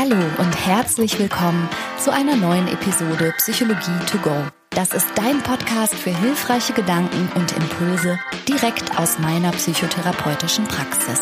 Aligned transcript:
Hallo 0.00 0.14
und 0.14 0.52
herzlich 0.64 1.18
willkommen 1.18 1.68
zu 1.98 2.12
einer 2.12 2.36
neuen 2.36 2.68
Episode 2.68 3.34
Psychologie 3.38 3.98
to 4.06 4.18
go. 4.18 4.46
Das 4.70 4.94
ist 4.94 5.08
dein 5.16 5.42
Podcast 5.42 5.92
für 5.92 6.16
hilfreiche 6.16 6.72
Gedanken 6.72 7.28
und 7.34 7.50
Impulse 7.56 8.16
direkt 8.46 8.96
aus 8.96 9.18
meiner 9.18 9.50
psychotherapeutischen 9.50 10.68
Praxis. 10.68 11.18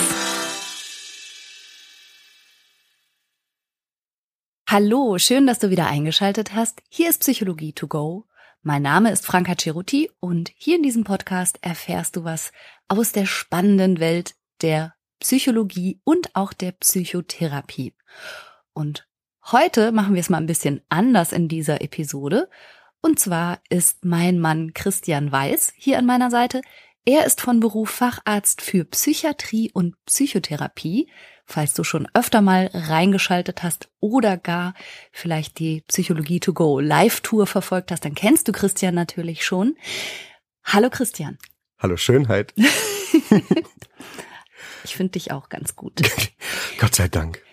Hallo, 4.68 5.16
schön, 5.16 5.46
dass 5.46 5.58
du 5.58 5.70
wieder 5.70 5.86
eingeschaltet 5.86 6.54
hast. 6.54 6.82
Hier 6.90 7.08
ist 7.08 7.22
Psychologie 7.22 7.72
to 7.72 7.88
go. 7.88 8.26
Mein 8.60 8.82
Name 8.82 9.10
ist 9.10 9.24
Franka 9.24 9.54
Ceruti 9.58 10.10
und 10.20 10.52
hier 10.54 10.76
in 10.76 10.82
diesem 10.82 11.04
Podcast 11.04 11.58
erfährst 11.62 12.16
du 12.16 12.24
was 12.24 12.52
aus 12.88 13.12
der 13.12 13.24
spannenden 13.24 14.00
Welt 14.00 14.34
der 14.60 14.92
Psychologie 15.18 15.98
und 16.04 16.36
auch 16.36 16.52
der 16.52 16.72
Psychotherapie. 16.72 17.94
Und 18.76 19.08
heute 19.50 19.90
machen 19.90 20.14
wir 20.14 20.20
es 20.20 20.28
mal 20.28 20.36
ein 20.36 20.46
bisschen 20.46 20.82
anders 20.90 21.32
in 21.32 21.48
dieser 21.48 21.80
Episode. 21.80 22.50
Und 23.00 23.18
zwar 23.18 23.60
ist 23.70 24.04
mein 24.04 24.38
Mann 24.38 24.74
Christian 24.74 25.32
Weiß 25.32 25.72
hier 25.76 25.96
an 25.96 26.04
meiner 26.04 26.30
Seite. 26.30 26.60
Er 27.06 27.24
ist 27.24 27.40
von 27.40 27.58
Beruf 27.58 27.88
Facharzt 27.88 28.60
für 28.60 28.84
Psychiatrie 28.84 29.70
und 29.72 29.96
Psychotherapie. 30.04 31.08
Falls 31.46 31.72
du 31.72 31.84
schon 31.84 32.06
öfter 32.12 32.42
mal 32.42 32.68
reingeschaltet 32.74 33.62
hast 33.62 33.88
oder 33.98 34.36
gar 34.36 34.74
vielleicht 35.10 35.58
die 35.58 35.82
Psychologie 35.88 36.40
to 36.40 36.52
go 36.52 36.78
Live-Tour 36.78 37.46
verfolgt 37.46 37.92
hast, 37.92 38.04
dann 38.04 38.14
kennst 38.14 38.48
du 38.48 38.52
Christian 38.52 38.94
natürlich 38.94 39.46
schon. 39.46 39.76
Hallo 40.64 40.90
Christian. 40.90 41.38
Hallo 41.78 41.96
Schönheit. 41.96 42.52
ich 44.84 44.96
finde 44.96 45.12
dich 45.12 45.30
auch 45.30 45.48
ganz 45.48 45.76
gut. 45.76 46.02
Gott 46.78 46.94
sei 46.94 47.08
Dank. 47.08 47.45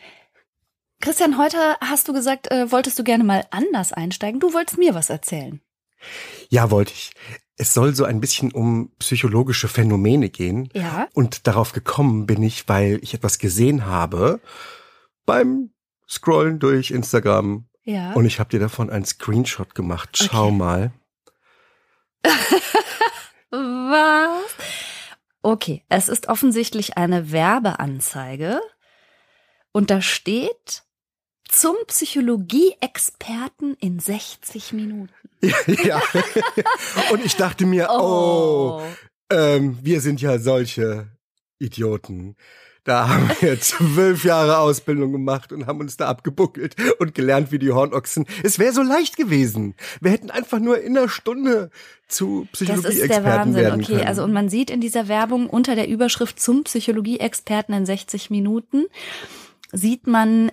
Christian, 1.04 1.38
heute 1.38 1.58
hast 1.82 2.08
du 2.08 2.14
gesagt, 2.14 2.50
äh, 2.50 2.72
wolltest 2.72 2.98
du 2.98 3.04
gerne 3.04 3.26
mal 3.26 3.46
anders 3.52 3.92
einsteigen. 3.92 4.40
Du 4.40 4.54
wolltest 4.54 4.78
mir 4.78 4.96
was 4.96 5.10
erzählen. 5.10 5.60
Ja, 6.48 6.72
wollte 6.72 6.94
ich. 6.94 7.12
Es 7.58 7.74
soll 7.74 7.94
so 7.94 8.06
ein 8.06 8.22
bisschen 8.22 8.54
um 8.54 8.90
psychologische 9.00 9.68
Phänomene 9.68 10.30
gehen. 10.30 10.70
Ja. 10.74 11.10
Und 11.14 11.46
darauf 11.46 11.74
gekommen 11.74 12.26
bin 12.26 12.42
ich, 12.42 12.70
weil 12.70 13.00
ich 13.02 13.14
etwas 13.14 13.38
gesehen 13.38 13.86
habe 13.86 14.40
beim 15.26 15.72
Scrollen 16.08 16.60
durch 16.60 16.92
Instagram. 16.92 17.68
Ja. 17.84 18.14
Und 18.14 18.26
ich 18.26 18.40
habe 18.40 18.52
dir 18.52 18.62
davon 18.62 18.90
einen 18.90 19.04
Screenshot 19.04 19.76
gemacht. 19.76 20.12
Schau 20.16 20.46
Okay. 20.48 20.56
mal. 20.56 20.94
Was? 23.52 24.56
Okay, 25.42 25.84
es 25.90 26.08
ist 26.08 26.30
offensichtlich 26.30 26.96
eine 26.96 27.34
Werbeanzeige 27.34 28.62
und 29.74 29.90
da 29.92 30.02
steht 30.02 30.86
zum 31.54 31.76
Psychologie-Experten 31.88 33.76
in 33.80 34.00
60 34.00 34.74
Minuten. 34.74 35.14
ja. 35.68 36.02
Und 37.12 37.24
ich 37.24 37.36
dachte 37.36 37.66
mir, 37.66 37.90
oh, 37.92 38.82
ähm, 39.30 39.78
wir 39.82 40.02
sind 40.02 40.22
ja 40.22 40.40
solche 40.40 41.08
Idioten. 41.60 42.36
Da 42.86 43.08
haben 43.08 43.30
wir 43.40 43.60
zwölf 43.62 44.26
Jahre 44.26 44.58
Ausbildung 44.58 45.12
gemacht 45.14 45.54
und 45.54 45.68
haben 45.68 45.80
uns 45.80 45.96
da 45.96 46.08
abgebuckelt 46.08 46.76
und 47.00 47.16
gelernt 47.16 47.52
wie 47.52 47.60
die 47.60 47.72
Hornochsen. 47.72 48.26
Es 48.44 48.60
wäre 48.60 48.74
so 48.74 48.82
leicht 48.82 49.16
gewesen. 49.16 49.76
Wir 50.02 50.12
hätten 50.12 50.32
einfach 50.32 50.60
nur 50.60 50.82
in 50.82 50.98
einer 50.98 51.08
Stunde 51.08 51.70
zu 52.08 52.48
Das 52.52 52.62
ist 52.62 52.70
der 52.70 52.76
Psychologie-Experten 52.76 53.26
Wahnsinn. 53.26 53.56
werden 53.56 53.82
Okay, 53.82 53.94
können. 53.94 54.08
also 54.08 54.24
und 54.24 54.34
man 54.34 54.50
sieht 54.50 54.70
in 54.70 54.82
dieser 54.82 55.08
Werbung 55.08 55.50
unter 55.50 55.76
der 55.76 55.88
Überschrift 55.88 56.40
zum 56.40 56.64
Psychologie-Experten 56.66 57.74
in 57.74 57.86
60 57.86 58.30
Minuten 58.32 58.86
sieht 59.72 60.06
man 60.06 60.52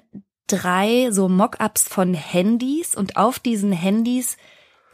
drei 0.50 1.10
so 1.10 1.28
Mockups 1.28 1.88
von 1.88 2.14
Handys 2.14 2.94
und 2.94 3.16
auf 3.16 3.38
diesen 3.38 3.72
Handys 3.72 4.36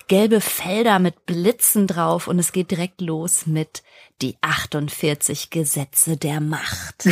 gelbe 0.08 0.40
Felder 0.40 0.98
mit 0.98 1.26
Blitzen 1.26 1.86
drauf 1.86 2.28
und 2.28 2.38
es 2.38 2.52
geht 2.52 2.70
direkt 2.70 3.00
los 3.00 3.46
mit 3.46 3.82
die 4.22 4.36
48 4.40 5.50
Gesetze 5.50 6.16
der 6.16 6.40
Macht. 6.40 7.04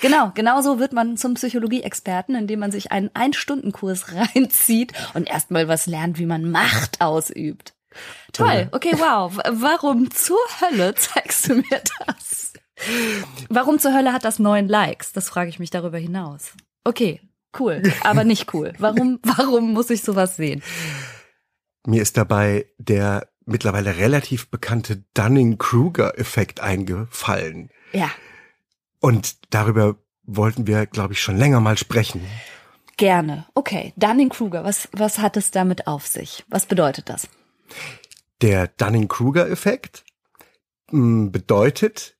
genau, 0.00 0.32
genau 0.34 0.60
so 0.60 0.78
wird 0.78 0.92
man 0.92 1.16
zum 1.16 1.34
Psychologie-Experten, 1.34 2.34
indem 2.34 2.60
man 2.60 2.72
sich 2.72 2.92
einen 2.92 3.10
Ein-Stunden-Kurs 3.14 4.12
reinzieht 4.34 4.92
und 5.14 5.28
erstmal 5.28 5.68
was 5.68 5.86
lernt, 5.86 6.18
wie 6.18 6.26
man 6.26 6.50
Macht 6.50 7.00
ausübt. 7.00 7.72
Toll, 8.32 8.68
okay, 8.72 8.92
wow. 8.98 9.38
Warum 9.48 10.10
zur 10.10 10.36
Hölle 10.60 10.94
zeigst 10.94 11.48
du 11.48 11.54
mir 11.54 11.82
das? 12.06 12.45
Warum 13.48 13.78
zur 13.78 13.94
Hölle 13.94 14.12
hat 14.12 14.24
das 14.24 14.38
neun 14.38 14.68
Likes? 14.68 15.12
Das 15.12 15.28
frage 15.28 15.48
ich 15.50 15.58
mich 15.58 15.70
darüber 15.70 15.98
hinaus. 15.98 16.52
Okay, 16.84 17.20
cool, 17.58 17.82
aber 18.02 18.24
nicht 18.24 18.52
cool. 18.54 18.72
Warum, 18.78 19.18
warum 19.22 19.72
muss 19.72 19.90
ich 19.90 20.02
sowas 20.02 20.36
sehen? 20.36 20.62
Mir 21.86 22.02
ist 22.02 22.16
dabei 22.16 22.66
der 22.78 23.28
mittlerweile 23.44 23.96
relativ 23.96 24.50
bekannte 24.50 25.04
Dunning-Kruger-Effekt 25.14 26.60
eingefallen. 26.60 27.70
Ja, 27.92 28.10
Und 29.00 29.36
darüber 29.54 29.96
wollten 30.24 30.66
wir, 30.66 30.86
glaube 30.86 31.12
ich, 31.12 31.20
schon 31.20 31.36
länger 31.36 31.60
mal 31.60 31.78
sprechen. 31.78 32.26
gerne. 32.96 33.46
Okay, 33.54 33.92
Dunning-Kruger, 33.96 34.64
was, 34.64 34.88
was 34.92 35.18
hat 35.20 35.36
es 35.36 35.52
damit 35.52 35.86
auf 35.86 36.06
sich? 36.08 36.44
Was 36.48 36.66
bedeutet 36.66 37.08
das? 37.08 37.28
Der 38.42 38.66
Dunning-Kruger-Effekt 38.66 40.04
mh, 40.90 41.30
bedeutet, 41.30 42.15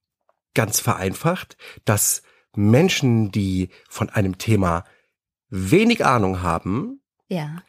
ganz 0.56 0.81
vereinfacht, 0.81 1.56
dass 1.84 2.22
Menschen, 2.56 3.31
die 3.31 3.69
von 3.89 4.11
einem 4.11 4.39
Thema 4.39 4.83
wenig 5.49 6.05
Ahnung 6.05 6.43
haben, 6.43 7.00
Ja. 7.28 7.62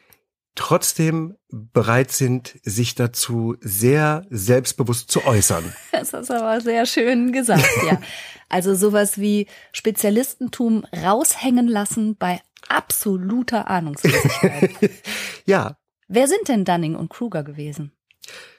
trotzdem 0.56 1.36
bereit 1.50 2.10
sind, 2.10 2.58
sich 2.64 2.96
dazu 2.96 3.54
sehr 3.60 4.26
selbstbewusst 4.30 5.10
zu 5.12 5.24
äußern. 5.24 5.72
Das 5.92 6.12
ist 6.12 6.30
aber 6.32 6.60
sehr 6.60 6.84
schön 6.86 7.30
gesagt, 7.32 7.68
ja. 7.86 8.00
Also 8.50 8.74
sowas 8.74 9.18
wie 9.18 9.46
Spezialistentum 9.72 10.84
raushängen 11.04 11.68
lassen 11.68 12.16
bei 12.16 12.40
absoluter 12.68 13.68
Ahnungslosigkeit. 13.68 14.70
Ja, 15.46 15.76
Wer 16.10 16.26
sind 16.26 16.48
denn 16.48 16.64
Dunning 16.64 16.96
und 16.96 17.10
Kruger 17.10 17.44
gewesen? 17.44 17.92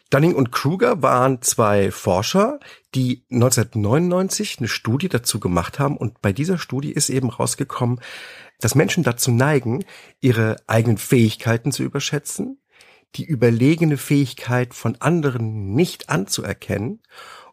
Dunning 0.09 0.33
und 0.33 0.51
Kruger 0.51 1.03
waren 1.03 1.41
zwei 1.43 1.91
Forscher, 1.91 2.59
die 2.95 3.23
1999 3.31 4.57
eine 4.57 4.67
Studie 4.67 5.07
dazu 5.07 5.39
gemacht 5.39 5.77
haben. 5.77 5.97
Und 5.97 6.21
bei 6.21 6.33
dieser 6.33 6.57
Studie 6.57 6.91
ist 6.91 7.09
eben 7.09 7.29
rausgekommen, 7.29 8.01
dass 8.59 8.75
Menschen 8.75 9.03
dazu 9.03 9.31
neigen, 9.31 9.85
ihre 10.19 10.57
eigenen 10.65 10.97
Fähigkeiten 10.97 11.71
zu 11.71 11.83
überschätzen, 11.83 12.59
die 13.15 13.23
überlegene 13.23 13.97
Fähigkeit 13.97 14.73
von 14.73 14.95
anderen 14.99 15.73
nicht 15.73 16.09
anzuerkennen 16.09 17.01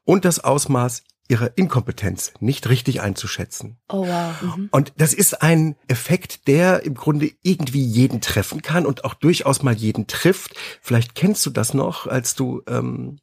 und 0.05 0.25
das 0.25 0.43
Ausmaß 0.43 1.05
ihrer 1.29 1.57
Inkompetenz 1.57 2.33
nicht 2.41 2.69
richtig 2.69 3.01
einzuschätzen. 3.01 3.79
Oh 3.89 4.07
wow. 4.07 4.43
Mhm. 4.43 4.69
Und 4.71 4.93
das 4.97 5.15
ist 5.15 5.43
ein 5.43 5.77
Effekt, 5.89 6.47
der 6.47 6.83
im 6.85 6.95
Grunde 6.95 7.31
irgendwie 7.43 7.85
jeden 7.85 8.21
treffen 8.21 8.63
kann 8.63 8.87
und 8.87 9.05
auch 9.05 9.15
durchaus 9.15 9.63
mal 9.63 9.75
jeden 9.75 10.07
trifft. 10.07 10.55
Vielleicht 10.81 11.15
kennst 11.15 11.45
du 11.47 11.51
das 11.51 11.75
noch, 11.75 12.07
als 12.07 12.35
du 12.35 12.63
ähm, 12.69 13.19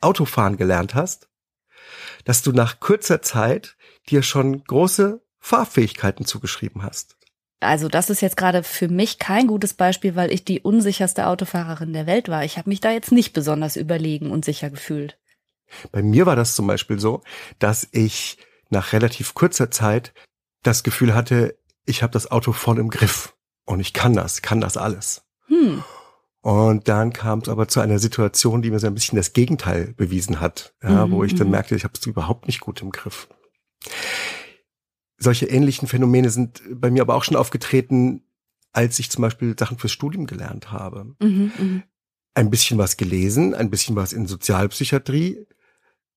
Autofahren 0.00 0.56
gelernt 0.56 0.94
hast, 0.94 1.28
dass 2.24 2.42
du 2.42 2.52
nach 2.52 2.80
kurzer 2.80 3.22
Zeit 3.22 3.76
dir 4.08 4.22
schon 4.22 4.64
große 4.64 5.22
Fahrfähigkeiten 5.38 6.24
zugeschrieben 6.24 6.82
hast. 6.82 7.16
Also 7.60 7.88
das 7.88 8.10
ist 8.10 8.20
jetzt 8.20 8.36
gerade 8.36 8.62
für 8.62 8.88
mich 8.88 9.18
kein 9.18 9.46
gutes 9.46 9.74
Beispiel, 9.74 10.16
weil 10.16 10.32
ich 10.32 10.44
die 10.44 10.60
unsicherste 10.60 11.26
Autofahrerin 11.26 11.92
der 11.92 12.06
Welt 12.06 12.28
war. 12.28 12.44
Ich 12.44 12.58
habe 12.58 12.68
mich 12.68 12.80
da 12.80 12.90
jetzt 12.90 13.12
nicht 13.12 13.32
besonders 13.32 13.76
überlegen 13.76 14.30
und 14.30 14.44
sicher 14.44 14.70
gefühlt. 14.70 15.18
Bei 15.92 16.02
mir 16.02 16.26
war 16.26 16.36
das 16.36 16.54
zum 16.54 16.66
Beispiel 16.66 16.98
so, 16.98 17.22
dass 17.58 17.88
ich 17.92 18.38
nach 18.70 18.92
relativ 18.92 19.34
kurzer 19.34 19.70
Zeit 19.70 20.12
das 20.62 20.82
Gefühl 20.82 21.14
hatte, 21.14 21.56
ich 21.86 22.02
habe 22.02 22.12
das 22.12 22.30
Auto 22.30 22.52
voll 22.52 22.78
im 22.78 22.88
Griff 22.88 23.34
und 23.64 23.80
ich 23.80 23.92
kann 23.92 24.14
das, 24.14 24.42
kann 24.42 24.60
das 24.60 24.76
alles. 24.76 25.22
Hm. 25.46 25.82
Und 26.44 26.88
dann 26.88 27.14
kam 27.14 27.38
es 27.38 27.48
aber 27.48 27.68
zu 27.68 27.80
einer 27.80 27.98
Situation, 27.98 28.60
die 28.60 28.70
mir 28.70 28.78
so 28.78 28.86
ein 28.86 28.94
bisschen 28.94 29.16
das 29.16 29.32
Gegenteil 29.32 29.94
bewiesen 29.96 30.40
hat, 30.40 30.74
ja, 30.82 31.06
Mhm, 31.06 31.12
wo 31.12 31.24
ich 31.24 31.34
dann 31.34 31.46
mhm. 31.46 31.52
merkte, 31.52 31.74
ich 31.74 31.84
habe 31.84 31.94
es 31.98 32.04
überhaupt 32.04 32.46
nicht 32.46 32.60
gut 32.60 32.82
im 32.82 32.90
Griff. 32.90 33.28
Solche 35.16 35.46
ähnlichen 35.46 35.88
Phänomene 35.88 36.28
sind 36.28 36.60
bei 36.70 36.90
mir 36.90 37.00
aber 37.00 37.14
auch 37.14 37.24
schon 37.24 37.36
aufgetreten, 37.36 38.24
als 38.74 38.98
ich 38.98 39.10
zum 39.10 39.22
Beispiel 39.22 39.56
Sachen 39.58 39.78
fürs 39.78 39.92
Studium 39.92 40.26
gelernt 40.26 40.70
habe. 40.70 41.14
Mhm, 41.18 41.52
mhm. 41.58 41.82
Ein 42.34 42.50
bisschen 42.50 42.76
was 42.76 42.98
gelesen, 42.98 43.54
ein 43.54 43.70
bisschen 43.70 43.96
was 43.96 44.12
in 44.12 44.26
Sozialpsychiatrie 44.26 45.46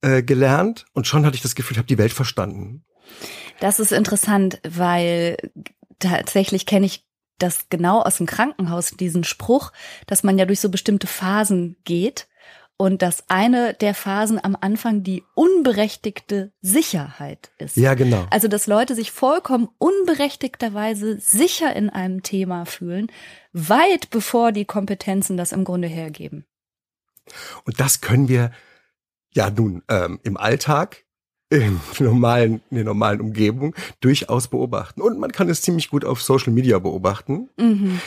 äh, 0.01 0.23
gelernt 0.23 0.85
und 0.93 1.07
schon 1.07 1.25
hatte 1.25 1.35
ich 1.35 1.41
das 1.41 1.55
Gefühl, 1.55 1.73
ich 1.73 1.79
habe 1.79 1.87
die 1.87 1.97
Welt 1.97 2.13
verstanden. 2.13 2.85
Das 3.59 3.79
ist 3.79 3.91
interessant, 3.91 4.59
weil 4.67 5.37
tatsächlich 5.99 6.65
kenne 6.65 6.85
ich 6.85 7.05
das 7.39 7.69
genau 7.69 8.01
aus 8.01 8.17
dem 8.17 8.25
Krankenhaus, 8.25 8.91
diesen 8.91 9.23
Spruch, 9.23 9.71
dass 10.07 10.23
man 10.23 10.37
ja 10.37 10.45
durch 10.45 10.59
so 10.59 10.69
bestimmte 10.69 11.07
Phasen 11.07 11.77
geht 11.83 12.27
und 12.77 13.01
dass 13.01 13.27
eine 13.27 13.73
der 13.73 13.93
Phasen 13.93 14.43
am 14.43 14.55
Anfang 14.59 15.03
die 15.03 15.23
unberechtigte 15.33 16.51
Sicherheit 16.61 17.51
ist. 17.57 17.75
Ja, 17.75 17.95
genau. 17.95 18.27
Also, 18.29 18.47
dass 18.47 18.67
Leute 18.67 18.95
sich 18.95 19.11
vollkommen 19.11 19.67
unberechtigterweise 19.79 21.19
sicher 21.19 21.75
in 21.75 21.89
einem 21.89 22.21
Thema 22.21 22.65
fühlen, 22.65 23.11
weit 23.51 24.09
bevor 24.11 24.51
die 24.51 24.65
Kompetenzen 24.65 25.37
das 25.37 25.51
im 25.51 25.63
Grunde 25.63 25.87
hergeben. 25.87 26.45
Und 27.65 27.79
das 27.79 28.01
können 28.01 28.29
wir 28.29 28.51
ja 29.37 29.49
nun 29.49 29.83
ähm, 29.87 30.19
im 30.23 30.35
Alltag 30.35 31.05
in 31.49 31.79
normalen, 31.99 32.61
in 32.69 32.75
der 32.75 32.85
normalen 32.85 33.21
Umgebung 33.21 33.73
durchaus 34.01 34.49
beobachten. 34.49 35.01
Und 35.01 35.19
man 35.19 35.31
kann 35.31 35.49
es 35.49 35.61
ziemlich 35.61 35.89
gut 35.89 36.03
auf 36.03 36.21
Social 36.21 36.51
Media 36.51 36.79
beobachten. 36.79 37.49
Mhm. 37.57 38.01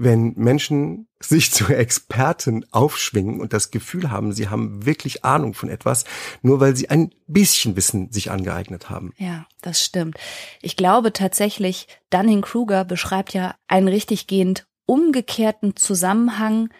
Wenn 0.00 0.34
Menschen 0.36 1.08
sich 1.20 1.50
zu 1.52 1.66
Experten 1.66 2.64
aufschwingen 2.72 3.40
und 3.40 3.52
das 3.52 3.70
Gefühl 3.70 4.10
haben, 4.10 4.32
sie 4.32 4.48
haben 4.48 4.86
wirklich 4.86 5.24
Ahnung 5.24 5.54
von 5.54 5.68
etwas, 5.68 6.04
nur 6.42 6.60
weil 6.60 6.74
sie 6.74 6.88
ein 6.90 7.12
bisschen 7.26 7.76
Wissen 7.76 8.10
sich 8.10 8.30
angeeignet 8.30 8.90
haben. 8.90 9.12
Ja, 9.18 9.46
das 9.60 9.84
stimmt. 9.84 10.16
Ich 10.62 10.76
glaube 10.76 11.12
tatsächlich, 11.12 11.86
Dunning-Kruger 12.10 12.84
beschreibt 12.84 13.34
ja 13.34 13.54
einen 13.68 13.88
richtig 13.88 14.26
gehend 14.26 14.66
umgekehrten 14.86 15.76
Zusammenhang 15.76 16.70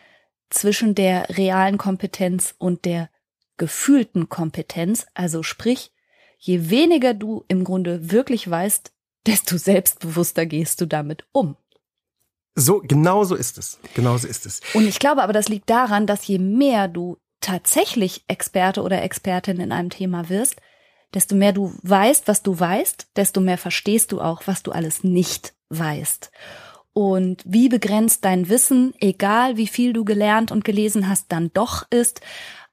zwischen 0.49 0.94
der 0.94 1.29
realen 1.37 1.76
Kompetenz 1.76 2.55
und 2.56 2.87
der 2.87 3.11
gefühlten 3.58 4.28
Kompetenz. 4.28 5.06
Also 5.14 5.43
sprich, 5.43 5.93
je 6.38 6.70
weniger 6.70 7.14
du 7.14 7.44
im 7.49 7.64
Grunde 7.64 8.10
wirklich 8.10 8.49
weißt, 8.49 8.93
desto 9.26 9.58
selbstbewusster 9.58 10.46
gehst 10.46 10.81
du 10.81 10.87
damit 10.87 11.26
um. 11.32 11.56
So, 12.55 12.81
genau 12.81 13.25
so 13.25 13.34
ist 13.34 13.58
es. 13.58 13.78
Genau 13.94 14.16
so 14.16 14.26
ist 14.26 14.46
es. 14.46 14.60
Und 14.75 14.88
ich 14.88 14.99
glaube 14.99 15.22
aber, 15.22 15.32
das 15.32 15.49
liegt 15.49 15.70
daran, 15.70 16.06
dass 16.06 16.26
je 16.26 16.38
mehr 16.38 16.88
du 16.88 17.19
tatsächlich 17.40 18.25
Experte 18.26 18.82
oder 18.82 19.02
Expertin 19.02 19.61
in 19.61 19.70
einem 19.70 19.90
Thema 19.90 20.28
wirst, 20.28 20.56
desto 21.14 21.37
mehr 21.37 21.52
du 21.52 21.72
weißt, 21.82 22.26
was 22.26 22.43
du 22.43 22.58
weißt, 22.58 23.08
desto 23.16 23.40
mehr 23.40 23.58
verstehst 23.58 24.12
du 24.12 24.20
auch, 24.20 24.43
was 24.46 24.62
du 24.62 24.72
alles 24.72 25.04
nicht 25.04 25.54
weißt. 25.69 26.31
Und 26.93 27.44
wie 27.46 27.69
begrenzt 27.69 28.25
dein 28.25 28.49
Wissen, 28.49 28.93
egal 28.99 29.56
wie 29.56 29.69
viel 29.69 29.93
du 29.93 30.04
gelernt 30.04 30.50
und 30.50 30.64
gelesen 30.64 31.08
hast, 31.08 31.31
dann 31.31 31.52
doch 31.52 31.87
ist, 31.90 32.20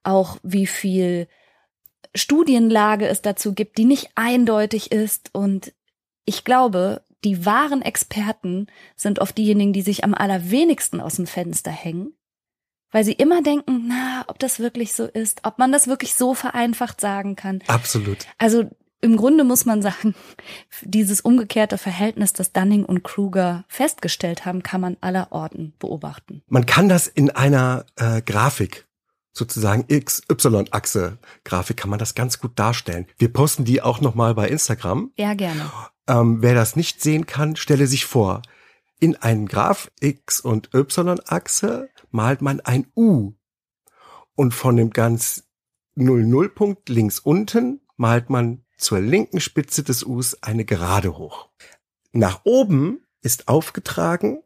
auch 0.05 0.37
wie 0.43 0.67
viel 0.67 1.27
Studienlage 2.13 3.07
es 3.07 3.21
dazu 3.21 3.53
gibt, 3.53 3.77
die 3.77 3.85
nicht 3.85 4.09
eindeutig 4.15 4.91
ist. 4.91 5.29
Und 5.33 5.73
ich 6.25 6.43
glaube, 6.43 7.03
die 7.23 7.45
wahren 7.45 7.81
Experten 7.81 8.67
sind 8.95 9.19
oft 9.19 9.37
diejenigen, 9.37 9.73
die 9.73 9.81
sich 9.81 10.03
am 10.03 10.13
allerwenigsten 10.13 11.01
aus 11.01 11.15
dem 11.15 11.27
Fenster 11.27 11.71
hängen, 11.71 12.13
weil 12.91 13.03
sie 13.03 13.13
immer 13.13 13.41
denken, 13.41 13.85
na, 13.87 14.23
ob 14.27 14.39
das 14.39 14.59
wirklich 14.59 14.93
so 14.93 15.05
ist, 15.05 15.41
ob 15.43 15.59
man 15.59 15.71
das 15.71 15.87
wirklich 15.87 16.15
so 16.15 16.33
vereinfacht 16.33 17.01
sagen 17.01 17.35
kann. 17.35 17.61
Absolut. 17.67 18.27
Also 18.37 18.69
im 19.01 19.17
Grunde 19.17 19.43
muss 19.43 19.65
man 19.65 19.81
sagen, 19.81 20.15
dieses 20.81 21.21
umgekehrte 21.21 21.77
Verhältnis, 21.77 22.33
das 22.33 22.53
Dunning 22.53 22.85
und 22.85 23.03
Kruger 23.03 23.65
festgestellt 23.67 24.45
haben, 24.45 24.63
kann 24.63 24.81
man 24.81 24.97
aller 25.01 25.31
Orten 25.31 25.73
beobachten. 25.79 26.43
Man 26.47 26.65
kann 26.65 26.89
das 26.89 27.07
in 27.07 27.29
einer 27.31 27.85
äh, 27.97 28.21
Grafik 28.21 28.87
sozusagen 29.35 29.85
X-Y-Achse 29.87 31.19
Grafik 31.43 31.77
kann 31.77 31.89
man 31.89 31.99
das 31.99 32.15
ganz 32.15 32.39
gut 32.39 32.57
darstellen. 32.57 33.05
Wir 33.17 33.31
posten 33.31 33.65
die 33.65 33.81
auch 33.81 34.01
nochmal 34.01 34.33
bei 34.33 34.47
Instagram. 34.47 35.11
Ja, 35.17 35.33
gerne. 35.33 35.71
Ähm, 36.07 36.41
wer 36.41 36.55
das 36.55 36.75
nicht 36.75 37.01
sehen 37.01 37.25
kann, 37.25 37.55
stelle 37.55 37.85
sich 37.87 38.05
vor, 38.05 38.41
in 38.99 39.17
einem 39.17 39.47
Graph 39.47 39.91
X- 39.99 40.39
und 40.39 40.73
Y-Achse 40.73 41.89
malt 42.11 42.41
man 42.41 42.61
ein 42.61 42.87
U. 42.95 43.33
Und 44.35 44.53
von 44.53 44.77
dem 44.77 44.91
ganz 44.91 45.43
0-0-Punkt 45.97 46.89
links 46.89 47.19
unten 47.19 47.81
malt 47.97 48.29
man 48.29 48.63
zur 48.77 48.99
linken 48.99 49.39
Spitze 49.39 49.83
des 49.83 50.03
Us 50.03 50.41
eine 50.41 50.65
Gerade 50.65 51.17
hoch. 51.17 51.49
Nach 52.11 52.41
oben 52.45 53.01
ist 53.21 53.47
aufgetragen 53.47 54.41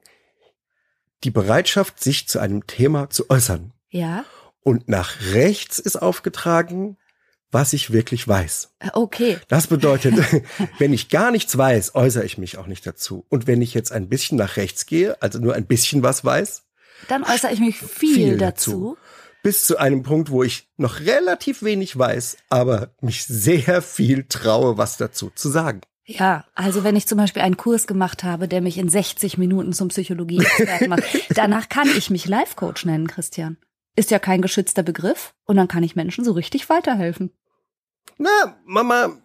die 1.24 1.32
Bereitschaft, 1.32 2.02
sich 2.02 2.28
zu 2.28 2.40
einem 2.40 2.66
Thema 2.66 3.10
zu 3.10 3.30
äußern. 3.30 3.74
Ja. 3.90 4.24
Und 4.62 4.90
nach 4.90 5.16
rechts 5.34 5.80
ist 5.80 6.02
aufgetragen 6.02 6.98
was 7.52 7.74
ich 7.74 7.92
wirklich 7.92 8.28
weiß. 8.28 8.76
Äh, 8.80 8.90
okay. 8.94 9.38
Das 9.48 9.68
bedeutet, 9.68 10.16
wenn 10.78 10.94
ich 10.94 11.10
gar 11.10 11.32
nichts 11.32 11.58
weiß, 11.58 11.96
äußere 11.96 12.26
ich 12.26 12.38
mich 12.38 12.58
auch 12.58 12.68
nicht 12.68 12.86
dazu. 12.86 13.26
Und 13.30 13.48
wenn 13.48 13.62
ich 13.62 13.74
jetzt 13.74 13.92
ein 13.92 14.10
bisschen 14.10 14.38
nach 14.38 14.58
rechts 14.58 14.86
gehe, 14.86 15.22
also 15.22 15.40
nur 15.40 15.56
ein 15.56 15.66
bisschen 15.66 16.04
was 16.04 16.24
weiß, 16.24 16.64
dann 17.08 17.24
äußere 17.24 17.52
ich 17.54 17.60
mich 17.60 17.78
viel, 17.78 18.16
viel 18.16 18.38
dazu. 18.38 18.72
dazu. 18.72 18.98
Bis 19.42 19.64
zu 19.64 19.78
einem 19.78 20.04
Punkt, 20.04 20.32
wo 20.32 20.44
ich 20.44 20.68
noch 20.76 21.00
relativ 21.00 21.64
wenig 21.64 21.98
weiß, 21.98 22.38
aber 22.50 22.90
mich 23.00 23.24
sehr 23.26 23.82
viel 23.82 24.26
traue, 24.28 24.78
was 24.78 24.98
dazu 24.98 25.32
zu 25.34 25.50
sagen. 25.50 25.82
Ja, 26.04 26.46
also 26.56 26.84
wenn 26.84 26.98
ich 26.98 27.08
zum 27.08 27.20
Beispiel 27.20 27.42
einen 27.42 27.56
Kurs 27.56 27.88
gemacht 27.88 28.24
habe, 28.24 28.48
der 28.48 28.62
mich 28.62 28.78
in 28.78 28.90
60 28.90 29.38
Minuten 29.38 29.72
zum 29.72 29.88
Psychologie-Experten 29.90 30.90
macht, 30.90 31.04
danach 31.36 31.70
kann 31.70 31.88
ich 31.88 32.10
mich 32.10 32.28
Life-Coach 32.28 32.84
nennen, 32.86 33.08
Christian. 33.08 33.58
Ist 33.96 34.12
ja 34.12 34.20
kein 34.20 34.42
geschützter 34.42 34.84
Begriff 34.84 35.34
und 35.46 35.58
dann 35.58 35.68
kann 35.68 35.84
ich 35.84 35.96
Menschen 35.96 36.24
so 36.24 36.32
richtig 36.32 36.70
weiterhelfen. 36.70 37.32
Na, 38.18 38.56
Mama, 38.66 39.18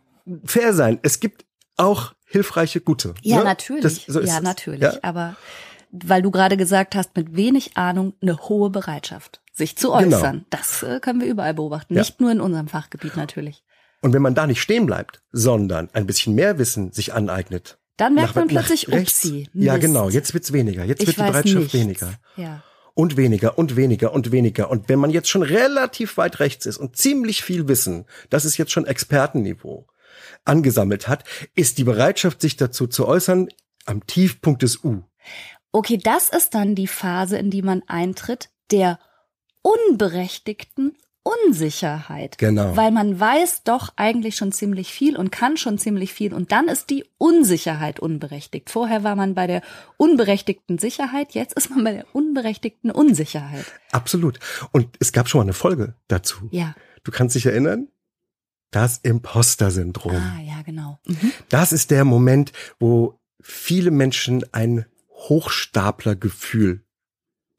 fair 0.45 0.73
sein. 0.73 0.99
Es 1.03 1.21
gibt 1.21 1.45
auch 1.77 2.15
hilfreiche 2.27 2.81
Gute. 2.81 3.15
Ja, 3.23 3.39
ne? 3.39 3.45
natürlich. 3.45 3.83
Das, 3.83 4.07
so 4.07 4.21
ja, 4.21 4.41
natürlich. 4.41 4.83
Ja? 4.83 4.99
Aber 5.03 5.37
weil 5.91 6.23
du 6.23 6.31
gerade 6.31 6.57
gesagt 6.57 6.95
hast, 6.95 7.17
mit 7.17 7.37
wenig 7.37 7.77
Ahnung 7.77 8.15
eine 8.21 8.37
hohe 8.49 8.71
Bereitschaft, 8.71 9.43
sich 9.53 9.77
zu 9.77 9.93
genau. 9.93 10.17
äußern. 10.17 10.33
Genau. 10.33 10.47
Das 10.51 10.83
äh, 10.83 11.01
können 11.01 11.21
wir 11.21 11.29
überall 11.29 11.55
beobachten. 11.55 11.95
Ja. 11.95 12.01
Nicht 12.01 12.21
nur 12.21 12.33
in 12.33 12.41
unserem 12.41 12.69
Fachgebiet 12.69 13.17
natürlich. 13.17 13.63
Und 14.01 14.13
wenn 14.13 14.23
man 14.23 14.35
da 14.35 14.47
nicht 14.47 14.61
stehen 14.61 14.87
bleibt, 14.87 15.23
sondern 15.33 15.89
ein 15.93 16.07
bisschen 16.07 16.35
mehr 16.35 16.59
Wissen 16.59 16.93
sich 16.93 17.15
aneignet. 17.15 17.79
Dann 17.97 18.15
merkt 18.15 18.31
nach, 18.31 18.43
man 18.43 18.49
plötzlich, 18.49 18.93
upsie, 18.93 19.49
Ja, 19.55 19.77
genau. 19.77 20.09
Jetzt 20.09 20.35
wird's 20.35 20.53
weniger. 20.53 20.85
Jetzt 20.85 21.03
ich 21.03 21.07
wird 21.07 21.19
die 21.19 21.23
Bereitschaft 21.23 21.55
nichts. 21.55 21.75
weniger. 21.75 22.15
Ja 22.37 22.63
und 22.95 23.17
weniger 23.17 23.59
und 23.59 23.77
weniger 23.77 24.13
und 24.13 24.33
weniger. 24.33 24.71
Und 24.71 24.89
wenn 24.89 24.99
man 24.99 25.11
jetzt 25.11 25.29
schon 25.29 25.43
relativ 25.43 26.17
weit 26.17 26.41
rechts 26.41 26.67
ist 26.67 26.79
und 26.79 26.97
ziemlich 26.97 27.43
viel 27.43 27.69
Wissen, 27.69 28.07
das 28.31 28.45
ist 28.45 28.57
jetzt 28.57 28.73
schon 28.73 28.87
Expertenniveau, 28.87 29.87
angesammelt 30.45 31.09
hat, 31.09 31.25
ist 31.55 31.79
die 31.79 31.85
Bereitschaft, 31.85 32.41
sich 32.41 32.57
dazu 32.57 32.87
zu 32.87 33.07
äußern, 33.07 33.49
am 33.85 34.07
Tiefpunkt 34.07 34.63
des 34.63 34.83
U. 34.85 35.03
Okay, 35.73 35.99
das 35.99 36.29
ist 36.29 36.55
dann 36.55 36.75
die 36.75 36.87
Phase, 36.87 37.37
in 37.37 37.51
die 37.51 37.63
man 37.63 37.83
eintritt, 37.87 38.51
der 38.71 38.99
unberechtigten 39.63 40.97
Unsicherheit. 41.25 42.37
Genau. 42.39 42.77
Weil 42.77 42.91
man 42.91 43.19
weiß 43.19 43.63
doch 43.65 43.93
eigentlich 43.97 44.37
schon 44.37 44.53
ziemlich 44.53 44.93
viel 44.93 45.17
und 45.17 45.33
kann 45.33 45.57
schon 45.57 45.79
ziemlich 45.79 46.13
viel 46.13 46.35
und 46.35 46.53
dann 46.53 46.69
ist 46.69 46.91
die 46.91 47.05
Unsicherheit 47.17 47.99
unberechtigt. 47.99 48.69
Vorher 48.69 49.03
war 49.05 49.17
man 49.17 49.35
bei 49.35 49.47
der 49.47 49.63
unberechtigten 49.97 50.79
Sicherheit, 50.79 51.33
jetzt 51.33 51.55
ist 51.55 51.71
man 51.71 51.83
bei 51.83 51.93
der 51.93 52.07
unberechtigten 52.15 52.91
Unsicherheit. 52.91 53.65
Absolut. 53.91 54.39
Und 54.71 54.89
es 55.01 55.13
gab 55.13 55.29
schon 55.29 55.39
mal 55.39 55.45
eine 55.45 55.55
Folge 55.55 55.95
dazu. 56.09 56.49
Ja. 56.51 56.75
Du 57.05 57.11
kannst 57.11 57.35
dich 57.35 57.47
erinnern? 57.47 57.89
Das 58.71 58.99
Imposter-Syndrom. 58.99 60.17
Ah, 60.17 60.41
ja, 60.43 60.63
genau. 60.63 60.99
Mhm. 61.07 61.33
Das 61.49 61.73
ist 61.73 61.91
der 61.91 62.05
Moment, 62.05 62.53
wo 62.79 63.19
viele 63.41 63.91
Menschen 63.91 64.45
ein 64.53 64.85
Hochstaplergefühl 65.09 66.85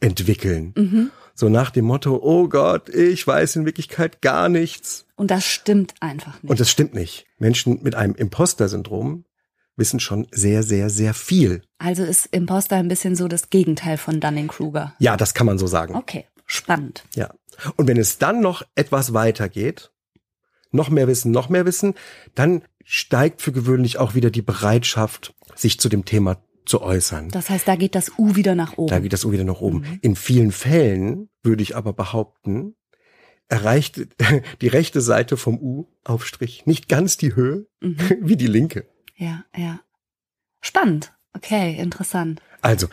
entwickeln. 0.01 0.73
Mhm. 0.75 1.11
So 1.37 1.49
nach 1.49 1.69
dem 1.69 1.83
Motto, 1.83 2.17
oh 2.23 2.47
Gott, 2.47 2.87
ich 2.87 3.27
weiß 3.27 3.57
in 3.57 3.65
Wirklichkeit 3.65 4.21
gar 4.21 4.47
nichts. 4.47 5.05
Und 5.17 5.31
das 5.31 5.45
stimmt 5.45 5.93
einfach 5.99 6.41
nicht. 6.41 6.49
Und 6.49 6.61
das 6.61 6.69
stimmt 6.69 6.93
nicht. 6.93 7.25
Menschen 7.37 7.83
mit 7.83 7.93
einem 7.93 8.15
Imposter-Syndrom 8.15 9.25
wissen 9.75 9.99
schon 9.99 10.27
sehr, 10.31 10.63
sehr, 10.63 10.89
sehr 10.89 11.13
viel. 11.13 11.61
Also 11.77 12.03
ist 12.03 12.27
Imposter 12.27 12.77
ein 12.77 12.87
bisschen 12.87 13.17
so 13.17 13.27
das 13.27 13.49
Gegenteil 13.49 13.97
von 13.97 14.21
Dunning-Kruger. 14.21 14.95
Ja, 14.99 15.17
das 15.17 15.33
kann 15.33 15.45
man 15.45 15.57
so 15.57 15.67
sagen. 15.67 15.95
Okay, 15.95 16.25
spannend. 16.45 17.03
Ja. 17.15 17.33
Und 17.75 17.89
wenn 17.89 17.97
es 17.97 18.17
dann 18.17 18.39
noch 18.39 18.63
etwas 18.75 19.13
weitergeht, 19.13 19.91
noch 20.71 20.89
mehr 20.89 21.07
Wissen, 21.07 21.31
noch 21.31 21.49
mehr 21.49 21.65
Wissen, 21.65 21.95
dann 22.33 22.61
steigt 22.85 23.41
für 23.41 23.51
gewöhnlich 23.51 23.97
auch 23.97 24.15
wieder 24.15 24.29
die 24.29 24.41
Bereitschaft, 24.41 25.33
sich 25.53 25.81
zu 25.81 25.89
dem 25.89 26.05
Thema 26.05 26.37
zu 26.65 26.81
äußern. 26.81 27.29
Das 27.29 27.49
heißt, 27.49 27.67
da 27.67 27.75
geht 27.75 27.95
das 27.95 28.11
U 28.17 28.35
wieder 28.35 28.55
nach 28.55 28.77
oben. 28.77 28.89
Da 28.89 28.99
geht 28.99 29.13
das 29.13 29.25
U 29.25 29.31
wieder 29.31 29.43
nach 29.43 29.61
oben. 29.61 29.79
Mhm. 29.79 29.99
In 30.01 30.15
vielen 30.15 30.51
Fällen 30.51 31.29
würde 31.43 31.63
ich 31.63 31.75
aber 31.75 31.93
behaupten, 31.93 32.75
erreicht 33.47 34.07
die 34.61 34.67
rechte 34.67 35.01
Seite 35.01 35.37
vom 35.37 35.59
U-Aufstrich 35.59 36.65
nicht 36.65 36.89
ganz 36.89 37.17
die 37.17 37.35
Höhe 37.35 37.67
mhm. 37.81 37.97
wie 38.21 38.37
die 38.37 38.47
linke. 38.47 38.87
Ja, 39.15 39.45
ja. 39.55 39.79
Spannend. 40.61 41.13
Okay, 41.33 41.75
interessant. 41.77 42.41
Also, 42.61 42.87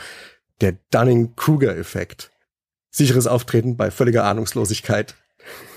der 0.61 0.77
Dunning-Kruger-Effekt. 0.91 2.31
Sicheres 2.91 3.27
Auftreten 3.27 3.77
bei 3.77 3.91
völliger 3.91 4.25
Ahnungslosigkeit. 4.25 5.15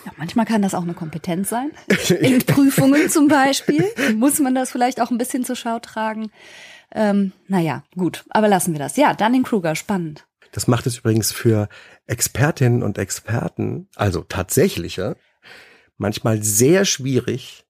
Ja, 0.05 0.11
manchmal 0.17 0.45
kann 0.45 0.61
das 0.61 0.75
auch 0.75 0.83
eine 0.83 0.93
Kompetenz 0.93 1.49
sein. 1.49 1.71
In 2.19 2.39
Prüfungen 2.39 3.09
zum 3.09 3.27
Beispiel 3.27 3.85
muss 4.15 4.39
man 4.39 4.53
das 4.53 4.71
vielleicht 4.71 5.01
auch 5.01 5.11
ein 5.11 5.17
bisschen 5.17 5.43
zur 5.43 5.55
Schau 5.55 5.79
tragen. 5.79 6.31
Ähm, 6.95 7.33
naja, 7.47 7.83
gut, 7.95 8.23
aber 8.29 8.47
lassen 8.47 8.71
wir 8.71 8.79
das. 8.79 8.95
Ja, 8.95 9.13
Dunning-Kruger, 9.13 9.75
spannend. 9.75 10.25
Das 10.53 10.67
macht 10.67 10.87
es 10.87 10.99
übrigens 10.99 11.33
für 11.33 11.67
Expertinnen 12.07 12.81
und 12.81 12.97
Experten, 12.97 13.89
also 13.95 14.21
tatsächliche, 14.21 15.17
manchmal 15.97 16.41
sehr 16.41 16.85
schwierig, 16.85 17.65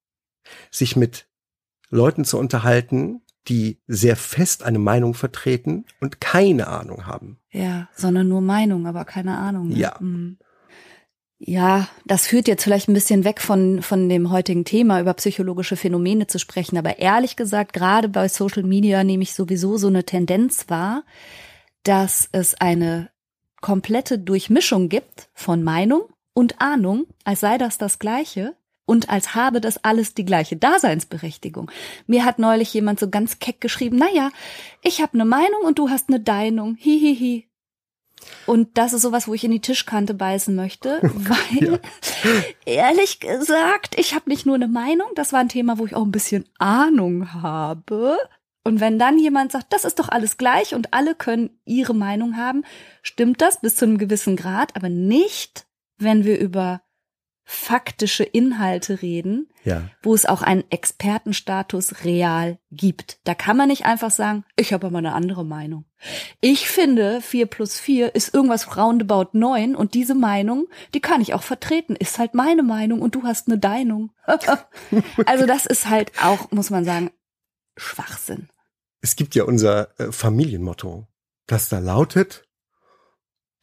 sich 0.69 0.95
mit 0.95 1.27
Leuten 1.89 2.23
zu 2.23 2.37
unterhalten, 2.37 3.21
die 3.47 3.81
sehr 3.87 4.15
fest 4.15 4.63
eine 4.63 4.79
Meinung 4.79 5.15
vertreten 5.15 5.85
und 5.99 6.21
keine 6.21 6.67
Ahnung 6.67 7.07
haben. 7.07 7.39
Ja, 7.49 7.89
sondern 7.95 8.27
nur 8.27 8.41
Meinung, 8.41 8.85
aber 8.85 9.05
keine 9.05 9.37
Ahnung. 9.37 9.69
Ne? 9.69 9.77
Ja. 9.77 9.97
Mhm. 9.99 10.37
Ja, 11.37 11.89
das 12.05 12.27
führt 12.27 12.47
jetzt 12.47 12.63
vielleicht 12.63 12.87
ein 12.87 12.93
bisschen 12.93 13.25
weg 13.25 13.41
von, 13.41 13.81
von 13.81 14.07
dem 14.07 14.31
heutigen 14.31 14.63
Thema, 14.63 15.01
über 15.01 15.13
psychologische 15.15 15.75
Phänomene 15.75 16.27
zu 16.27 16.39
sprechen. 16.39 16.77
Aber 16.77 16.99
ehrlich 16.99 17.35
gesagt, 17.35 17.73
gerade 17.73 18.07
bei 18.07 18.29
Social 18.29 18.63
Media 18.63 19.03
nehme 19.03 19.23
ich 19.23 19.33
sowieso 19.33 19.77
so 19.77 19.87
eine 19.87 20.05
Tendenz 20.05 20.69
wahr, 20.69 21.03
dass 21.83 22.29
es 22.31 22.55
eine 22.55 23.09
komplette 23.59 24.17
Durchmischung 24.17 24.87
gibt 24.89 25.29
von 25.33 25.61
Meinung 25.61 26.03
und 26.33 26.61
Ahnung, 26.61 27.05
als 27.25 27.41
sei 27.41 27.57
das 27.57 27.77
das 27.77 27.99
Gleiche 27.99 28.55
und 28.85 29.09
als 29.09 29.35
habe 29.35 29.59
das 29.59 29.83
alles 29.83 30.13
die 30.13 30.25
gleiche 30.25 30.55
Daseinsberechtigung. 30.55 31.69
Mir 32.07 32.23
hat 32.23 32.39
neulich 32.39 32.73
jemand 32.73 32.99
so 32.99 33.09
ganz 33.09 33.39
keck 33.39 33.59
geschrieben, 33.59 33.97
na 33.99 34.07
ja, 34.13 34.29
ich 34.83 35.01
habe 35.01 35.15
eine 35.15 35.25
Meinung 35.25 35.63
und 35.65 35.79
du 35.79 35.89
hast 35.89 36.07
eine 36.09 36.19
Deinung. 36.19 36.75
Hihihi. 36.75 37.47
Und 38.45 38.77
das 38.77 38.93
ist 38.93 39.01
sowas, 39.01 39.27
wo 39.27 39.33
ich 39.33 39.43
in 39.43 39.51
die 39.51 39.61
Tischkante 39.61 40.13
beißen 40.13 40.55
möchte, 40.55 40.99
weil 41.13 41.73
ja. 41.73 41.79
ehrlich 42.65 43.19
gesagt, 43.19 43.97
ich 43.99 44.13
habe 44.13 44.29
nicht 44.29 44.45
nur 44.45 44.55
eine 44.55 44.67
Meinung, 44.67 45.07
das 45.15 45.33
war 45.33 45.39
ein 45.39 45.49
Thema, 45.49 45.77
wo 45.77 45.85
ich 45.85 45.95
auch 45.95 46.03
ein 46.03 46.11
bisschen 46.11 46.45
Ahnung 46.57 47.33
habe. 47.33 48.17
Und 48.63 48.79
wenn 48.79 48.97
dann 48.97 49.19
jemand 49.19 49.51
sagt, 49.51 49.71
das 49.73 49.85
ist 49.85 49.99
doch 49.99 50.09
alles 50.09 50.37
gleich 50.37 50.73
und 50.73 50.93
alle 50.93 51.13
können 51.13 51.51
ihre 51.65 51.93
Meinung 51.93 52.35
haben, 52.35 52.63
stimmt 53.03 53.41
das 53.41 53.61
bis 53.61 53.75
zu 53.75 53.85
einem 53.85 53.99
gewissen 53.99 54.35
Grad, 54.35 54.75
aber 54.75 54.89
nicht, 54.89 55.67
wenn 55.97 56.25
wir 56.25 56.39
über 56.39 56.81
faktische 57.47 58.23
Inhalte 58.23 59.03
reden, 59.03 59.47
ja. 59.63 59.87
wo 60.01 60.15
es 60.15 60.25
auch 60.25 60.41
einen 60.41 60.63
Expertenstatus 60.71 62.03
real 62.03 62.57
gibt. 62.71 63.19
Da 63.23 63.35
kann 63.35 63.55
man 63.55 63.69
nicht 63.69 63.85
einfach 63.85 64.09
sagen, 64.09 64.43
ich 64.55 64.73
habe 64.73 64.87
aber 64.87 64.97
eine 64.97 65.13
andere 65.13 65.45
Meinung. 65.45 65.85
Ich 66.41 66.67
finde, 66.67 67.21
vier 67.21 67.45
plus 67.45 67.79
vier 67.79 68.15
ist 68.15 68.33
irgendwas 68.33 68.75
roundabout 68.75 69.37
neun 69.37 69.75
und 69.75 69.93
diese 69.93 70.15
Meinung, 70.15 70.67
die 70.95 71.01
kann 71.01 71.21
ich 71.21 71.35
auch 71.35 71.43
vertreten. 71.43 71.95
Ist 71.95 72.17
halt 72.17 72.33
meine 72.33 72.63
Meinung 72.63 73.01
und 73.01 73.13
du 73.13 73.23
hast 73.23 73.47
eine 73.47 73.59
Deinung. 73.59 74.11
also 75.25 75.45
das 75.45 75.67
ist 75.67 75.87
halt 75.87 76.11
auch, 76.23 76.51
muss 76.51 76.71
man 76.71 76.83
sagen, 76.83 77.11
Schwachsinn. 77.77 78.49
Es 79.01 79.15
gibt 79.15 79.35
ja 79.35 79.43
unser 79.43 79.99
äh, 79.99 80.11
Familienmotto, 80.11 81.07
das 81.45 81.69
da 81.69 81.77
lautet, 81.77 82.47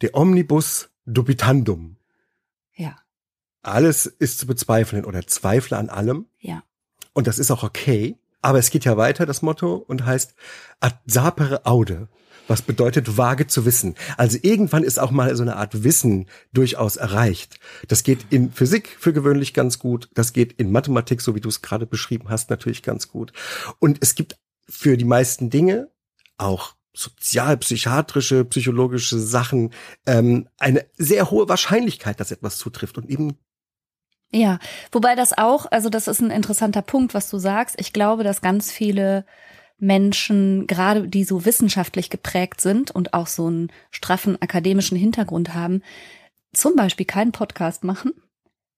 de 0.03 0.11
omnibus 0.13 0.91
dubitandum. 1.05 1.97
Alles 3.63 4.07
ist 4.07 4.39
zu 4.39 4.47
bezweifeln 4.47 5.05
oder 5.05 5.27
zweifle 5.27 5.77
an 5.77 5.89
allem. 5.89 6.27
Ja. 6.41 6.63
Und 7.13 7.27
das 7.27 7.39
ist 7.39 7.51
auch 7.51 7.63
okay. 7.63 8.17
Aber 8.41 8.59
es 8.59 8.71
geht 8.71 8.85
ja 8.85 8.97
weiter, 8.97 9.25
das 9.25 9.43
Motto, 9.43 9.77
und 9.77 10.05
heißt 10.05 10.35
ad 10.81 10.97
sapere 11.07 11.65
aude. 11.65 12.09
Was 12.49 12.63
bedeutet 12.63 13.17
vage 13.17 13.47
zu 13.47 13.65
wissen? 13.65 13.95
Also 14.17 14.37
irgendwann 14.43 14.83
ist 14.83 14.99
auch 14.99 15.13
mal 15.13 15.35
so 15.37 15.43
eine 15.43 15.57
Art 15.57 15.85
Wissen 15.85 16.29
durchaus 16.53 16.97
erreicht. 16.97 17.61
Das 17.87 18.03
geht 18.03 18.27
in 18.31 18.51
Physik 18.51 18.97
für 18.99 19.13
gewöhnlich 19.13 19.55
ganz 19.55 19.79
gut. 19.79 20.11
Das 20.15 20.33
geht 20.33 20.55
in 20.55 20.73
Mathematik, 20.73 21.21
so 21.21 21.37
wie 21.37 21.41
du 21.41 21.49
es 21.49 21.63
gerade 21.63 21.87
beschrieben 21.87 22.29
hast, 22.29 22.51
natürlich 22.51 22.83
ganz 22.83 23.09
gut. 23.09 23.33
Und 23.79 23.99
es 24.01 24.17
gibt 24.17 24.39
für 24.69 24.97
die 24.97 25.05
meisten 25.05 25.51
Dinge 25.51 25.91
auch 26.37 26.75
sozialpsychiatrische, 26.95 28.45
psychologische 28.45 29.19
Sachen 29.19 29.73
ähm, 30.07 30.49
eine 30.59 30.85
sehr 30.99 31.31
hohe 31.31 31.49
Wahrscheinlichkeit, 31.49 32.21
dass 32.21 32.33
etwas 32.33 32.59
zutrifft 32.59 32.99
und 32.99 33.09
eben 33.09 33.39
ja, 34.33 34.59
wobei 34.91 35.15
das 35.15 35.37
auch, 35.37 35.67
also 35.71 35.91
das 35.91 36.09
ist 36.09 36.21
ein 36.21 36.31
interessanter 36.31 36.83
Punkt, 36.83 37.15
was 37.15 37.29
du 37.29 37.39
sagst. 37.39 37.77
Ich 37.79 37.93
glaube, 37.93 38.25
dass 38.25 38.41
ganz 38.41 38.73
viele 38.73 39.27
Menschen, 39.79 40.67
gerade 40.67 41.09
die 41.09 41.25
so 41.25 41.45
wissenschaftlich 41.45 42.09
geprägt 42.09 42.61
sind 42.61 42.91
und 42.91 43.15
auch 43.15 43.27
so 43.27 43.47
einen 43.47 43.71
straffen 43.91 44.41
akademischen 44.41 44.97
Hintergrund 44.97 45.55
haben, 45.55 45.83
zum 46.53 46.77
Beispiel 46.77 47.07
keinen 47.07 47.33
Podcast 47.33 47.85
machen, 47.85 48.13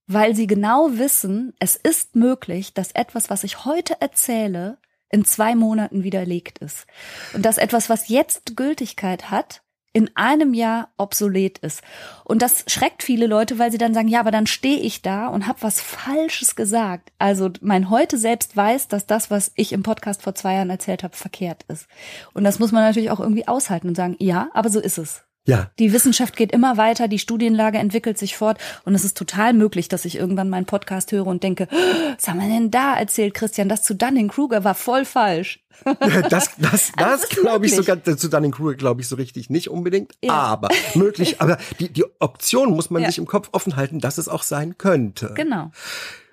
weil 0.07 0.35
sie 0.35 0.47
genau 0.47 0.91
wissen, 0.93 1.53
es 1.61 1.77
ist 1.77 2.17
möglich, 2.17 2.75
dass 2.75 2.93
etwas, 2.93 3.31
was 3.31 3.45
ich 3.45 3.65
heute 3.65 4.01
erzähle, 4.01 4.79
in 5.11 5.25
zwei 5.25 5.55
Monaten 5.55 6.03
widerlegt 6.03 6.59
ist. 6.59 6.87
Und 7.35 7.45
dass 7.45 7.59
etwas, 7.59 7.89
was 7.89 8.09
jetzt 8.09 8.57
Gültigkeit 8.57 9.31
hat, 9.31 9.63
in 9.95 10.11
einem 10.17 10.55
Jahr 10.55 10.89
obsolet 10.99 11.59
ist. 11.59 11.81
Und 12.25 12.43
das 12.43 12.65
schreckt 12.67 13.03
viele 13.03 13.27
Leute, 13.27 13.59
weil 13.59 13.71
sie 13.71 13.79
dann 13.79 13.95
sagen, 13.95 14.09
ja, 14.09 14.21
aber 14.21 14.33
dann 14.33 14.47
stehe 14.47 14.81
ich 14.81 15.01
da 15.01 15.29
und 15.29 15.47
habe 15.47 15.63
was 15.63 15.81
Falsches 15.81 16.57
gesagt. 16.57 17.13
Also 17.19 17.49
mein 17.61 17.89
heute 17.91 18.19
selbst 18.19 18.57
weiß, 18.57 18.89
dass 18.89 19.07
das, 19.07 19.31
was 19.31 19.53
ich 19.55 19.73
im 19.73 19.85
Podcast 19.85 20.23
vor 20.23 20.35
zwei 20.35 20.55
Jahren 20.55 20.69
erzählt 20.69 21.05
habe, 21.05 21.17
verkehrt 21.17 21.65
ist. 21.69 21.87
Und 22.35 22.43
das 22.45 22.59
muss 22.59 22.73
man 22.73 22.83
natürlich 22.83 23.13
auch 23.13 23.21
irgendwie 23.21 23.47
aushalten 23.47 23.89
und 23.89 23.95
sagen, 23.97 24.17
ja, 24.19 24.49
aber 24.53 24.69
so 24.69 24.81
ist 24.81 24.99
es. 24.99 25.23
Ja. 25.47 25.71
Die 25.79 25.93
Wissenschaft 25.93 26.37
geht 26.37 26.53
immer 26.53 26.79
weiter, 26.79 27.07
die 27.07 27.19
Studienlage 27.19 27.77
entwickelt 27.77 28.17
sich 28.17 28.37
fort 28.37 28.59
und 28.85 28.95
es 28.95 29.05
ist 29.05 29.17
total 29.17 29.53
möglich, 29.53 29.89
dass 29.89 30.07
ich 30.07 30.17
irgendwann 30.17 30.49
meinen 30.49 30.65
Podcast 30.65 31.13
höre 31.13 31.27
und 31.27 31.43
denke, 31.43 31.69
was 32.17 32.27
haben 32.29 32.41
wir 32.41 32.49
denn 32.49 32.71
da 32.71 32.95
erzählt, 32.95 33.35
Christian? 33.35 33.69
Das 33.69 33.83
zu 33.83 33.95
Dunning-Kruger 33.95 34.65
war 34.65 34.75
voll 34.75 35.05
falsch. 35.05 35.63
das, 35.85 36.29
das, 36.31 36.51
das, 36.59 36.93
das 36.97 37.29
glaube 37.29 37.67
ich 37.67 37.75
sogar 37.75 38.03
zu 38.03 38.29
Dunning-Kruger 38.29 38.75
glaube 38.75 39.03
ich 39.03 39.09
so 39.09 39.17
richtig 39.17 39.51
nicht 39.51 39.69
unbedingt, 39.69 40.13
ja. 40.23 40.33
aber 40.33 40.69
möglich. 40.95 41.41
Aber 41.45 41.59
die, 41.79 41.93
die 41.93 42.05
Option 42.21 42.71
muss 42.71 42.89
man 42.89 43.03
ja. 43.03 43.09
sich 43.09 43.19
im 43.19 43.27
Kopf 43.27 43.51
offen 43.53 43.77
halten, 43.77 44.01
dass 44.01 44.17
es 44.17 44.29
auch 44.29 44.43
sein 44.43 44.79
könnte. 44.79 45.35
Genau. 45.35 45.73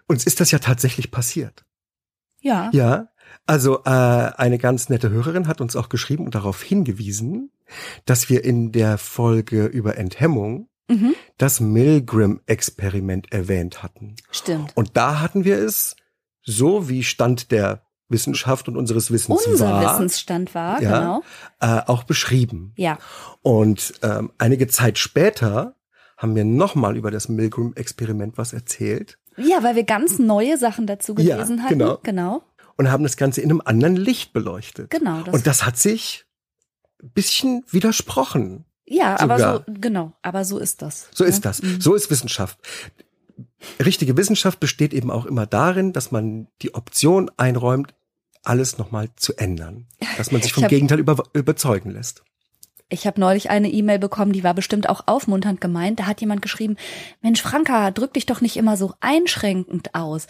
Uns 0.07 0.25
ist 0.25 0.39
das 0.39 0.51
ja 0.51 0.59
tatsächlich 0.59 1.11
passiert. 1.11 1.65
Ja. 2.39 2.69
Ja. 2.71 3.07
Also 3.51 3.81
äh, 3.83 3.89
eine 3.89 4.57
ganz 4.57 4.87
nette 4.87 5.09
Hörerin 5.09 5.45
hat 5.45 5.59
uns 5.59 5.75
auch 5.75 5.89
geschrieben 5.89 6.23
und 6.23 6.35
darauf 6.35 6.63
hingewiesen, 6.63 7.51
dass 8.05 8.29
wir 8.29 8.45
in 8.45 8.71
der 8.71 8.97
Folge 8.97 9.65
über 9.65 9.97
Enthemmung 9.97 10.69
mhm. 10.87 11.15
das 11.37 11.59
Milgram-Experiment 11.59 13.33
erwähnt 13.33 13.83
hatten. 13.83 14.15
Stimmt. 14.31 14.71
Und 14.75 14.95
da 14.95 15.19
hatten 15.19 15.43
wir 15.43 15.57
es 15.57 15.97
so 16.43 16.87
wie 16.87 17.03
Stand 17.03 17.51
der 17.51 17.81
Wissenschaft 18.07 18.69
und 18.69 18.77
unseres 18.77 19.11
Wissens 19.11 19.45
Unser 19.45 19.69
war, 19.69 19.95
Wissensstand 19.95 20.55
war, 20.55 20.81
ja, 20.81 20.99
genau. 20.99 21.21
Äh, 21.59 21.81
auch 21.87 22.03
beschrieben. 22.03 22.71
Ja. 22.77 22.99
Und 23.41 23.95
ähm, 24.01 24.31
einige 24.37 24.67
Zeit 24.67 24.97
später 24.97 25.75
haben 26.15 26.35
wir 26.35 26.45
nochmal 26.45 26.95
über 26.95 27.11
das 27.11 27.27
Milgram-Experiment 27.27 28.37
was 28.37 28.53
erzählt. 28.53 29.17
Ja, 29.37 29.63
weil 29.63 29.75
wir 29.75 29.83
ganz 29.83 30.19
neue 30.19 30.57
Sachen 30.57 30.87
dazu 30.87 31.15
gelesen 31.15 31.57
ja, 31.57 31.63
hatten. 31.63 31.97
Genau. 32.03 32.43
Und 32.81 32.91
haben 32.91 33.03
das 33.03 33.15
Ganze 33.15 33.41
in 33.41 33.51
einem 33.51 33.61
anderen 33.63 33.95
Licht 33.95 34.33
beleuchtet. 34.33 34.89
Genau. 34.89 35.21
Das 35.21 35.35
und 35.35 35.45
das 35.45 35.65
hat 35.67 35.77
sich 35.77 36.25
ein 37.03 37.11
bisschen 37.11 37.63
widersprochen. 37.69 38.65
Ja, 38.85 39.19
sogar. 39.19 39.39
aber 39.39 39.63
so, 39.67 39.73
genau, 39.79 40.13
aber 40.23 40.45
so 40.45 40.57
ist 40.57 40.81
das. 40.81 41.09
So 41.13 41.23
ja? 41.23 41.29
ist 41.29 41.45
das. 41.45 41.61
Mhm. 41.61 41.79
So 41.79 41.93
ist 41.93 42.09
Wissenschaft. 42.09 42.57
Richtige 43.83 44.17
Wissenschaft 44.17 44.59
besteht 44.59 44.95
eben 44.95 45.11
auch 45.11 45.27
immer 45.27 45.45
darin, 45.45 45.93
dass 45.93 46.11
man 46.11 46.47
die 46.63 46.73
Option 46.73 47.29
einräumt, 47.37 47.93
alles 48.41 48.79
nochmal 48.79 49.09
zu 49.15 49.37
ändern. 49.37 49.85
Dass 50.17 50.31
man 50.31 50.41
sich 50.41 50.53
vom 50.53 50.63
hab, 50.63 50.71
Gegenteil 50.71 50.99
über, 50.99 51.23
überzeugen 51.33 51.91
lässt. 51.91 52.23
Ich 52.89 53.05
habe 53.07 53.21
neulich 53.21 53.51
eine 53.51 53.69
E-Mail 53.69 53.99
bekommen, 53.99 54.33
die 54.33 54.43
war 54.43 54.55
bestimmt 54.55 54.89
auch 54.89 55.03
aufmunternd 55.05 55.61
gemeint. 55.61 55.99
Da 55.99 56.07
hat 56.07 56.19
jemand 56.19 56.41
geschrieben, 56.41 56.77
Mensch, 57.21 57.43
Franka, 57.43 57.91
drück 57.91 58.13
dich 58.13 58.25
doch 58.25 58.41
nicht 58.41 58.57
immer 58.57 58.75
so 58.75 58.93
einschränkend 58.99 59.93
aus. 59.93 60.25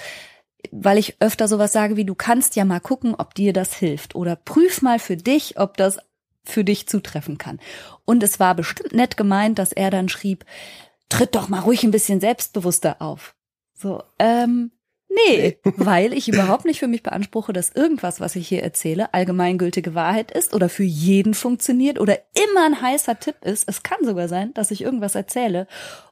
Weil 0.72 0.98
ich 0.98 1.16
öfter 1.20 1.48
sowas 1.48 1.74
sage 1.74 1.98
wie, 1.98 2.06
du 2.06 2.16
kannst 2.16 2.56
ja 2.56 2.66
mal 2.66 2.80
gucken, 2.80 3.16
ob 3.16 3.34
dir 3.34 3.54
das 3.54 3.74
hilft. 3.74 4.16
Oder 4.16 4.36
prüf 4.36 4.82
mal 4.82 5.00
für 5.00 5.18
dich, 5.18 5.60
ob 5.60 5.78
das 5.78 5.98
für 6.44 6.64
dich 6.64 6.88
zutreffen 6.88 7.38
kann. 7.38 7.60
Und 8.06 8.24
es 8.24 8.40
war 8.40 8.56
bestimmt 8.56 8.94
nett 8.94 9.18
gemeint, 9.18 9.60
dass 9.60 9.72
er 9.72 9.92
dann 9.92 10.10
schrieb, 10.10 10.46
tritt 11.10 11.36
doch 11.36 11.50
mal 11.50 11.60
ruhig 11.60 11.84
ein 11.84 11.92
bisschen 11.92 12.20
selbstbewusster 12.20 13.02
auf. 13.02 13.36
So, 13.74 14.04
ähm, 14.20 14.72
nee, 15.10 15.60
weil 15.64 16.14
ich 16.14 16.28
überhaupt 16.28 16.66
nicht 16.66 16.80
für 16.80 16.88
mich 16.88 17.04
beanspruche, 17.04 17.54
dass 17.54 17.72
irgendwas, 17.72 18.20
was 18.20 18.36
ich 18.36 18.48
hier 18.48 18.64
erzähle, 18.64 19.14
allgemeingültige 19.14 19.94
Wahrheit 19.94 20.32
ist 20.32 20.54
oder 20.54 20.70
für 20.70 20.84
jeden 20.84 21.34
funktioniert 21.34 22.00
oder 22.00 22.18
immer 22.34 22.66
ein 22.66 22.82
heißer 22.82 23.20
Tipp 23.20 23.36
ist. 23.44 23.68
Es 23.68 23.84
kann 23.84 24.04
sogar 24.04 24.28
sein, 24.28 24.54
dass 24.54 24.72
ich 24.72 24.82
irgendwas 24.82 25.16
erzähle 25.16 25.68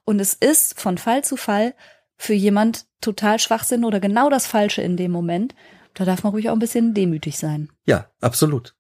und 0.06 0.20
es 0.20 0.34
ist 0.34 0.80
von 0.80 0.98
Fall 0.98 1.24
zu 1.24 1.38
Fall 1.38 1.74
für 2.20 2.34
jemand 2.34 2.86
total 3.00 3.40
Schwachsinn 3.40 3.86
oder 3.86 4.02
genau 4.02 4.30
das 4.30 4.46
Falsche 4.46 4.82
in 4.82 4.98
dem 4.98 5.10
Moment. 5.10 5.56
Da 5.94 6.04
darf 6.06 6.22
man 6.22 6.34
ruhig 6.34 6.50
auch 6.50 6.54
ein 6.54 6.60
bisschen 6.60 6.94
demütig 6.94 7.40
sein. 7.40 7.70
Ja, 7.86 8.12
absolut. 8.20 8.76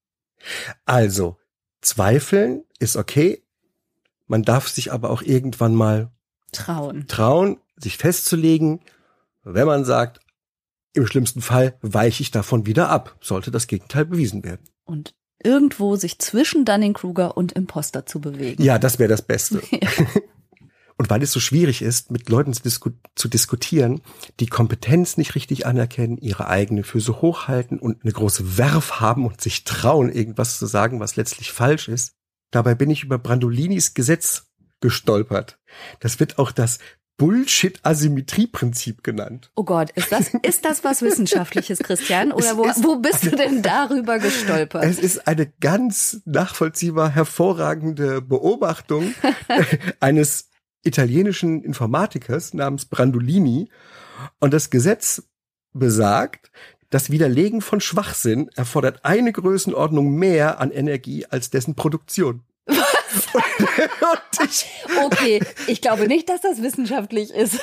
Also, 0.85 1.37
zweifeln 1.81 2.65
ist 2.79 2.97
okay. 2.97 3.43
Man 4.27 4.43
darf 4.43 4.67
sich 4.67 4.91
aber 4.91 5.09
auch 5.09 5.21
irgendwann 5.21 5.73
mal 5.73 6.11
trauen. 6.51 7.07
Trauen, 7.07 7.57
sich 7.77 7.97
festzulegen, 7.97 8.81
wenn 9.43 9.65
man 9.65 9.85
sagt, 9.85 10.19
im 10.93 11.07
schlimmsten 11.07 11.41
Fall 11.41 11.77
weiche 11.81 12.21
ich 12.21 12.31
davon 12.31 12.65
wieder 12.65 12.89
ab, 12.89 13.15
sollte 13.21 13.51
das 13.51 13.67
Gegenteil 13.67 14.05
bewiesen 14.05 14.43
werden. 14.43 14.67
Und 14.83 15.15
irgendwo 15.41 15.95
sich 15.95 16.19
zwischen 16.19 16.65
Dunning-Kruger 16.65 17.37
und 17.37 17.53
Imposter 17.53 18.05
zu 18.05 18.19
bewegen. 18.19 18.61
Ja, 18.61 18.79
das 18.79 18.99
wäre 18.99 19.09
das 19.09 19.21
Beste. 19.21 19.61
Und 20.99 21.09
weil 21.09 21.23
es 21.23 21.31
so 21.31 21.39
schwierig 21.39 21.81
ist, 21.81 22.11
mit 22.11 22.27
Leuten 22.27 22.51
zu, 22.51 22.61
disku 22.61 22.89
zu, 23.15 23.29
diskutieren, 23.29 24.01
die 24.41 24.47
Kompetenz 24.47 25.15
nicht 25.15 25.33
richtig 25.33 25.65
anerkennen, 25.65 26.17
ihre 26.17 26.49
eigene 26.49 26.83
Füße 26.83 27.21
hochhalten 27.21 27.79
und 27.79 28.03
eine 28.03 28.11
große 28.11 28.57
Werf 28.57 28.99
haben 28.99 29.25
und 29.25 29.39
sich 29.39 29.63
trauen, 29.63 30.11
irgendwas 30.11 30.59
zu 30.59 30.65
sagen, 30.65 30.99
was 30.99 31.15
letztlich 31.15 31.53
falsch 31.53 31.87
ist. 31.87 32.15
Dabei 32.51 32.75
bin 32.75 32.89
ich 32.89 33.03
über 33.03 33.17
Brandolinis 33.17 33.93
Gesetz 33.93 34.47
gestolpert. 34.81 35.57
Das 36.01 36.19
wird 36.19 36.37
auch 36.37 36.51
das 36.51 36.79
Bullshit-Asymmetrie-Prinzip 37.15 39.01
genannt. 39.01 39.51
Oh 39.55 39.63
Gott, 39.63 39.91
ist 39.91 40.11
das, 40.11 40.33
ist 40.41 40.65
das 40.65 40.83
was 40.83 41.01
Wissenschaftliches, 41.01 41.79
Christian? 41.79 42.33
Oder 42.33 42.57
wo, 42.57 42.63
wo 42.63 42.97
bist 42.97 43.25
du 43.25 43.37
denn 43.37 43.61
darüber 43.61 44.19
gestolpert? 44.19 44.83
Es 44.83 44.99
ist 44.99 45.27
eine 45.27 45.45
ganz 45.45 46.21
nachvollziehbar 46.25 47.09
hervorragende 47.09 48.21
Beobachtung 48.21 49.13
eines 50.01 50.48
italienischen 50.83 51.63
Informatikers 51.63 52.53
namens 52.53 52.85
Brandolini. 52.85 53.69
Und 54.39 54.53
das 54.53 54.69
Gesetz 54.69 55.23
besagt, 55.73 56.51
das 56.89 57.11
Widerlegen 57.11 57.61
von 57.61 57.81
Schwachsinn 57.81 58.49
erfordert 58.55 59.05
eine 59.05 59.31
Größenordnung 59.31 60.15
mehr 60.15 60.59
an 60.59 60.71
Energie 60.71 61.25
als 61.27 61.49
dessen 61.49 61.75
Produktion. 61.75 62.43
ich, 64.43 64.65
okay, 65.03 65.41
ich 65.67 65.81
glaube 65.81 66.07
nicht, 66.07 66.29
dass 66.29 66.41
das 66.41 66.61
wissenschaftlich 66.61 67.31
ist. 67.31 67.59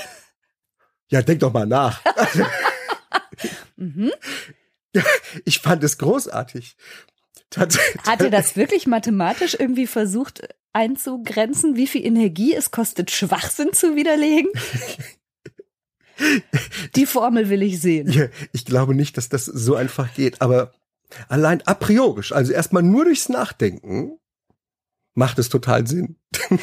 Ja, 1.09 1.23
denk 1.23 1.41
doch 1.41 1.53
mal 1.53 1.67
nach. 1.67 2.03
mhm. 3.77 4.13
ich 5.45 5.61
fand 5.61 5.83
es 5.85 5.99
großartig. 5.99 6.77
Hat 7.57 8.21
er 8.21 8.31
das 8.31 8.57
wirklich 8.57 8.87
mathematisch 8.87 9.57
irgendwie 9.59 9.87
versucht 9.87 10.43
einzugrenzen, 10.77 11.75
wie 11.77 11.87
viel 11.87 12.05
Energie 12.05 12.55
es 12.55 12.71
kostet, 12.71 13.11
Schwachsinn 13.11 13.73
zu 13.73 13.97
widerlegen? 13.97 14.51
Die 16.95 17.07
Formel 17.07 17.49
will 17.49 17.63
ich 17.63 17.81
sehen. 17.81 18.11
Ja, 18.11 18.27
ich 18.53 18.65
glaube 18.65 18.95
nicht, 18.95 19.17
dass 19.17 19.29
das 19.29 19.47
so 19.47 19.75
einfach 19.75 20.15
geht, 20.15 20.41
aber 20.43 20.73
allein 21.29 21.63
a 21.67 21.75
priori, 21.75 22.23
also 22.31 22.53
erstmal 22.53 22.83
nur 22.83 23.05
durchs 23.07 23.29
Nachdenken, 23.29 24.19
macht 25.15 25.39
es 25.39 25.49
total 25.49 25.87
Sinn. 25.87 26.17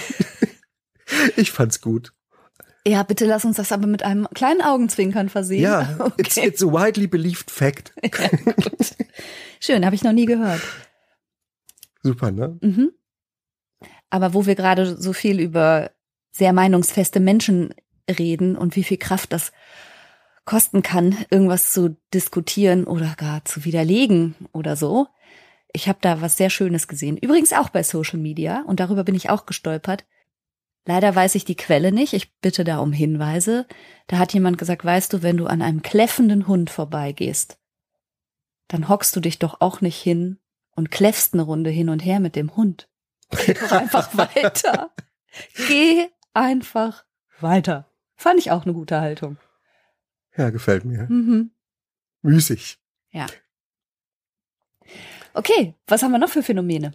ich 1.35 1.51
fand's 1.51 1.81
gut. 1.81 2.13
Ja, 2.85 3.03
bitte 3.03 3.25
lass 3.25 3.45
uns 3.45 3.57
das 3.57 3.71
aber 3.71 3.87
mit 3.87 4.03
einem 4.03 4.27
kleinen 4.33 4.61
Augenzwinkern 4.61 5.29
versehen. 5.29 5.61
Ja, 5.61 5.95
okay. 5.99 6.13
it's, 6.17 6.37
it's 6.37 6.63
a 6.63 6.67
widely 6.67 7.07
believed 7.07 7.49
fact. 7.49 7.93
Ja, 8.03 8.29
Schön, 9.59 9.85
habe 9.85 9.95
ich 9.95 10.03
noch 10.03 10.11
nie 10.11 10.25
gehört. 10.25 10.61
Super, 12.03 12.31
ne? 12.31 12.57
Mhm. 12.61 12.91
Aber 14.13 14.35
wo 14.35 14.45
wir 14.45 14.53
gerade 14.53 14.95
so 14.95 15.11
viel 15.11 15.39
über 15.39 15.89
sehr 16.31 16.53
meinungsfeste 16.53 17.19
Menschen 17.19 17.73
reden 18.07 18.55
und 18.55 18.75
wie 18.75 18.83
viel 18.83 18.97
Kraft 18.97 19.33
das 19.33 19.51
kosten 20.45 20.83
kann, 20.83 21.17
irgendwas 21.31 21.73
zu 21.73 21.97
diskutieren 22.13 22.83
oder 22.83 23.15
gar 23.17 23.43
zu 23.43 23.65
widerlegen 23.65 24.35
oder 24.51 24.75
so, 24.75 25.07
ich 25.73 25.87
habe 25.89 25.97
da 25.99 26.21
was 26.21 26.37
sehr 26.37 26.51
Schönes 26.51 26.87
gesehen. 26.87 27.17
Übrigens 27.17 27.53
auch 27.53 27.69
bei 27.69 27.81
Social 27.81 28.19
Media 28.19 28.63
und 28.67 28.79
darüber 28.79 29.03
bin 29.03 29.15
ich 29.15 29.31
auch 29.31 29.47
gestolpert. 29.47 30.05
Leider 30.85 31.15
weiß 31.15 31.33
ich 31.33 31.43
die 31.43 31.55
Quelle 31.55 31.91
nicht. 31.91 32.13
Ich 32.13 32.35
bitte 32.35 32.63
da 32.63 32.77
um 32.77 32.93
Hinweise. 32.93 33.65
Da 34.05 34.19
hat 34.19 34.31
jemand 34.31 34.59
gesagt, 34.59 34.85
weißt 34.85 35.11
du, 35.11 35.23
wenn 35.23 35.37
du 35.37 35.47
an 35.47 35.63
einem 35.63 35.81
kläffenden 35.81 36.47
Hund 36.47 36.69
vorbeigehst, 36.69 37.57
dann 38.67 38.89
hockst 38.89 39.15
du 39.15 39.21
dich 39.21 39.39
doch 39.39 39.59
auch 39.59 39.81
nicht 39.81 39.99
hin 39.99 40.37
und 40.75 40.91
kläffst 40.91 41.33
eine 41.33 41.41
Runde 41.41 41.71
hin 41.71 41.89
und 41.89 42.05
her 42.05 42.19
mit 42.19 42.35
dem 42.35 42.55
Hund. 42.55 42.87
Geh 43.45 43.53
doch 43.53 43.71
einfach 43.71 44.17
weiter. 44.17 44.91
Geh 45.67 46.07
einfach 46.33 47.05
weiter. 47.39 47.89
Fand 48.15 48.39
ich 48.39 48.51
auch 48.51 48.63
eine 48.63 48.73
gute 48.73 48.99
Haltung. 49.01 49.37
Ja, 50.37 50.49
gefällt 50.49 50.85
mir. 50.85 51.07
Mhm. 51.09 51.51
Müßig. 52.21 52.79
Ja. 53.11 53.27
Okay, 55.33 55.75
was 55.87 56.03
haben 56.03 56.11
wir 56.11 56.19
noch 56.19 56.29
für 56.29 56.43
Phänomene? 56.43 56.93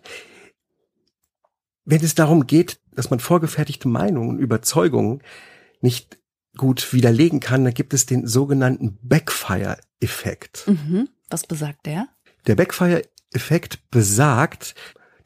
Wenn 1.85 2.02
es 2.02 2.14
darum 2.14 2.47
geht, 2.47 2.80
dass 2.93 3.10
man 3.10 3.21
vorgefertigte 3.21 3.89
Meinungen 3.89 4.28
und 4.30 4.39
Überzeugungen 4.39 5.23
nicht 5.80 6.19
gut 6.56 6.93
widerlegen 6.93 7.41
kann, 7.41 7.65
dann 7.65 7.75
gibt 7.75 7.95
es 7.95 8.06
den 8.06 8.26
sogenannten 8.26 8.99
Backfire-Effekt. 9.02 10.67
Mhm. 10.67 11.08
Was 11.30 11.47
besagt 11.47 11.86
der? 11.86 12.08
Der 12.47 12.56
Backfire-Effekt 12.56 13.91
besagt, 13.91 14.75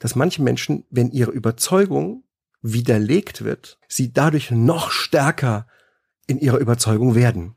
dass 0.03 0.17
manche 0.17 0.43
Menschen, 0.43 0.85
wenn 0.91 1.13
ihre 1.13 1.31
Überzeugung 1.31 2.25
widerlegt 2.61 3.45
wird, 3.45 3.79
sie 3.87 4.13
dadurch 4.13 4.51
noch 4.51 4.91
stärker 4.91 5.69
in 6.27 6.41
ihrer 6.41 6.59
Überzeugung 6.59 7.15
werden. 7.15 7.55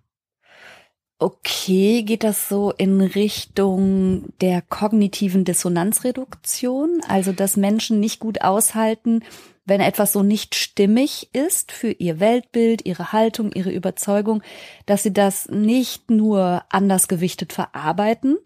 Okay, 1.18 2.04
geht 2.04 2.24
das 2.24 2.48
so 2.48 2.72
in 2.72 3.02
Richtung 3.02 4.34
der 4.42 4.62
kognitiven 4.62 5.44
Dissonanzreduktion? 5.44 7.02
Also, 7.08 7.32
dass 7.32 7.58
Menschen 7.58 8.00
nicht 8.00 8.20
gut 8.20 8.42
aushalten, 8.42 9.24
wenn 9.66 9.82
etwas 9.82 10.12
so 10.12 10.22
nicht 10.22 10.54
stimmig 10.54 11.34
ist 11.34 11.72
für 11.72 11.90
ihr 11.90 12.20
Weltbild, 12.20 12.86
ihre 12.86 13.12
Haltung, 13.12 13.54
ihre 13.54 13.72
Überzeugung, 13.72 14.44
dass 14.86 15.02
sie 15.02 15.14
das 15.14 15.48
nicht 15.50 16.12
nur 16.12 16.64
anders 16.70 17.08
gewichtet 17.08 17.54
verarbeiten, 17.54 18.38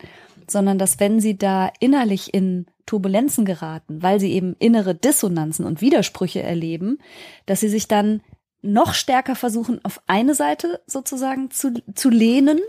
sondern 0.47 0.77
dass 0.77 1.01
wenn 1.01 1.19
sie 1.19 1.37
da 1.37 1.69
innerlich 1.81 2.33
in 2.33 2.65
Turbulenzen 2.89 3.45
geraten, 3.45 4.01
weil 4.01 4.19
sie 4.19 4.31
eben 4.31 4.55
innere 4.57 4.95
Dissonanzen 4.95 5.63
und 5.63 5.79
Widersprüche 5.79 6.41
erleben, 6.41 6.97
dass 7.45 7.59
sie 7.59 7.69
sich 7.69 7.87
dann 7.87 8.21
noch 8.63 8.95
stärker 8.95 9.35
versuchen, 9.35 9.79
auf 9.85 10.01
eine 10.07 10.33
Seite 10.33 10.81
sozusagen 10.87 11.51
zu, 11.51 11.71
zu 11.93 12.09
lehnen? 12.09 12.59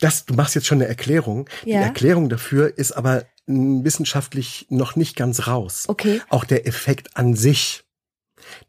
Das, 0.00 0.26
du 0.26 0.34
machst 0.34 0.56
jetzt 0.56 0.66
schon 0.66 0.78
eine 0.78 0.88
Erklärung. 0.88 1.48
Ja. 1.64 1.78
Die 1.78 1.84
Erklärung 1.84 2.28
dafür 2.28 2.76
ist 2.76 2.90
aber 2.90 3.24
wissenschaftlich 3.46 4.66
noch 4.68 4.96
nicht 4.96 5.14
ganz 5.14 5.46
raus. 5.46 5.84
Okay. 5.86 6.20
Auch 6.28 6.44
der 6.44 6.66
Effekt 6.66 7.16
an 7.16 7.36
sich, 7.36 7.84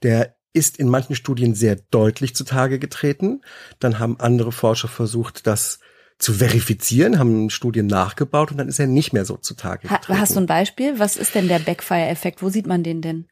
der 0.04 0.36
ist 0.54 0.78
in 0.78 0.90
manchen 0.90 1.16
Studien 1.16 1.56
sehr 1.56 1.78
deutlich 1.90 2.36
zutage 2.36 2.78
getreten. 2.78 3.42
Dann 3.80 3.98
haben 3.98 4.20
andere 4.20 4.52
Forscher 4.52 4.90
versucht, 4.90 5.48
das 5.48 5.80
zu 6.18 6.34
verifizieren, 6.34 7.20
haben 7.20 7.50
Studien 7.50 7.88
nachgebaut 7.88 8.52
und 8.52 8.58
dann 8.58 8.68
ist 8.68 8.80
er 8.80 8.88
nicht 8.88 9.14
mehr 9.14 9.26
so 9.26 9.38
zutage 9.38 9.88
getreten. 9.88 10.20
Hast 10.20 10.36
du 10.36 10.40
ein 10.40 10.46
Beispiel? 10.46 11.00
Was 11.00 11.18
ist 11.18 11.36
denn 11.36 11.48
der 11.48 11.60
Backfire-Effekt? 11.60 12.42
Wo 12.42 12.50
sieht 12.50 12.68
man 12.68 12.84
den 12.84 13.02
denn? 13.02 13.28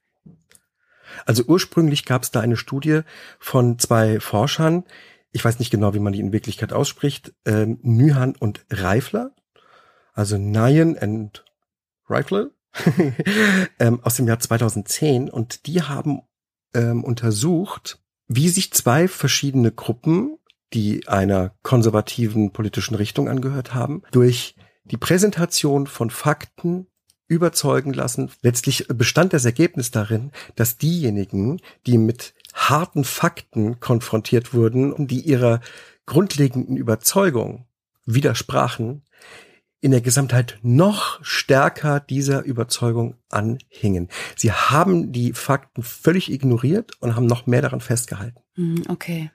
Also 1.26 1.44
ursprünglich 1.44 2.06
gab 2.06 2.24
es 2.24 2.32
da 2.32 2.40
eine 2.40 2.58
Studie 2.58 3.02
von 3.40 3.80
zwei 3.80 4.20
Forschern, 4.20 4.84
ich 5.32 5.44
weiß 5.44 5.60
nicht 5.60 5.72
genau, 5.72 5.94
wie 5.94 6.00
man 6.00 6.14
die 6.14 6.20
in 6.20 6.34
Wirklichkeit 6.34 6.74
ausspricht, 6.74 7.34
ähm, 7.46 7.80
Nyhan 7.82 8.36
und 8.36 8.66
Reifler, 8.70 9.32
also 10.14 10.38
Nyan 10.38 10.98
and 10.98 11.46
Reifler, 12.08 12.52
ähm, 13.80 14.00
aus 14.04 14.16
dem 14.16 14.28
Jahr 14.28 14.40
2010 14.40 15.30
und 15.30 15.68
die 15.68 15.82
haben 15.82 16.22
ähm, 16.74 17.04
untersucht, 17.04 18.00
wie 18.28 18.50
sich 18.50 18.72
zwei 18.74 19.08
verschiedene 19.08 19.72
Gruppen, 19.72 20.38
die 20.74 21.08
einer 21.08 21.54
konservativen 21.64 22.52
politischen 22.52 22.96
Richtung 22.96 23.28
angehört 23.30 23.74
haben, 23.74 24.04
durch 24.12 24.56
die 24.86 24.98
Präsentation 24.98 25.88
von 25.88 26.10
Fakten 26.10 26.88
überzeugen 27.28 27.94
lassen. 27.94 28.30
Letztlich 28.42 28.88
bestand 28.90 29.34
das 29.34 29.46
Ergebnis 29.46 29.92
darin, 29.92 30.32
dass 30.56 30.78
diejenigen, 30.78 31.62
die 31.88 31.98
mit 31.98 32.34
harten 32.54 33.06
Fakten 33.06 33.80
konfrontiert 33.80 34.54
wurden, 34.54 35.08
die 35.08 35.22
ihrer 35.22 35.62
grundlegenden 36.06 36.76
Überzeugung 36.76 37.68
widersprachen, 38.06 39.04
in 39.80 39.92
der 39.92 40.02
Gesamtheit 40.02 40.60
noch 40.62 41.24
stärker 41.24 42.00
dieser 42.00 42.44
Überzeugung 42.44 43.16
anhingen. 43.30 44.10
Sie 44.36 44.52
haben 44.52 45.12
die 45.12 45.34
Fakten 45.34 45.82
völlig 45.82 46.32
ignoriert 46.32 46.92
und 47.00 47.16
haben 47.16 47.26
noch 47.26 47.48
mehr 47.48 47.64
daran 47.64 47.82
festgehalten. 47.82 48.40
Hm, 48.56 48.84
okay. 48.90 49.32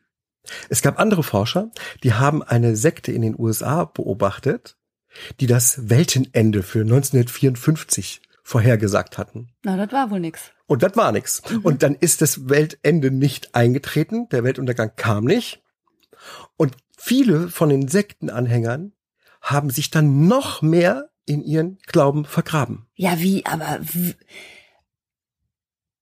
Es 0.69 0.83
gab 0.83 0.99
andere 0.99 1.23
Forscher, 1.23 1.71
die 2.03 2.15
haben 2.15 2.43
eine 2.43 2.77
Sekte 2.77 3.13
in 3.13 3.23
den 3.23 3.39
USA 3.39 3.85
beobachtet, 3.85 4.77
die 5.41 5.47
das 5.47 5.89
Weltenende 5.89 6.63
für 6.63 6.81
1954 6.81 8.21
vorhergesagt 8.43 9.19
hatten. 9.19 9.49
Na, 9.65 9.77
das 9.77 9.93
war 9.93 10.11
wohl 10.11 10.21
nix. 10.21 10.53
Und 10.67 10.83
das 10.83 10.97
war 10.97 11.11
nix. 11.13 11.43
Mhm. 11.51 11.59
Und 11.63 11.83
dann 11.83 11.95
ist 11.95 12.23
das 12.23 12.49
Weltende 12.49 13.11
nicht 13.11 13.55
eingetreten, 13.55 14.29
der 14.29 14.45
Weltuntergang 14.45 14.93
kam 14.97 15.25
nicht. 15.25 15.63
Und 16.57 16.77
viele 16.97 17.49
von 17.49 17.69
den 17.69 17.89
Sektenanhängern 17.89 18.93
haben 19.41 19.71
sich 19.71 19.91
dann 19.91 20.27
noch 20.29 20.63
mehr 20.63 21.11
in 21.25 21.43
ihren 21.43 21.79
Glauben 21.87 22.25
vergraben. 22.25 22.87
Ja, 22.95 23.19
wie, 23.19 23.45
aber 23.47 23.79
wie, 23.81 24.15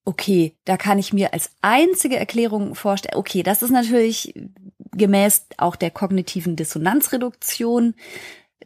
okay, 0.04 0.56
da 0.64 0.76
kann 0.76 0.98
ich 0.98 1.12
mir 1.12 1.32
als 1.32 1.50
einzige 1.62 2.16
Erklärung 2.16 2.74
vorstellen, 2.74 3.18
okay, 3.18 3.42
das 3.42 3.62
ist 3.62 3.70
natürlich 3.70 4.34
gemäß 4.92 5.46
auch 5.56 5.76
der 5.76 5.90
kognitiven 5.90 6.56
Dissonanzreduktion 6.56 7.94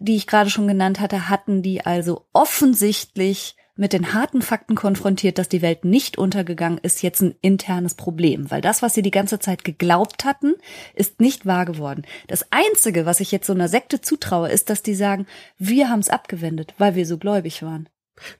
die 0.00 0.16
ich 0.16 0.26
gerade 0.26 0.50
schon 0.50 0.68
genannt 0.68 1.00
hatte, 1.00 1.28
hatten 1.28 1.62
die 1.62 1.84
also 1.84 2.26
offensichtlich 2.32 3.56
mit 3.76 3.92
den 3.92 4.12
harten 4.12 4.42
Fakten 4.42 4.74
konfrontiert, 4.74 5.38
dass 5.38 5.48
die 5.48 5.62
Welt 5.62 5.84
nicht 5.84 6.18
untergegangen 6.18 6.78
ist, 6.78 7.02
jetzt 7.02 7.20
ein 7.20 7.36
internes 7.42 7.94
Problem. 7.94 8.50
Weil 8.50 8.60
das, 8.60 8.82
was 8.82 8.94
sie 8.94 9.02
die 9.02 9.12
ganze 9.12 9.38
Zeit 9.38 9.62
geglaubt 9.62 10.24
hatten, 10.24 10.54
ist 10.94 11.20
nicht 11.20 11.46
wahr 11.46 11.64
geworden. 11.64 12.04
Das 12.26 12.46
Einzige, 12.50 13.06
was 13.06 13.20
ich 13.20 13.30
jetzt 13.30 13.46
so 13.46 13.52
einer 13.52 13.68
Sekte 13.68 14.00
zutraue, 14.00 14.50
ist, 14.50 14.68
dass 14.68 14.82
die 14.82 14.94
sagen, 14.94 15.26
wir 15.58 15.90
haben 15.90 16.00
es 16.00 16.10
abgewendet, 16.10 16.74
weil 16.78 16.96
wir 16.96 17.06
so 17.06 17.18
gläubig 17.18 17.62
waren. 17.62 17.88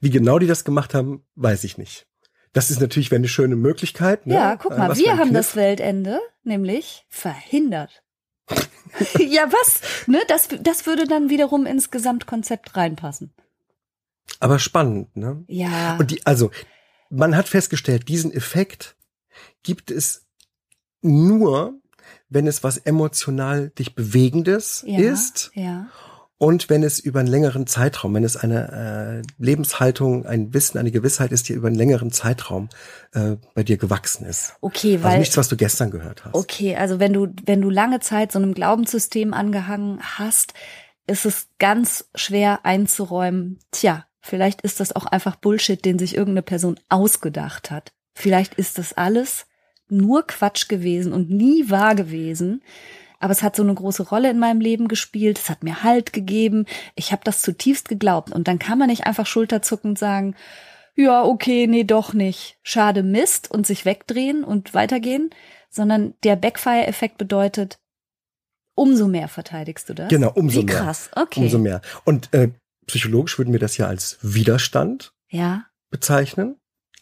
Wie 0.01 0.11
genau 0.11 0.41
die 0.41 0.49
das 0.49 0.65
gemacht 0.65 0.93
haben, 0.93 1.25
weiß 1.37 1.63
ich 1.63 1.79
nicht. 1.79 2.08
Das 2.53 2.71
ist 2.71 2.81
natürlich 2.81 3.13
eine 3.13 3.29
schöne 3.29 3.57
Möglichkeit. 3.57 4.27
Ne? 4.27 4.35
Ja, 4.35 4.57
guck 4.57 4.77
mal, 4.77 4.89
Was 4.89 4.99
wir 4.99 5.13
haben 5.13 5.31
Kniff. 5.31 5.47
das 5.47 5.57
Weltende 5.57 6.21
nämlich 6.43 7.05
verhindert. 7.09 8.03
ja, 9.19 9.51
was? 9.53 9.81
Ne, 10.07 10.21
das, 10.29 10.49
das 10.61 10.87
würde 10.87 11.07
dann 11.07 11.29
wiederum 11.29 11.67
ins 11.67 11.91
Gesamtkonzept 11.91 12.77
reinpassen. 12.77 13.35
Aber 14.41 14.59
spannend, 14.59 15.17
ne? 15.17 15.45
Ja. 15.49 15.97
Und 15.99 16.11
die, 16.11 16.25
also, 16.25 16.51
man 17.11 17.37
hat 17.37 17.49
festgestellt, 17.49 18.09
diesen 18.09 18.33
Effekt 18.33 18.97
gibt 19.63 19.91
es 19.91 20.27
nur, 21.03 21.81
wenn 22.29 22.47
es 22.47 22.63
was 22.65 22.79
emotional 22.79 23.71
dich 23.71 23.95
Bewegendes 23.95 24.85
ja, 24.87 24.99
ist 24.99 25.51
Ja. 25.55 25.89
Und 26.39 26.71
wenn 26.71 26.85
es 26.85 27.01
über 27.01 27.19
einen 27.19 27.29
längeren 27.29 27.67
Zeitraum, 27.67 28.15
wenn 28.15 28.23
es 28.23 28.37
eine 28.37 29.23
äh, 29.25 29.43
Lebenshaltung, 29.43 30.25
ein 30.25 30.55
Wissen, 30.55 30.79
eine 30.79 30.93
Gewissheit 30.93 31.33
ist, 31.33 31.49
die 31.49 31.53
über 31.53 31.67
einen 31.67 31.77
längeren 31.77 32.13
Zeitraum 32.13 32.69
äh, 33.13 33.37
bei 33.55 33.65
dir 33.65 33.77
gewachsen 33.77 34.25
ist. 34.25 34.55
Okay, 34.61 34.95
Also 34.95 35.05
weil 35.05 35.19
nichts, 35.19 35.37
was 35.37 35.49
du 35.49 35.57
gestern 35.57 35.91
gehört 35.91 36.25
hast. 36.25 36.35
Okay, 36.35 36.77
also 36.77 37.01
wenn 37.01 37.13
du, 37.13 37.27
wenn 37.45 37.61
du 37.61 37.71
lange 37.71 37.99
Zeit 37.99 38.31
so 38.31 38.39
einem 38.39 38.55
Glaubenssystem 38.55 39.35
angehangen 39.35 39.99
hast, 40.01 40.55
ist 41.09 41.27
es 41.27 41.49
ganz 41.59 42.09
schwer 42.15 42.65
einzuräumen. 42.65 43.59
Tja, 43.73 44.07
vielleicht 44.21 44.61
ist 44.61 44.79
das 44.79 44.95
auch 44.95 45.07
einfach 45.07 45.37
Bullshit, 45.37 45.85
den 45.85 45.99
sich 45.99 46.15
irgendeine 46.15 46.43
Person 46.43 46.79
ausgedacht 46.89 47.73
hat. 47.73 47.93
Vielleicht 48.15 48.55
ist 48.55 48.79
das 48.79 48.93
alles 48.93 49.47
nur 49.89 50.27
Quatsch 50.27 50.69
gewesen 50.69 51.13
und 51.13 51.31
nie 51.31 51.69
wahr 51.69 51.97
gewesen. 51.97 52.63
Aber 53.19 53.33
es 53.33 53.43
hat 53.43 53.57
so 53.57 53.63
eine 53.63 53.75
große 53.75 54.09
Rolle 54.09 54.31
in 54.31 54.39
meinem 54.39 54.61
Leben 54.61 54.89
gespielt. 54.89 55.39
Es 55.39 55.51
hat 55.51 55.65
mir 55.65 55.83
Halt 55.83 56.13
gegeben. 56.13 56.67
Ich 56.95 57.11
habe 57.13 57.23
das 57.25 57.43
zutiefst 57.43 57.89
geglaubt. 57.89 58.33
Und 58.33 58.47
dann 58.49 58.59
kann 58.59 58.79
man 58.79 58.89
nicht 58.89 59.07
einfach 59.07 59.27
schulterzuckend 59.27 59.99
sagen, 59.99 60.37
ja, 60.95 61.25
okay, 61.25 61.67
nee, 61.67 61.85
doch 61.85 62.13
nicht. 62.13 62.59
Schade 62.63 63.03
Mist 63.03 63.51
und 63.51 63.67
sich 63.67 63.85
wegdrehen 63.85 64.43
und 64.43 64.75
weitergehen, 64.75 65.31
sondern 65.71 66.15
der 66.25 66.37
Backfire-Effekt 66.37 67.19
bedeutet, 67.19 67.79
umso 68.75 69.07
mehr 69.07 69.29
verteidigst 69.29 69.89
du 69.89 69.95
das. 69.95 70.09
Genau, 70.09 70.33
umso 70.33 70.61
Wie 70.61 70.65
mehr. 70.65 70.77
krass, 70.77 71.11
okay. 71.15 71.41
Umso 71.41 71.59
mehr. 71.59 71.83
Und 72.05 72.33
äh, 72.33 72.51
psychologisch 72.87 73.39
würden 73.39 73.53
wir 73.53 73.61
das 73.61 73.77
ja 73.77 73.87
als 73.87 74.19
Widerstand 74.23 75.13
Ja, 75.29 75.67
bezeichnen. 75.91 76.57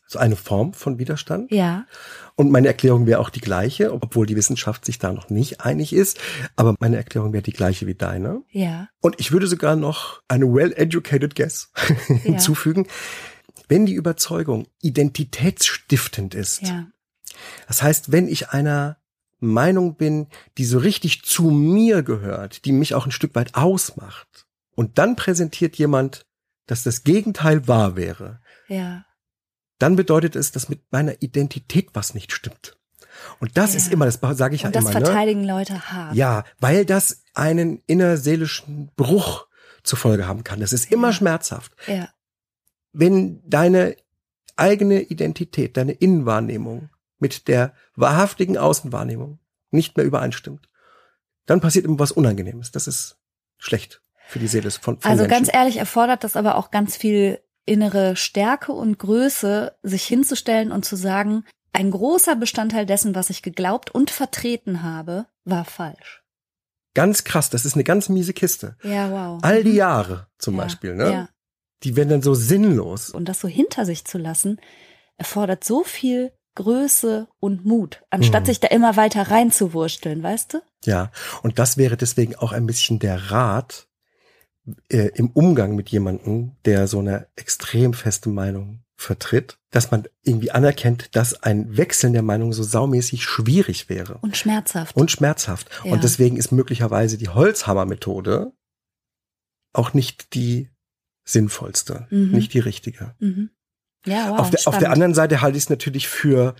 Also 0.06 0.20
eine 0.20 0.36
Form 0.36 0.72
von 0.72 0.98
Widerstand. 0.98 1.50
ja, 1.50 1.84
Und 2.36 2.52
meine 2.52 2.68
Erklärung 2.68 3.06
wäre 3.06 3.18
auch 3.18 3.30
die 3.30 3.40
gleiche, 3.40 3.92
obwohl 3.92 4.26
die 4.26 4.36
Wissenschaft 4.36 4.84
sich 4.84 4.98
da 4.98 5.12
noch 5.12 5.30
nicht 5.30 5.62
einig 5.62 5.92
ist. 5.92 6.20
Aber 6.54 6.76
meine 6.78 6.96
Erklärung 6.96 7.32
wäre 7.32 7.42
die 7.42 7.52
gleiche 7.52 7.86
wie 7.86 7.94
deine. 7.94 8.42
ja, 8.50 8.88
Und 9.00 9.16
ich 9.18 9.32
würde 9.32 9.46
sogar 9.48 9.74
noch 9.74 10.22
eine 10.28 10.46
well-educated 10.46 11.34
guess 11.34 11.72
hinzufügen. 12.22 12.86
Wenn 13.68 13.84
die 13.86 13.94
Überzeugung 13.94 14.68
identitätsstiftend 14.80 16.34
ist, 16.34 16.62
ja, 16.62 16.86
das 17.66 17.82
heißt, 17.82 18.12
wenn 18.12 18.28
ich 18.28 18.50
einer 18.50 18.98
Meinung 19.40 19.96
bin, 19.96 20.28
die 20.56 20.64
so 20.64 20.78
richtig 20.78 21.24
zu 21.24 21.50
mir 21.50 22.02
gehört, 22.02 22.64
die 22.64 22.72
mich 22.72 22.94
auch 22.94 23.06
ein 23.06 23.12
Stück 23.12 23.34
weit 23.34 23.54
ausmacht, 23.54 24.46
und 24.74 24.98
dann 24.98 25.16
präsentiert 25.16 25.76
jemand, 25.76 26.26
dass 26.66 26.82
das 26.82 27.02
Gegenteil 27.02 27.66
wahr 27.66 27.96
wäre, 27.96 28.40
ja, 28.68 29.05
dann 29.78 29.96
bedeutet 29.96 30.36
es, 30.36 30.52
dass 30.52 30.68
mit 30.68 30.80
meiner 30.90 31.20
Identität 31.22 31.90
was 31.94 32.14
nicht 32.14 32.32
stimmt. 32.32 32.76
Und 33.40 33.56
das 33.56 33.72
Ja. 33.72 33.78
ist 33.78 33.92
immer, 33.92 34.04
das 34.06 34.20
sage 34.36 34.54
ich 34.54 34.64
Und 34.64 34.74
ja 34.74 34.80
das 34.80 34.90
immer, 34.90 35.00
ne? 35.00 35.06
verteidigen 35.06 35.44
Leute 35.44 35.90
hart. 35.90 36.14
Ja, 36.14 36.44
weil 36.60 36.84
das 36.84 37.22
einen 37.34 37.82
innerseelischen 37.86 38.90
Bruch 38.96 39.46
zur 39.82 39.98
Folge 39.98 40.26
haben 40.26 40.44
kann. 40.44 40.60
Das 40.60 40.72
ist 40.72 40.90
immer 40.90 41.08
Ja. 41.08 41.12
schmerzhaft. 41.12 41.72
Ja, 41.86 42.08
Wenn 42.92 43.42
deine 43.48 43.96
eigene 44.56 45.02
Identität, 45.02 45.76
deine 45.76 45.92
Innenwahrnehmung 45.92 46.88
mit 47.18 47.46
der 47.48 47.74
wahrhaftigen 47.94 48.56
Außenwahrnehmung 48.56 49.38
nicht 49.70 49.96
mehr 49.96 50.06
übereinstimmt, 50.06 50.68
dann 51.44 51.60
passiert 51.60 51.84
immer 51.84 51.98
was 51.98 52.12
Unangenehmes. 52.12 52.70
Das 52.70 52.86
ist 52.86 53.18
schlecht 53.58 54.02
für 54.28 54.38
die 54.38 54.46
Seele 54.48 54.70
von, 54.70 54.98
von 55.00 55.10
Also 55.10 55.24
Menschen. 55.24 55.44
ganz 55.44 55.54
ehrlich 55.54 55.76
erfordert 55.76 56.24
das 56.24 56.36
aber 56.36 56.56
auch 56.56 56.70
ganz 56.70 56.96
viel 56.96 57.38
innere 57.66 58.16
Stärke 58.16 58.72
und 58.72 58.98
Größe, 58.98 59.76
sich 59.82 60.04
hinzustellen 60.04 60.72
und 60.72 60.84
zu 60.84 60.96
sagen, 60.96 61.44
ein 61.72 61.90
großer 61.90 62.36
Bestandteil 62.36 62.86
dessen, 62.86 63.14
was 63.14 63.28
ich 63.28 63.42
geglaubt 63.42 63.90
und 63.94 64.10
vertreten 64.10 64.82
habe, 64.82 65.26
war 65.44 65.64
falsch. 65.66 66.22
ganz 66.94 67.24
krass. 67.24 67.50
Das 67.50 67.66
ist 67.66 67.74
eine 67.74 67.84
ganz 67.84 68.08
miese 68.08 68.32
Kiste. 68.32 68.76
Ja, 68.82 69.10
wow. 69.10 69.38
All 69.42 69.62
die 69.62 69.74
Jahre 69.74 70.28
zum 70.38 70.56
Ja, 70.56 70.62
Beispiel, 70.62 70.94
ne? 70.94 71.12
Ja. 71.12 71.28
Die 71.82 71.94
werden 71.94 72.08
dann 72.08 72.22
so 72.22 72.32
sinnlos. 72.32 73.10
Und 73.10 73.26
das 73.28 73.40
so 73.40 73.48
hinter 73.48 73.84
sich 73.84 74.06
zu 74.06 74.16
lassen, 74.16 74.58
erfordert 75.18 75.62
so 75.62 75.84
viel 75.84 76.32
Größe 76.54 77.28
und 77.38 77.66
Mut, 77.66 78.02
anstatt 78.08 78.44
Mhm. 78.44 78.46
sich 78.46 78.60
da 78.60 78.68
immer 78.68 78.96
weiter 78.96 79.30
reinzuwursteln, 79.30 80.22
weißt 80.22 80.54
du? 80.54 80.62
Ja, 80.86 81.10
und 81.42 81.58
das 81.58 81.76
wäre 81.76 81.98
deswegen 81.98 82.34
auch 82.34 82.52
ein 82.52 82.64
bisschen 82.66 82.98
der 82.98 83.30
Rat 83.30 83.88
äh, 84.88 85.08
im 85.14 85.30
Umgang 85.30 85.74
mit 85.76 85.88
jemandem, 85.90 86.52
der 86.64 86.86
so 86.86 86.98
eine 86.98 87.28
extrem 87.36 87.92
feste 87.94 88.28
Meinung 88.28 88.82
vertritt, 88.98 89.58
dass 89.70 89.90
man 89.90 90.04
irgendwie 90.22 90.50
anerkennt, 90.50 91.14
dass 91.14 91.42
ein 91.42 91.76
Wechseln 91.76 92.14
der 92.14 92.22
Meinung 92.22 92.52
so 92.54 92.62
saumäßig 92.62 93.24
schwierig 93.24 93.88
wäre 93.90 94.18
Und 94.22 94.36
schmerzhaft. 94.36 94.96
und 94.96 95.10
schmerzhaft. 95.10 95.68
Ja. 95.84 95.92
Und 95.92 96.02
deswegen 96.02 96.36
ist 96.38 96.50
möglicherweise 96.50 97.18
die 97.18 97.28
Holzhammer-Methode 97.28 98.52
auch 99.74 99.92
nicht 99.92 100.34
die 100.34 100.70
sinnvollste, 101.24 102.06
Mhm. 102.10 102.30
nicht 102.32 102.54
die 102.54 102.60
richtige. 102.60 103.14
mhm. 103.18 103.50
Ja, 104.06 104.30
wow. 104.30 104.38
auf, 104.38 104.50
der, 104.50 104.60
auf 104.66 104.78
der 104.78 104.92
anderen 104.92 105.14
Seite 105.14 105.40
halte 105.42 105.58
ich 105.58 105.64
es 105.64 105.70
natürlich 105.70 106.06
für 106.06 106.54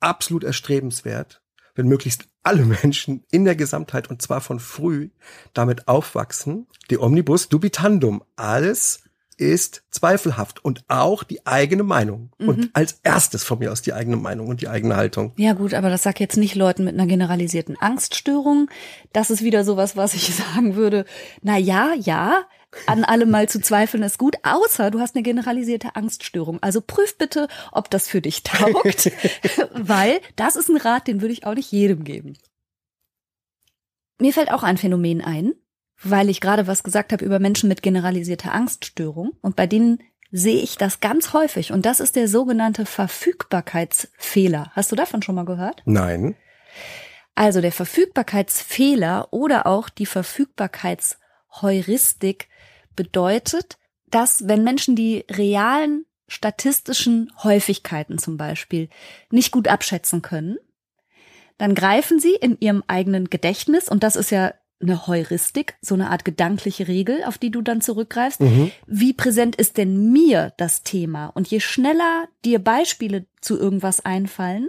absolut 0.00 0.42
erstrebenswert, 0.42 1.40
wenn 1.76 1.86
möglichst 1.86 2.26
alle 2.42 2.64
Menschen 2.64 3.24
in 3.30 3.44
der 3.44 3.56
Gesamtheit 3.56 4.10
und 4.10 4.22
zwar 4.22 4.40
von 4.40 4.60
früh 4.60 5.10
damit 5.54 5.88
aufwachsen, 5.88 6.66
die 6.90 6.98
Omnibus 6.98 7.48
dubitandum, 7.48 8.22
alles 8.36 9.02
ist 9.36 9.82
zweifelhaft 9.90 10.64
und 10.64 10.84
auch 10.88 11.24
die 11.24 11.46
eigene 11.46 11.82
Meinung. 11.82 12.30
Mhm. 12.38 12.48
Und 12.48 12.70
als 12.74 13.00
erstes 13.02 13.44
von 13.44 13.58
mir 13.58 13.72
aus 13.72 13.82
die 13.82 13.92
eigene 13.92 14.16
Meinung 14.16 14.48
und 14.48 14.60
die 14.60 14.68
eigene 14.68 14.96
Haltung. 14.96 15.32
Ja 15.36 15.54
gut, 15.54 15.74
aber 15.74 15.90
das 15.90 16.02
sag 16.02 16.20
jetzt 16.20 16.36
nicht 16.36 16.54
Leuten 16.54 16.84
mit 16.84 16.94
einer 16.94 17.06
generalisierten 17.06 17.76
Angststörung. 17.80 18.68
Das 19.12 19.30
ist 19.30 19.42
wieder 19.42 19.64
sowas, 19.64 19.96
was 19.96 20.14
ich 20.14 20.34
sagen 20.54 20.76
würde. 20.76 21.04
Na 21.42 21.58
ja, 21.58 21.92
ja, 21.98 22.44
an 22.86 23.04
allem 23.04 23.30
mal 23.30 23.48
zu 23.48 23.60
zweifeln 23.60 24.02
ist 24.02 24.18
gut, 24.18 24.36
außer 24.42 24.90
du 24.90 25.00
hast 25.00 25.14
eine 25.14 25.22
generalisierte 25.22 25.96
Angststörung. 25.96 26.58
Also 26.62 26.80
prüf 26.80 27.18
bitte, 27.18 27.48
ob 27.70 27.90
das 27.90 28.08
für 28.08 28.20
dich 28.20 28.42
taugt, 28.42 29.12
weil 29.74 30.20
das 30.36 30.56
ist 30.56 30.68
ein 30.68 30.78
Rat, 30.78 31.06
den 31.06 31.20
würde 31.20 31.32
ich 31.32 31.46
auch 31.46 31.54
nicht 31.54 31.70
jedem 31.70 32.04
geben. 32.04 32.36
Mir 34.18 34.32
fällt 34.32 34.52
auch 34.52 34.62
ein 34.62 34.78
Phänomen 34.78 35.20
ein, 35.20 35.52
weil 36.02 36.28
ich 36.28 36.40
gerade 36.40 36.66
was 36.66 36.82
gesagt 36.82 37.12
habe 37.12 37.24
über 37.24 37.38
Menschen 37.38 37.68
mit 37.68 37.82
generalisierter 37.82 38.52
Angststörung 38.52 39.32
und 39.40 39.56
bei 39.56 39.66
denen 39.66 40.02
sehe 40.30 40.62
ich 40.62 40.78
das 40.78 41.00
ganz 41.00 41.34
häufig 41.34 41.72
und 41.72 41.84
das 41.84 42.00
ist 42.00 42.16
der 42.16 42.26
sogenannte 42.26 42.86
Verfügbarkeitsfehler. 42.86 44.72
Hast 44.74 44.90
du 44.90 44.96
davon 44.96 45.22
schon 45.22 45.34
mal 45.34 45.44
gehört? 45.44 45.82
Nein. 45.84 46.36
Also 47.34 47.60
der 47.60 47.72
Verfügbarkeitsfehler 47.72 49.28
oder 49.30 49.66
auch 49.66 49.88
die 49.88 50.06
Verfügbarkeitsheuristik 50.06 52.48
bedeutet, 52.96 53.78
dass 54.10 54.46
wenn 54.48 54.64
Menschen 54.64 54.96
die 54.96 55.24
realen 55.30 56.04
statistischen 56.28 57.32
Häufigkeiten 57.42 58.18
zum 58.18 58.36
Beispiel 58.36 58.88
nicht 59.30 59.52
gut 59.52 59.68
abschätzen 59.68 60.22
können, 60.22 60.56
dann 61.58 61.74
greifen 61.74 62.18
sie 62.18 62.34
in 62.34 62.56
ihrem 62.60 62.82
eigenen 62.86 63.30
Gedächtnis, 63.30 63.88
und 63.88 64.02
das 64.02 64.16
ist 64.16 64.30
ja 64.30 64.54
eine 64.80 65.06
Heuristik, 65.06 65.76
so 65.80 65.94
eine 65.94 66.10
Art 66.10 66.24
gedankliche 66.24 66.88
Regel, 66.88 67.22
auf 67.24 67.38
die 67.38 67.50
du 67.50 67.62
dann 67.62 67.80
zurückgreifst. 67.80 68.40
Mhm. 68.40 68.72
Wie 68.86 69.12
präsent 69.12 69.56
ist 69.56 69.76
denn 69.76 70.10
mir 70.10 70.52
das 70.56 70.82
Thema? 70.82 71.26
Und 71.28 71.48
je 71.48 71.60
schneller 71.60 72.28
dir 72.44 72.58
Beispiele 72.58 73.26
zu 73.40 73.58
irgendwas 73.58 74.04
einfallen 74.04 74.68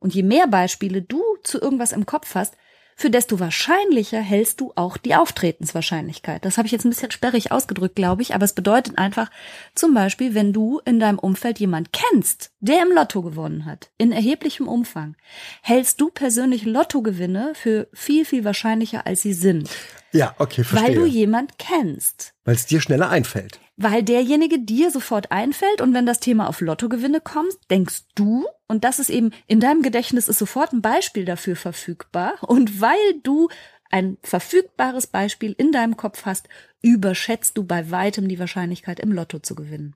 und 0.00 0.14
je 0.14 0.24
mehr 0.24 0.48
Beispiele 0.48 1.02
du 1.02 1.22
zu 1.44 1.60
irgendwas 1.60 1.92
im 1.92 2.04
Kopf 2.04 2.34
hast, 2.34 2.56
für 3.00 3.10
desto 3.10 3.38
wahrscheinlicher 3.38 4.20
hältst 4.20 4.60
du 4.60 4.72
auch 4.74 4.96
die 4.96 5.14
Auftretenswahrscheinlichkeit. 5.14 6.44
Das 6.44 6.58
habe 6.58 6.66
ich 6.66 6.72
jetzt 6.72 6.84
ein 6.84 6.90
bisschen 6.90 7.12
sperrig 7.12 7.52
ausgedrückt, 7.52 7.94
glaube 7.94 8.22
ich, 8.22 8.34
aber 8.34 8.44
es 8.44 8.54
bedeutet 8.54 8.98
einfach, 8.98 9.30
zum 9.76 9.94
Beispiel, 9.94 10.34
wenn 10.34 10.52
du 10.52 10.80
in 10.84 10.98
deinem 10.98 11.20
Umfeld 11.20 11.60
jemand 11.60 11.90
kennst, 11.92 12.50
der 12.58 12.82
im 12.82 12.92
Lotto 12.92 13.22
gewonnen 13.22 13.66
hat, 13.66 13.90
in 13.98 14.10
erheblichem 14.10 14.66
Umfang, 14.66 15.14
hältst 15.62 16.00
du 16.00 16.10
persönlich 16.10 16.64
Lottogewinne 16.64 17.52
für 17.54 17.86
viel, 17.92 18.24
viel 18.24 18.42
wahrscheinlicher, 18.42 19.06
als 19.06 19.22
sie 19.22 19.32
sind. 19.32 19.70
Ja, 20.12 20.34
okay, 20.38 20.64
verstehe. 20.64 20.88
Weil 20.88 20.94
du 20.94 21.06
jemand 21.06 21.58
kennst. 21.58 22.34
Weil 22.44 22.54
es 22.54 22.66
dir 22.66 22.80
schneller 22.80 23.10
einfällt. 23.10 23.60
Weil 23.76 24.02
derjenige 24.02 24.58
dir 24.58 24.90
sofort 24.90 25.30
einfällt 25.30 25.80
und 25.80 25.94
wenn 25.94 26.06
das 26.06 26.20
Thema 26.20 26.48
auf 26.48 26.60
Lottogewinne 26.60 27.20
kommt, 27.20 27.54
denkst 27.70 28.04
du, 28.14 28.46
und 28.66 28.84
das 28.84 28.98
ist 28.98 29.10
eben, 29.10 29.32
in 29.46 29.60
deinem 29.60 29.82
Gedächtnis 29.82 30.28
ist 30.28 30.38
sofort 30.38 30.72
ein 30.72 30.82
Beispiel 30.82 31.24
dafür 31.24 31.56
verfügbar. 31.56 32.34
Und 32.40 32.80
weil 32.80 32.96
du 33.22 33.48
ein 33.90 34.18
verfügbares 34.22 35.06
Beispiel 35.06 35.54
in 35.56 35.72
deinem 35.72 35.96
Kopf 35.96 36.24
hast, 36.24 36.48
überschätzt 36.82 37.56
du 37.56 37.64
bei 37.64 37.90
weitem 37.90 38.28
die 38.28 38.38
Wahrscheinlichkeit, 38.38 39.00
im 39.00 39.12
Lotto 39.12 39.38
zu 39.38 39.54
gewinnen. 39.54 39.94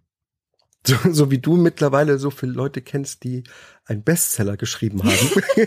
So, 0.87 0.97
so 1.11 1.31
wie 1.31 1.39
du 1.39 1.57
mittlerweile 1.57 2.19
so 2.19 2.31
viele 2.31 2.53
Leute 2.53 2.83
kennst, 2.83 3.23
die 3.23 3.45
einen 3.85 4.03
Bestseller 4.03 4.57
geschrieben 4.57 5.03
haben. 5.05 5.43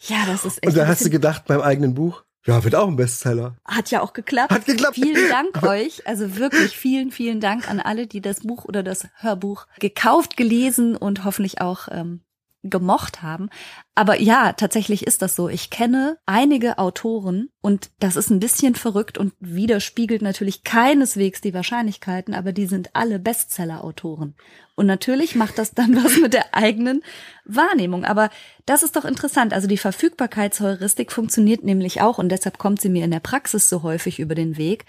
ja, 0.00 0.24
das 0.26 0.44
ist 0.44 0.58
echt. 0.62 0.66
Und 0.66 0.76
da 0.76 0.88
hast 0.88 1.04
du 1.04 1.10
gedacht 1.10 1.44
beim 1.46 1.60
eigenen 1.60 1.94
Buch, 1.94 2.24
ja, 2.46 2.62
wird 2.64 2.74
auch 2.74 2.88
ein 2.88 2.96
Bestseller. 2.96 3.56
Hat 3.64 3.90
ja 3.90 4.00
auch 4.02 4.12
geklappt. 4.12 4.52
Hat 4.52 4.66
geklappt. 4.66 4.94
Vielen 4.94 5.28
Dank 5.28 5.62
euch. 5.62 6.06
Also 6.06 6.36
wirklich 6.36 6.76
vielen, 6.76 7.10
vielen 7.10 7.40
Dank 7.40 7.68
an 7.68 7.80
alle, 7.80 8.06
die 8.06 8.20
das 8.20 8.40
Buch 8.40 8.64
oder 8.64 8.82
das 8.82 9.08
Hörbuch 9.16 9.66
gekauft, 9.80 10.36
gelesen 10.36 10.96
und 10.96 11.24
hoffentlich 11.24 11.60
auch 11.60 11.88
ähm, 11.90 12.20
gemocht 12.68 13.22
haben. 13.22 13.50
Aber 13.94 14.20
ja, 14.20 14.52
tatsächlich 14.52 15.06
ist 15.06 15.22
das 15.22 15.34
so. 15.34 15.48
Ich 15.48 15.70
kenne 15.70 16.18
einige 16.26 16.78
Autoren 16.78 17.48
und 17.60 17.90
das 17.98 18.16
ist 18.16 18.30
ein 18.30 18.40
bisschen 18.40 18.74
verrückt 18.74 19.18
und 19.18 19.32
widerspiegelt 19.40 20.22
natürlich 20.22 20.64
keineswegs 20.64 21.40
die 21.40 21.54
Wahrscheinlichkeiten, 21.54 22.34
aber 22.34 22.52
die 22.52 22.66
sind 22.66 22.90
alle 22.94 23.18
Bestseller-Autoren. 23.18 24.34
Und 24.74 24.86
natürlich 24.86 25.34
macht 25.34 25.58
das 25.58 25.72
dann 25.72 25.96
was 26.04 26.18
mit 26.18 26.34
der 26.34 26.54
eigenen 26.54 27.02
Wahrnehmung. 27.44 28.04
Aber 28.04 28.30
das 28.66 28.82
ist 28.82 28.96
doch 28.96 29.04
interessant. 29.04 29.52
Also 29.52 29.66
die 29.66 29.78
Verfügbarkeitsheuristik 29.78 31.10
funktioniert 31.10 31.64
nämlich 31.64 32.02
auch 32.02 32.18
und 32.18 32.28
deshalb 32.28 32.58
kommt 32.58 32.80
sie 32.80 32.90
mir 32.90 33.04
in 33.04 33.10
der 33.10 33.20
Praxis 33.20 33.68
so 33.68 33.82
häufig 33.82 34.18
über 34.18 34.34
den 34.34 34.56
Weg. 34.56 34.84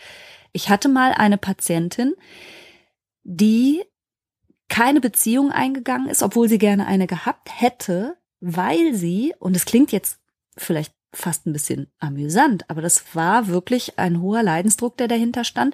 Ich 0.52 0.70
hatte 0.70 0.90
mal 0.90 1.12
eine 1.14 1.38
Patientin, 1.38 2.14
die 3.24 3.84
keine 4.70 5.02
Beziehung 5.02 5.52
eingegangen 5.52 6.10
ist, 6.10 6.24
obwohl 6.24 6.50
sie 6.50 6.58
gerne 6.58 6.88
eine 6.88 7.08
gehabt 7.08 7.50
hätte, 7.62 8.18
weil 8.40 8.94
sie, 8.94 9.34
und 9.40 9.56
es 9.56 9.66
klingt 9.66 9.92
jetzt 9.92 10.20
vielleicht 10.58 10.94
fast 11.14 11.46
ein 11.46 11.54
bisschen 11.54 11.92
amüsant, 12.00 12.70
aber 12.70 12.82
das 12.82 13.16
war 13.16 13.48
wirklich 13.48 13.98
ein 13.98 14.22
hoher 14.22 14.44
Leidensdruck, 14.44 14.98
der 14.98 15.08
dahinter 15.08 15.44
stand. 15.44 15.74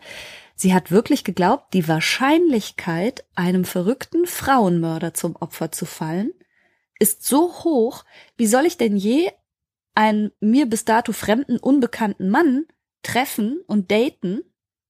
Sie 0.56 0.74
hat 0.74 0.92
wirklich 0.92 1.24
geglaubt, 1.24 1.74
die 1.74 1.88
Wahrscheinlichkeit, 1.88 3.26
einem 3.36 3.66
verrückten 3.66 4.28
Frauenmörder 4.28 5.14
zum 5.14 5.36
Opfer 5.36 5.72
zu 5.72 5.86
fallen, 5.86 6.32
ist 7.00 7.26
so 7.26 7.52
hoch, 7.64 8.06
wie 8.38 8.48
soll 8.48 8.66
ich 8.66 8.78
denn 8.78 8.96
je 8.96 9.32
einen 9.96 10.32
mir 10.40 10.68
bis 10.68 10.86
dato 10.86 11.12
fremden, 11.12 11.58
unbekannten 11.58 12.30
Mann 12.30 12.66
treffen 13.02 13.60
und 13.68 13.92
daten, 13.92 14.42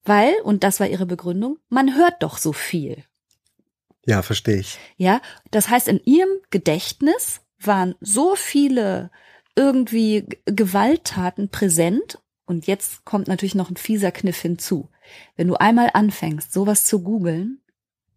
weil, 0.03 0.33
und 0.43 0.63
das 0.63 0.79
war 0.79 0.87
ihre 0.87 1.05
Begründung, 1.05 1.57
man 1.69 1.95
hört 1.95 2.21
doch 2.21 2.37
so 2.37 2.53
viel. 2.53 3.03
Ja, 4.05 4.21
verstehe 4.21 4.59
ich. 4.59 4.79
Ja, 4.97 5.21
das 5.51 5.69
heißt, 5.69 5.87
in 5.87 6.01
ihrem 6.03 6.29
Gedächtnis 6.49 7.41
waren 7.59 7.95
so 8.01 8.35
viele 8.35 9.11
irgendwie 9.55 10.27
Gewalttaten 10.45 11.49
präsent. 11.49 12.19
Und 12.45 12.67
jetzt 12.67 13.05
kommt 13.05 13.27
natürlich 13.27 13.55
noch 13.55 13.69
ein 13.69 13.77
fieser 13.77 14.11
Kniff 14.11 14.39
hinzu. 14.41 14.89
Wenn 15.35 15.47
du 15.47 15.55
einmal 15.55 15.89
anfängst, 15.93 16.51
sowas 16.51 16.85
zu 16.85 17.01
googeln, 17.01 17.61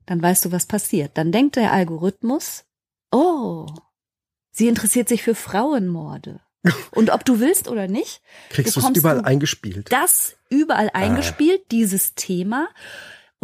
dann 0.06 0.22
weißt 0.22 0.44
du, 0.44 0.52
was 0.52 0.66
passiert. 0.66 1.12
Dann 1.14 1.32
denkt 1.32 1.56
der 1.56 1.72
Algorithmus, 1.72 2.64
oh, 3.12 3.66
sie 4.50 4.68
interessiert 4.68 5.08
sich 5.08 5.22
für 5.22 5.34
Frauenmorde. 5.34 6.40
Und 6.90 7.10
ob 7.10 7.24
du 7.24 7.38
willst 7.38 7.68
oder 7.68 7.86
nicht, 7.86 8.20
kriegst 8.50 8.76
du 8.76 8.80
es 8.80 8.88
überall 8.96 9.24
eingespielt. 9.24 9.92
Das 9.92 10.36
überall 10.48 10.88
ah. 10.88 10.98
eingespielt, 10.98 11.60
ah. 11.62 11.68
dieses 11.70 12.14
Thema. 12.14 12.68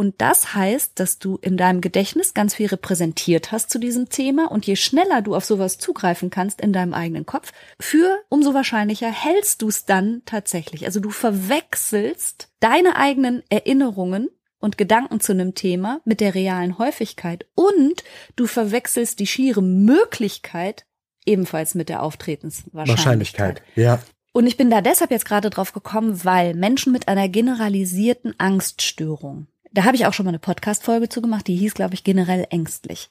Und 0.02 0.20
das 0.20 0.56
heißt, 0.56 0.98
dass 0.98 1.20
du 1.20 1.38
in 1.42 1.56
deinem 1.56 1.80
Gedächtnis 1.80 2.34
ganz 2.34 2.56
viel 2.56 2.66
repräsentiert 2.66 3.52
hast 3.52 3.70
zu 3.70 3.78
diesem 3.78 4.08
Thema 4.08 4.50
und 4.50 4.66
je 4.66 4.74
schneller 4.74 5.22
du 5.22 5.36
auf 5.36 5.44
sowas 5.44 5.78
zugreifen 5.78 6.28
kannst 6.28 6.60
in 6.60 6.72
deinem 6.72 6.92
eigenen 6.92 7.24
Kopf, 7.24 7.52
für 7.78 8.18
umso 8.28 8.52
wahrscheinlicher 8.52 9.12
hältst 9.12 9.62
du 9.62 9.68
es 9.68 9.84
dann 9.84 10.22
tatsächlich. 10.26 10.86
Also 10.86 10.98
du 10.98 11.10
verwechselst 11.10 12.48
deine 12.58 12.96
eigenen 12.96 13.44
Erinnerungen 13.48 14.28
und 14.58 14.76
Gedanken 14.76 15.20
zu 15.20 15.30
einem 15.30 15.54
Thema 15.54 16.00
mit 16.04 16.18
der 16.18 16.34
realen 16.34 16.78
Häufigkeit 16.78 17.46
und 17.54 18.02
du 18.34 18.48
verwechselst 18.48 19.20
die 19.20 19.28
schiere 19.28 19.62
Möglichkeit 19.62 20.84
ebenfalls 21.24 21.76
mit 21.76 21.88
der 21.88 22.02
Auftretenswahrscheinlichkeit. 22.02 23.62
Wahrscheinlichkeit, 23.62 23.62
ja. 23.76 24.02
Und 24.32 24.48
ich 24.48 24.56
bin 24.56 24.68
da 24.68 24.80
deshalb 24.80 25.12
jetzt 25.12 25.26
gerade 25.26 25.48
drauf 25.48 25.72
gekommen, 25.72 26.24
weil 26.24 26.54
Menschen 26.54 26.92
mit 26.92 27.06
einer 27.06 27.28
generalisierten 27.28 28.34
Angststörung 28.38 29.46
da 29.72 29.84
habe 29.84 29.96
ich 29.96 30.06
auch 30.06 30.12
schon 30.12 30.24
mal 30.24 30.30
eine 30.30 30.38
Podcast-Folge 30.38 31.08
zu 31.08 31.22
gemacht, 31.22 31.46
die 31.46 31.56
hieß, 31.56 31.74
glaube 31.74 31.94
ich, 31.94 32.04
generell 32.04 32.46
ängstlich. 32.50 33.10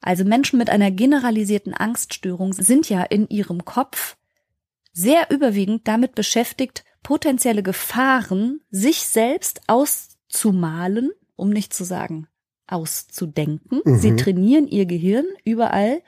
Also 0.00 0.24
Menschen 0.24 0.58
mit 0.58 0.70
einer 0.70 0.90
generalisierten 0.90 1.74
Angststörung 1.74 2.52
sind 2.52 2.88
ja 2.88 3.02
in 3.02 3.28
ihrem 3.28 3.64
Kopf 3.64 4.16
sehr 4.92 5.30
überwiegend 5.30 5.86
damit 5.88 6.14
beschäftigt, 6.14 6.84
potenzielle 7.02 7.62
Gefahren 7.62 8.60
sich 8.70 9.02
selbst 9.02 9.60
auszumalen, 9.66 11.10
um 11.36 11.50
nicht 11.50 11.74
zu 11.74 11.84
sagen 11.84 12.28
auszudenken. 12.68 13.80
Mhm. 13.84 13.98
Sie 13.98 14.16
trainieren 14.16 14.68
ihr 14.68 14.86
Gehirn 14.86 15.24
überall 15.44 16.02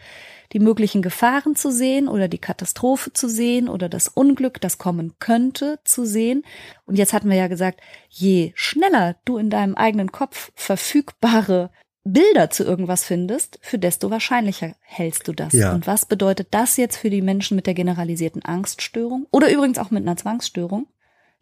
die 0.52 0.58
möglichen 0.58 1.00
Gefahren 1.00 1.54
zu 1.54 1.70
sehen 1.70 2.08
oder 2.08 2.26
die 2.26 2.38
Katastrophe 2.38 3.12
zu 3.12 3.28
sehen 3.28 3.68
oder 3.68 3.88
das 3.88 4.08
Unglück, 4.08 4.60
das 4.60 4.78
kommen 4.78 5.14
könnte, 5.18 5.78
zu 5.84 6.04
sehen. 6.04 6.44
Und 6.86 6.96
jetzt 6.96 7.12
hatten 7.12 7.30
wir 7.30 7.36
ja 7.36 7.46
gesagt, 7.46 7.80
je 8.08 8.52
schneller 8.54 9.16
du 9.24 9.38
in 9.38 9.50
deinem 9.50 9.76
eigenen 9.76 10.10
Kopf 10.10 10.50
verfügbare 10.56 11.70
Bilder 12.02 12.50
zu 12.50 12.64
irgendwas 12.64 13.04
findest, 13.04 13.58
für 13.62 13.78
desto 13.78 14.10
wahrscheinlicher 14.10 14.74
hältst 14.80 15.28
du 15.28 15.32
das. 15.32 15.52
Ja. 15.52 15.72
Und 15.72 15.86
was 15.86 16.06
bedeutet 16.06 16.48
das 16.50 16.76
jetzt 16.76 16.96
für 16.96 17.10
die 17.10 17.22
Menschen 17.22 17.56
mit 17.56 17.66
der 17.66 17.74
generalisierten 17.74 18.44
Angststörung 18.44 19.26
oder 19.30 19.52
übrigens 19.52 19.78
auch 19.78 19.90
mit 19.90 20.02
einer 20.02 20.16
Zwangsstörung? 20.16 20.86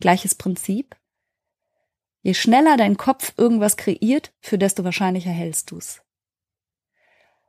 Gleiches 0.00 0.34
Prinzip. 0.34 0.96
Je 2.28 2.34
schneller 2.34 2.76
dein 2.76 2.98
Kopf 2.98 3.32
irgendwas 3.38 3.78
kreiert, 3.78 4.34
für 4.38 4.58
desto 4.58 4.84
wahrscheinlicher 4.84 5.30
hältst 5.30 5.70
du's. 5.70 6.02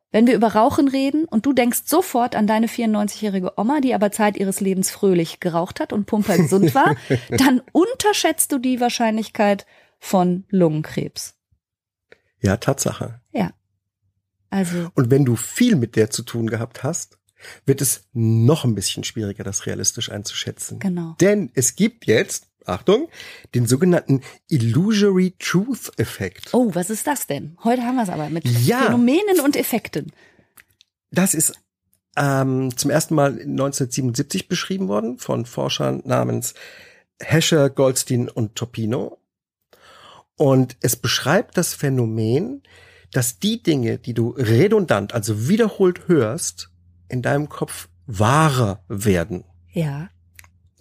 Wenn 0.09 0.25
wir 0.25 0.33
über 0.33 0.53
Rauchen 0.53 0.87
reden 0.87 1.25
und 1.25 1.45
du 1.45 1.51
denkst 1.51 1.81
sofort 1.83 2.33
an 2.33 2.47
deine 2.47 2.67
94-jährige 2.67 3.59
Oma, 3.59 3.81
die 3.81 3.93
aber 3.93 4.13
Zeit 4.13 4.37
ihres 4.37 4.61
Lebens 4.61 4.89
fröhlich 4.89 5.41
geraucht 5.41 5.81
hat 5.81 5.91
und 5.91 6.05
pumper 6.05 6.37
gesund 6.37 6.73
war, 6.75 6.95
dann 7.29 7.61
unterschätzt 7.73 8.53
du 8.53 8.57
die 8.57 8.79
Wahrscheinlichkeit 8.79 9.65
von 9.99 10.45
Lungenkrebs. 10.47 11.35
Ja, 12.39 12.55
Tatsache. 12.55 13.19
Ja. 13.33 13.51
Also. 14.49 14.91
Und 14.95 15.11
wenn 15.11 15.25
du 15.25 15.35
viel 15.35 15.75
mit 15.75 15.97
der 15.97 16.09
zu 16.09 16.23
tun 16.23 16.47
gehabt 16.47 16.83
hast, 16.83 17.19
wird 17.65 17.81
es 17.81 18.07
noch 18.13 18.63
ein 18.63 18.75
bisschen 18.75 19.03
schwieriger, 19.03 19.43
das 19.43 19.65
realistisch 19.65 20.09
einzuschätzen. 20.09 20.79
Genau. 20.79 21.17
Denn 21.19 21.51
es 21.53 21.75
gibt 21.75 22.05
jetzt 22.05 22.48
Achtung, 22.65 23.09
den 23.55 23.65
sogenannten 23.65 24.21
Illusory 24.47 25.33
Truth 25.39 25.91
Effekt. 25.97 26.53
Oh, 26.53 26.73
was 26.73 26.89
ist 26.89 27.07
das 27.07 27.27
denn? 27.27 27.57
Heute 27.63 27.83
haben 27.83 27.95
wir 27.95 28.03
es 28.03 28.09
aber 28.09 28.29
mit 28.29 28.45
ja, 28.45 28.83
Phänomenen 28.83 29.39
und 29.43 29.55
Effekten. 29.55 30.11
Das 31.11 31.33
ist 31.33 31.53
ähm, 32.15 32.75
zum 32.75 32.91
ersten 32.91 33.15
Mal 33.15 33.31
1977 33.31 34.47
beschrieben 34.47 34.87
worden 34.87 35.17
von 35.17 35.45
Forschern 35.45 36.01
namens 36.05 36.53
Hescher, 37.19 37.69
Goldstein 37.69 38.29
und 38.29 38.55
Topino. 38.55 39.19
Und 40.35 40.77
es 40.81 40.95
beschreibt 40.95 41.57
das 41.57 41.73
Phänomen, 41.73 42.63
dass 43.11 43.39
die 43.39 43.61
Dinge, 43.61 43.97
die 43.97 44.13
du 44.13 44.29
redundant, 44.29 45.13
also 45.13 45.47
wiederholt 45.49 46.07
hörst, 46.07 46.69
in 47.09 47.21
deinem 47.21 47.49
Kopf 47.49 47.89
wahrer 48.05 48.83
werden. 48.87 49.43
Ja. 49.71 50.09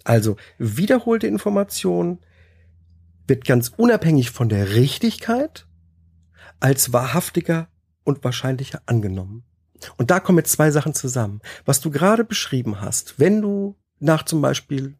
Also 0.09 0.37
wiederholte 0.57 1.27
Information 1.27 2.17
wird 3.27 3.45
ganz 3.45 3.71
unabhängig 3.77 4.31
von 4.31 4.49
der 4.49 4.71
Richtigkeit 4.73 5.67
als 6.59 6.91
wahrhaftiger 6.91 7.67
und 8.05 8.23
wahrscheinlicher 8.23 8.81
angenommen. 8.87 9.43
Und 9.97 10.09
da 10.09 10.19
kommen 10.19 10.39
jetzt 10.39 10.53
zwei 10.53 10.71
Sachen 10.71 10.95
zusammen. 10.95 11.41
Was 11.63 11.79
du 11.79 11.91
gerade 11.91 12.23
beschrieben 12.23 12.81
hast, 12.81 13.19
wenn 13.19 13.39
du 13.39 13.75
nach 13.99 14.23
zum 14.23 14.41
Beispiel 14.41 14.97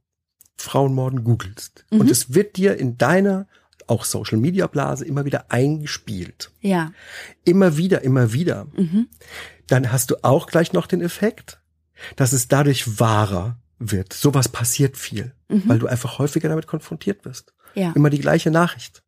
Frauenmorden 0.57 1.23
googelst 1.23 1.85
mhm. 1.89 2.01
und 2.01 2.11
es 2.11 2.35
wird 2.35 2.57
dir 2.57 2.77
in 2.77 2.99
deiner 2.99 3.47
auch 3.87 4.05
Social 4.05 4.37
Media 4.37 4.67
Blase 4.67 5.05
immer 5.05 5.25
wieder 5.25 5.51
eingespielt. 5.51 6.51
Ja. 6.61 6.91
Immer 7.45 7.77
wieder, 7.77 8.03
immer 8.03 8.31
wieder. 8.31 8.67
Mhm. 8.75 9.07
Dann 9.65 9.91
hast 9.91 10.11
du 10.11 10.23
auch 10.23 10.45
gleich 10.45 10.71
noch 10.71 10.85
den 10.85 11.01
Effekt, 11.01 11.59
dass 12.15 12.31
es 12.31 12.47
dadurch 12.47 12.99
wahrer 12.99 13.57
wird. 13.79 14.13
Sowas 14.13 14.49
passiert 14.49 14.97
viel, 14.97 15.33
mhm. 15.47 15.63
weil 15.65 15.79
du 15.79 15.87
einfach 15.87 16.19
häufiger 16.19 16.49
damit 16.49 16.67
konfrontiert 16.67 17.25
wirst. 17.25 17.53
Ja. 17.73 17.91
Immer 17.93 18.09
die 18.09 18.19
gleiche 18.19 18.51
Nachricht. 18.51 19.03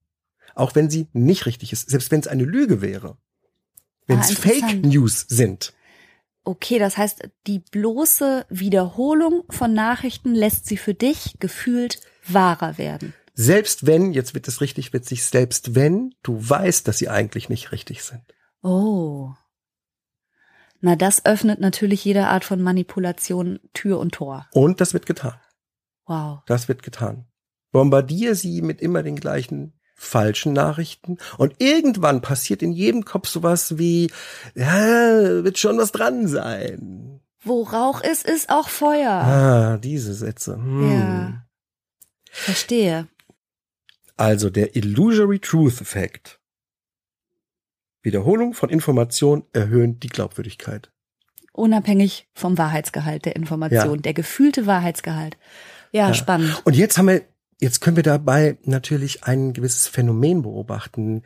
Auch 0.55 0.75
wenn 0.75 0.89
sie 0.89 1.07
nicht 1.13 1.45
richtig 1.45 1.71
ist, 1.71 1.89
selbst 1.89 2.11
wenn 2.11 2.19
es 2.19 2.27
eine 2.27 2.43
Lüge 2.43 2.81
wäre. 2.81 3.17
Wenn 4.07 4.19
es 4.19 4.31
ah, 4.31 4.41
Fake 4.41 4.83
News 4.83 5.25
sind. 5.27 5.73
Okay, 6.43 6.79
das 6.79 6.97
heißt, 6.97 7.29
die 7.47 7.59
bloße 7.59 8.45
Wiederholung 8.49 9.43
von 9.49 9.73
Nachrichten 9.73 10.33
lässt 10.33 10.65
sie 10.65 10.77
für 10.77 10.93
dich 10.93 11.35
gefühlt 11.39 12.01
wahrer 12.27 12.77
werden. 12.77 13.13
Selbst 13.33 13.85
wenn, 13.85 14.11
jetzt 14.11 14.33
wird 14.33 14.47
es 14.47 14.59
richtig 14.59 14.91
witzig, 14.91 15.23
selbst 15.23 15.75
wenn 15.75 16.13
du 16.23 16.37
weißt, 16.37 16.87
dass 16.87 16.97
sie 16.97 17.09
eigentlich 17.09 17.47
nicht 17.47 17.71
richtig 17.71 18.03
sind. 18.03 18.23
Oh. 18.61 19.31
Na, 20.81 20.95
das 20.95 21.25
öffnet 21.25 21.59
natürlich 21.59 22.03
jede 22.03 22.27
Art 22.27 22.43
von 22.43 22.61
Manipulation 22.61 23.59
Tür 23.73 23.99
und 23.99 24.13
Tor. 24.15 24.47
Und 24.51 24.81
das 24.81 24.93
wird 24.93 25.05
getan. 25.05 25.35
Wow. 26.07 26.39
Das 26.47 26.67
wird 26.67 26.83
getan. 26.83 27.27
Bombardier 27.71 28.35
sie 28.35 28.61
mit 28.61 28.81
immer 28.81 29.03
den 29.03 29.15
gleichen 29.15 29.79
falschen 29.95 30.53
Nachrichten 30.53 31.17
und 31.37 31.55
irgendwann 31.59 32.21
passiert 32.21 32.63
in 32.63 32.71
jedem 32.71 33.05
Kopf 33.05 33.27
sowas 33.27 33.77
wie, 33.77 34.11
ja, 34.55 35.43
wird 35.43 35.59
schon 35.59 35.77
was 35.77 35.91
dran 35.91 36.27
sein. 36.27 37.21
Wo 37.43 37.61
Rauch 37.61 38.01
ist, 38.01 38.25
ist 38.25 38.49
auch 38.49 38.67
Feuer. 38.67 39.11
Ah, 39.11 39.77
diese 39.77 40.13
Sätze. 40.15 40.55
Hm. 40.55 40.91
Ja. 40.91 41.45
Verstehe. 42.31 43.07
Also 44.17 44.49
der 44.49 44.75
Illusory 44.75 45.39
Truth 45.39 45.81
Effekt. 45.81 46.40
Wiederholung 48.01 48.53
von 48.53 48.69
Information 48.69 49.43
erhöhen 49.53 49.99
die 49.99 50.07
Glaubwürdigkeit. 50.09 50.91
Unabhängig 51.53 52.27
vom 52.33 52.57
Wahrheitsgehalt 52.57 53.25
der 53.25 53.35
Information, 53.35 53.95
Ja. 53.95 54.01
der 54.01 54.13
gefühlte 54.13 54.65
Wahrheitsgehalt. 54.67 55.37
Ja, 55.91 56.07
Ja. 56.07 56.13
spannend. 56.13 56.61
Und 56.65 56.75
jetzt 56.75 56.97
haben 56.97 57.07
wir, 57.07 57.21
jetzt 57.59 57.81
können 57.81 57.97
wir 57.97 58.03
dabei 58.03 58.57
natürlich 58.63 59.23
ein 59.25 59.53
gewisses 59.53 59.87
Phänomen 59.87 60.41
beobachten, 60.43 61.23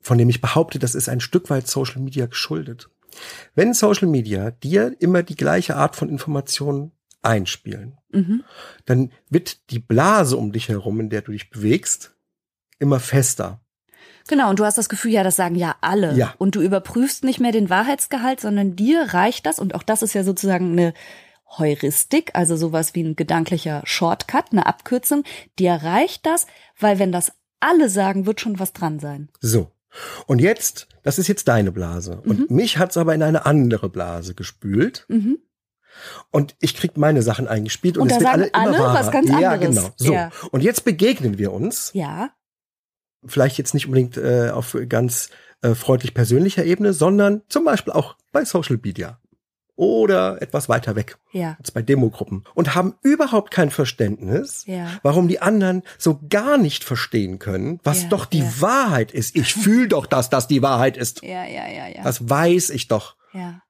von 0.00 0.18
dem 0.18 0.28
ich 0.30 0.40
behaupte, 0.40 0.78
das 0.78 0.94
ist 0.94 1.08
ein 1.08 1.20
Stück 1.20 1.50
weit 1.50 1.66
Social 1.66 2.00
Media 2.00 2.26
geschuldet. 2.26 2.88
Wenn 3.54 3.74
Social 3.74 4.08
Media 4.08 4.50
dir 4.50 4.94
immer 5.00 5.22
die 5.22 5.36
gleiche 5.36 5.76
Art 5.76 5.96
von 5.96 6.08
Informationen 6.08 6.92
einspielen, 7.22 7.96
Mhm. 8.12 8.44
dann 8.84 9.12
wird 9.30 9.70
die 9.70 9.78
Blase 9.78 10.36
um 10.36 10.52
dich 10.52 10.68
herum, 10.68 11.00
in 11.00 11.10
der 11.10 11.22
du 11.22 11.32
dich 11.32 11.50
bewegst, 11.50 12.14
immer 12.78 13.00
fester. 13.00 13.60
Genau, 14.28 14.50
und 14.50 14.58
du 14.58 14.64
hast 14.64 14.78
das 14.78 14.88
Gefühl, 14.88 15.12
ja, 15.12 15.22
das 15.22 15.36
sagen 15.36 15.54
ja 15.54 15.76
alle. 15.80 16.14
Ja. 16.14 16.34
Und 16.38 16.54
du 16.54 16.62
überprüfst 16.62 17.24
nicht 17.24 17.40
mehr 17.40 17.52
den 17.52 17.70
Wahrheitsgehalt, 17.70 18.40
sondern 18.40 18.74
dir 18.76 19.14
reicht 19.14 19.46
das, 19.46 19.58
und 19.58 19.74
auch 19.74 19.82
das 19.82 20.02
ist 20.02 20.14
ja 20.14 20.24
sozusagen 20.24 20.72
eine 20.72 20.94
Heuristik, 21.58 22.30
also 22.34 22.56
sowas 22.56 22.94
wie 22.94 23.02
ein 23.02 23.16
gedanklicher 23.16 23.82
Shortcut, 23.84 24.46
eine 24.52 24.66
Abkürzung. 24.66 25.24
Dir 25.58 25.74
reicht 25.74 26.26
das, 26.26 26.46
weil 26.78 26.98
wenn 26.98 27.12
das 27.12 27.32
alle 27.60 27.88
sagen, 27.88 28.26
wird 28.26 28.40
schon 28.40 28.58
was 28.58 28.72
dran 28.72 28.98
sein. 28.98 29.28
So. 29.40 29.70
Und 30.26 30.40
jetzt, 30.40 30.88
das 31.02 31.18
ist 31.18 31.28
jetzt 31.28 31.46
deine 31.46 31.70
Blase. 31.70 32.20
Und 32.24 32.50
mich 32.50 32.78
hat's 32.78 32.96
aber 32.96 33.14
in 33.14 33.22
eine 33.22 33.46
andere 33.46 33.88
Blase 33.88 34.34
gespült. 34.34 35.06
Mhm. 35.08 35.38
Und 36.32 36.56
ich 36.58 36.74
krieg 36.74 36.96
meine 36.96 37.22
Sachen 37.22 37.46
eingespielt 37.46 37.96
und, 37.96 38.04
Und 38.04 38.10
es 38.10 38.18
wird 38.18 38.24
sagen 38.24 38.48
alle 38.52 38.68
immer 38.68 38.76
alle 38.76 38.78
wahrer. 38.78 38.94
was 39.06 39.10
ganz 39.12 39.30
ja, 39.30 39.50
anderes. 39.50 39.76
genau. 39.76 39.90
So. 39.96 40.12
Ja. 40.12 40.30
Und 40.50 40.62
jetzt 40.62 40.84
begegnen 40.84 41.38
wir 41.38 41.52
uns. 41.52 41.92
Ja, 41.94 42.30
Vielleicht 43.26 43.58
jetzt 43.58 43.74
nicht 43.74 43.86
unbedingt 43.86 44.16
äh, 44.16 44.50
auf 44.50 44.76
ganz 44.88 45.30
äh, 45.62 45.74
freundlich 45.74 46.14
persönlicher 46.14 46.64
Ebene, 46.64 46.92
sondern 46.92 47.42
zum 47.48 47.64
Beispiel 47.64 47.92
auch 47.92 48.16
bei 48.32 48.44
Social 48.44 48.78
Media. 48.82 49.18
Oder 49.76 50.40
etwas 50.40 50.68
weiter 50.68 50.94
weg, 50.94 51.18
ja, 51.32 51.56
als 51.58 51.72
bei 51.72 51.82
Demogruppen. 51.82 52.44
Und 52.54 52.76
haben 52.76 52.94
überhaupt 53.02 53.50
kein 53.50 53.70
Verständnis, 53.72 54.62
ja. 54.66 54.86
warum 55.02 55.26
die 55.26 55.42
anderen 55.42 55.82
so 55.98 56.20
gar 56.30 56.58
nicht 56.58 56.84
verstehen 56.84 57.40
können, 57.40 57.80
was 57.82 58.02
Ja, 58.02 58.08
doch 58.10 58.26
die 58.26 58.38
ja. 58.38 58.52
Wahrheit 58.60 59.10
ist. 59.10 59.34
Ich 59.34 59.52
fühle 59.54 59.88
doch, 59.88 60.06
dass 60.06 60.30
das 60.30 60.46
die 60.46 60.62
Wahrheit 60.62 60.96
ist. 60.96 61.22
Ja, 61.24 61.44
ja, 61.44 61.66
ja, 61.68 61.88
ja. 61.88 62.04
Das 62.04 62.28
weiß 62.28 62.70
ich 62.70 62.86
doch. 62.86 63.16
ja. 63.32 63.60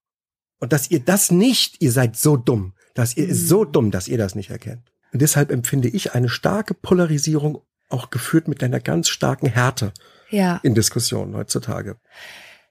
Und 0.60 0.72
dass 0.72 0.90
ihr 0.90 1.00
das 1.00 1.30
nicht, 1.30 1.82
ihr 1.82 1.92
seid 1.92 2.16
so 2.16 2.36
dumm, 2.36 2.74
dass 2.94 3.16
ihr 3.16 3.26
Mhm. 3.28 3.34
so 3.34 3.64
dumm, 3.64 3.90
dass 3.90 4.06
ihr 4.08 4.16
das 4.18 4.34
nicht 4.34 4.50
erkennt. 4.50 4.92
Und 5.12 5.20
deshalb 5.22 5.50
empfinde 5.50 5.88
ich 5.88 6.14
eine 6.14 6.28
starke 6.28 6.74
Polarisierung 6.74 7.62
auch 7.88 8.10
geführt 8.10 8.48
mit 8.48 8.62
einer 8.62 8.80
ganz 8.80 9.08
starken 9.08 9.46
Härte 9.46 9.92
Ja. 10.30 10.60
in 10.62 10.74
Diskussionen 10.74 11.34
heutzutage. 11.36 11.96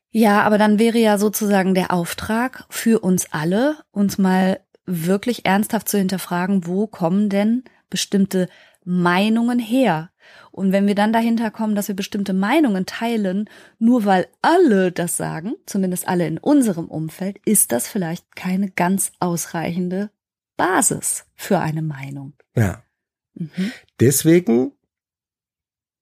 Ja, 0.10 0.43
aber 0.43 0.58
dann 0.58 0.78
wäre 0.80 0.99
ja 0.99 1.17
sozusagen 1.17 1.73
der 1.73 1.91
Auftrag 1.91 2.65
für 2.69 2.99
uns 2.99 3.32
alle, 3.32 3.78
uns 3.91 4.17
mal 4.17 4.60
wirklich 4.86 5.45
ernsthaft 5.45 5.89
zu 5.89 5.97
hinterfragen, 5.97 6.67
wo 6.67 6.88
kommen 6.88 7.30
denn 7.30 7.63
bestimmte 7.89 8.47
Meinungen 8.84 9.60
her? 9.60 10.12
Und 10.52 10.71
wenn 10.71 10.88
wir 10.88 10.95
dann 10.95 11.13
dahinter 11.13 11.52
kommen, 11.52 11.73
dass 11.76 11.88
wir 11.88 11.95
bestimmte 11.95 12.34
Meinungen 12.34 12.86
teilen, 12.86 13.49
nur 13.80 14.06
weil 14.06 14.28
alle 14.41 14.91
das 14.91 15.17
sagen, 15.17 15.54
zumindest 15.65 16.08
alle 16.08 16.28
in 16.28 16.38
unserem 16.38 16.88
Umfeld, 16.88 17.39
ist 17.45 17.71
das 17.71 17.88
vielleicht 17.88 18.36
keine 18.36 18.69
ganz 18.69 19.12
ausreichende 19.19 20.12
Basis 20.58 21.26
für 21.36 21.60
eine 21.60 21.82
Meinung. 21.82 22.34
Ja. 22.56 22.84
Mhm. 23.34 23.71
Deswegen 23.99 24.73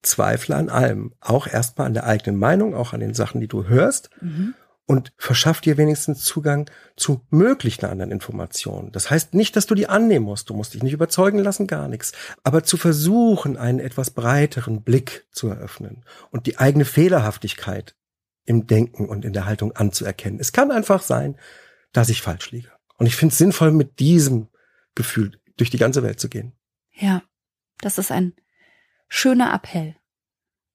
zweifle 0.02 0.56
an 0.56 0.68
allem. 0.68 1.14
Auch 1.20 1.46
erstmal 1.46 1.86
an 1.86 1.94
der 1.94 2.06
eigenen 2.06 2.38
Meinung, 2.38 2.74
auch 2.74 2.92
an 2.92 3.00
den 3.00 3.14
Sachen, 3.14 3.40
die 3.40 3.48
du 3.48 3.64
hörst. 3.64 4.10
Mhm. 4.20 4.54
Und 4.84 5.12
verschaff 5.16 5.60
dir 5.60 5.78
wenigstens 5.78 6.24
Zugang 6.24 6.68
zu 6.96 7.24
möglichen 7.30 7.86
anderen 7.86 8.10
Informationen. 8.10 8.90
Das 8.90 9.10
heißt 9.10 9.32
nicht, 9.32 9.54
dass 9.54 9.66
du 9.66 9.74
die 9.74 9.88
annehmen 9.88 10.26
musst. 10.26 10.50
Du 10.50 10.54
musst 10.54 10.74
dich 10.74 10.82
nicht 10.82 10.92
überzeugen 10.92 11.38
lassen, 11.38 11.68
gar 11.68 11.88
nichts. 11.88 12.12
Aber 12.42 12.64
zu 12.64 12.76
versuchen, 12.76 13.56
einen 13.56 13.78
etwas 13.78 14.10
breiteren 14.10 14.82
Blick 14.82 15.26
zu 15.30 15.48
eröffnen 15.48 16.04
und 16.30 16.46
die 16.46 16.58
eigene 16.58 16.84
Fehlerhaftigkeit 16.84 17.94
im 18.44 18.66
Denken 18.66 19.08
und 19.08 19.24
in 19.24 19.32
der 19.32 19.46
Haltung 19.46 19.72
anzuerkennen. 19.72 20.40
Es 20.40 20.52
kann 20.52 20.72
einfach 20.72 21.00
sein, 21.00 21.38
dass 21.92 22.08
ich 22.08 22.20
falsch 22.20 22.50
liege. 22.50 22.72
Und 22.98 23.06
ich 23.06 23.16
finde 23.16 23.32
es 23.32 23.38
sinnvoll, 23.38 23.70
mit 23.70 24.00
diesem 24.00 24.48
Gefühl 24.94 25.40
durch 25.56 25.70
die 25.70 25.78
ganze 25.78 26.02
Welt 26.02 26.18
zu 26.18 26.28
gehen. 26.28 26.52
Ja, 26.92 27.22
das 27.80 27.98
ist 27.98 28.10
ein 28.10 28.34
schöner 29.12 29.52
Appell. 29.52 29.94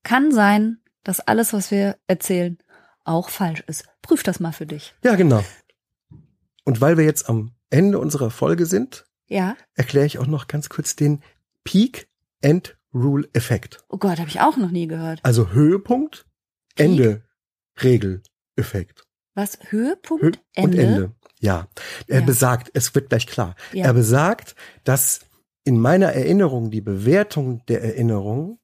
Kann 0.03 0.31
sein, 0.31 0.79
dass 1.03 1.19
alles, 1.19 1.53
was 1.53 1.71
wir 1.71 1.97
erzählen, 2.07 2.57
auch 3.03 3.29
falsch 3.29 3.61
ist. 3.67 3.85
Prüf 4.01 4.23
das 4.23 4.39
mal 4.39 4.51
für 4.51 4.65
dich. 4.65 4.93
Ja, 5.03 5.15
genau. 5.15 5.43
Und 6.63 6.81
weil 6.81 6.97
wir 6.97 7.05
jetzt 7.05 7.29
am 7.29 7.55
Ende 7.69 7.99
unserer 7.99 8.29
Folge 8.29 8.65
sind, 8.65 9.05
Ja? 9.27 9.55
erkläre 9.73 10.05
ich 10.05 10.19
auch 10.19 10.27
noch 10.27 10.47
ganz 10.47 10.69
kurz 10.69 10.95
den 10.95 11.23
Peak 11.63 12.07
End 12.41 12.77
Rule 12.93 13.27
Effekt. 13.33 13.83
Oh 13.89 13.97
Gott, 13.97 14.19
habe 14.19 14.29
ich 14.29 14.39
auch 14.39 14.55
noch 14.57 14.71
nie 14.71 14.87
gehört. 14.87 15.19
Also 15.23 15.49
Höhepunkt, 15.49 16.25
Ende, 16.75 17.23
Regel, 17.81 18.21
Effekt. 18.55 19.03
Was? 19.33 19.57
Höhepunkt? 19.69 20.23
Hö 20.23 20.31
Ende? 20.53 20.77
Und 20.77 20.79
Ende. 20.83 21.11
Ja. 21.39 21.67
Er 22.07 22.19
Ja. 22.21 22.25
besagt, 22.25 22.71
es 22.73 22.93
wird 22.95 23.09
gleich 23.09 23.27
klar. 23.27 23.55
Ja. 23.73 23.85
Er 23.85 23.93
besagt, 23.93 24.55
dass 24.83 25.21
in 25.67 25.77
meiner 25.79 26.13
Erinnerung 26.13 26.71
die 26.71 26.81
Bewertung 26.81 27.65
der 27.67 27.83
Erinnerung 27.83 28.59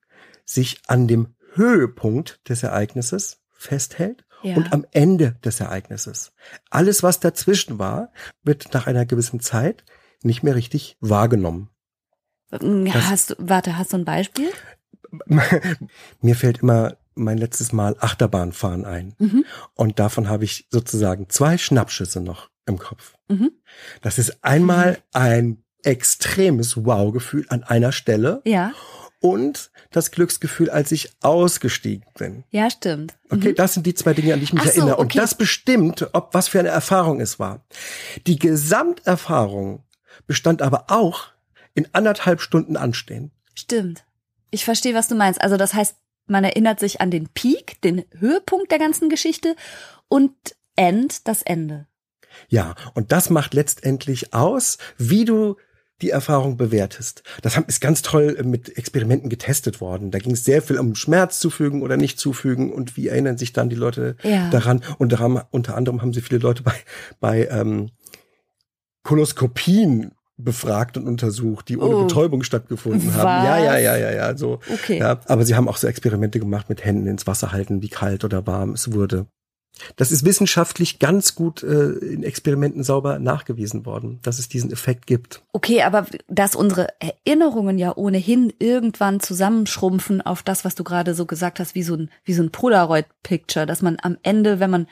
sich 0.46 0.82
an 0.88 1.08
dem 1.08 1.36
Höhepunkt 1.54 2.40
des 2.48 2.64
Ereignisses 2.64 3.42
festhält 3.52 4.26
Ja. 4.42 4.56
und 4.56 4.72
am 4.74 4.86
Ende 4.92 5.36
des 5.44 5.60
Ereignisses. 5.60 6.32
Alles, 6.70 7.04
was 7.04 7.20
dazwischen 7.20 7.78
war, 7.78 8.12
wird 8.44 8.74
nach 8.74 8.88
einer 8.88 9.06
gewissen 9.06 9.40
Zeit 9.42 9.84
nicht 10.22 10.44
mehr 10.44 10.56
richtig 10.56 10.98
wahrgenommen. 11.02 11.70
Mm, 12.52 12.86
das- 12.86 13.10
hast 13.10 13.30
du, 13.32 13.36
warte, 13.38 13.78
hast 13.78 13.92
du 13.94 13.98
ein 13.98 14.06
Beispiel? 14.06 14.50
Mir 16.22 16.36
fällt 16.36 16.60
immer 16.60 16.98
mein 17.16 17.38
letztes 17.38 17.72
Mal 17.74 17.96
Achterbahnfahren 18.00 18.86
ein. 18.86 19.14
Mhm. 19.20 19.46
Und 19.76 20.00
davon 20.00 20.30
habe 20.30 20.46
ich 20.46 20.68
sozusagen 20.72 21.30
zwei 21.30 21.58
Schnappschüsse 21.58 22.22
noch 22.22 22.50
im 22.66 22.78
Kopf. 22.80 23.14
Mhm. 23.28 23.52
Das 24.02 24.18
ist 24.18 24.44
einmal 24.44 24.98
ein 25.12 25.63
extremes 25.84 26.86
Wow-Gefühl 26.86 27.46
an 27.50 27.64
einer 27.64 27.92
Stelle 27.92 28.42
Ja, 28.46 28.74
und 29.20 29.72
das 29.92 30.12
Glücksgefühl, 30.12 30.70
als 30.70 30.92
ich 30.92 31.12
ausgestiegen 31.22 32.06
bin. 32.18 32.44
ja, 32.50 32.70
stimmt. 32.70 33.14
Okay, 33.30 33.50
Mhm. 33.50 33.56
das 33.56 33.74
sind 33.76 33.86
die 33.86 33.94
zwei 33.94 34.14
Dinge, 34.14 34.34
an 34.34 34.40
die 34.40 34.46
ich 34.46 34.54
mich 34.54 34.64
so, 34.64 34.70
erinnere. 34.70 34.98
Und 34.98 35.06
okay. 35.06 35.18
das 35.20 35.36
bestimmt, 35.36 36.10
ob 36.14 36.34
was 36.34 36.48
für 36.48 36.60
eine 36.60 36.70
Erfahrung 36.70 37.22
es 37.22 37.40
war. 37.40 37.64
Die 38.28 38.38
Gesamterfahrung 38.38 39.84
bestand 40.28 40.62
aber 40.62 40.86
auch 40.90 41.28
in 41.74 41.88
anderthalb 41.94 42.42
Stunden 42.42 42.78
Anstehen. 42.78 43.32
Stimmt. 43.56 44.04
Ich 44.52 44.66
verstehe, 44.66 44.94
was 44.94 45.08
du 45.08 45.16
meinst. 45.16 45.42
Also 45.42 45.58
das 45.58 45.74
heißt, 45.74 45.96
man 46.28 46.44
erinnert 46.44 46.80
sich 46.80 47.02
an 47.02 47.12
den 47.12 47.28
Peak, 47.30 47.82
den 47.82 48.06
Höhepunkt 48.20 48.72
der 48.72 48.80
ganzen 48.80 49.10
Geschichte 49.10 49.56
und 50.08 50.34
End, 50.76 51.28
das 51.28 51.42
Ende. 51.44 51.88
Ja, 52.50 52.76
und 52.94 53.12
das 53.12 53.30
macht 53.30 53.54
letztendlich 53.54 54.34
aus, 54.34 54.78
wie 54.98 55.26
du 55.26 55.56
die 56.04 56.12
Erfahrung 56.12 56.58
bewertest. 56.58 57.24
Das 57.42 57.56
haben- 57.56 57.66
ist 57.68 57.82
ganz 57.82 58.02
toll 58.04 58.38
mit 58.44 58.78
Experimenten 58.78 59.30
getestet 59.30 59.82
worden. 59.82 60.12
Da 60.12 60.20
ging 60.20 60.34
es 60.34 60.44
sehr 60.46 60.62
viel 60.62 60.78
um 60.78 60.94
Schmerz 60.96 61.40
zufügen 61.40 61.82
oder 61.82 61.98
nicht 61.98 62.20
zufügen 62.20 62.72
und 62.72 62.96
wie 62.98 63.08
erinnern 63.08 63.38
sich 63.38 63.54
dann 63.54 63.70
die 63.70 63.76
Leute 63.76 64.16
Ja. 64.22 64.50
daran. 64.52 64.82
Und 65.00 65.12
daran, 65.14 65.42
unter 65.50 65.76
anderem 65.76 66.02
haben 66.02 66.14
sie 66.14 66.22
viele 66.22 66.40
Leute 66.42 66.62
bei, 66.64 66.74
bei 67.20 67.48
ähm, 67.48 67.90
Koloskopien 69.04 70.12
befragt 70.38 70.98
und 70.98 71.08
untersucht, 71.08 71.70
die 71.70 71.78
ohne 71.78 71.96
Oh. 71.96 72.04
Betäubung 72.06 72.44
stattgefunden 72.44 73.14
haben. 73.14 73.24
Was? 73.24 73.46
Ja, 73.46 73.58
ja, 73.60 73.78
ja, 73.78 73.98
ja, 73.98 74.12
ja. 74.12 74.38
So. 74.38 74.60
Okay. 74.72 75.00
Ja, 75.00 75.20
aber 75.28 75.46
sie 75.46 75.56
haben 75.56 75.68
auch 75.68 75.78
so 75.78 75.88
Experimente 75.88 76.40
gemacht 76.40 76.70
mit 76.70 76.84
Händen 76.84 77.08
ins 77.08 77.28
Wasser 77.28 77.52
halten, 77.52 77.82
wie 77.82 77.90
kalt 77.90 78.24
oder 78.24 78.46
warm 78.48 78.72
es 78.74 78.92
wurde. 78.94 79.28
Das 79.96 80.12
ist 80.12 80.24
wissenschaftlich 80.24 81.00
ganz 81.00 81.36
gut 81.36 81.64
äh, 81.64 81.92
in 81.92 82.24
Experimenten 82.24 82.84
sauber 82.84 83.20
nachgewiesen 83.20 83.86
worden, 83.86 84.20
dass 84.22 84.40
es 84.40 84.48
diesen 84.48 84.72
Effekt 84.72 85.08
gibt. 85.08 85.42
Okay, 85.52 85.82
aber 85.82 86.06
dass 86.28 86.56
unsere 86.56 86.90
Erinnerungen 87.00 87.78
ja 87.78 87.96
ohnehin 87.96 88.54
irgendwann 88.60 89.20
zusammenschrumpfen 89.20 90.22
auf 90.22 90.44
das, 90.44 90.64
was 90.64 90.76
du 90.76 90.84
gerade 90.84 91.16
so 91.16 91.26
gesagt 91.26 91.60
hast, 91.60 91.76
wie 91.76 91.84
so 91.84 91.96
ein, 91.96 92.10
wie 92.24 92.34
so 92.34 92.44
ein 92.44 92.52
Polaroid-Picture, 92.52 93.66
dass 93.66 93.82
man 93.82 93.98
am 94.02 94.18
Ende, 94.22 94.60
wenn 94.60 94.70
man 94.70 94.88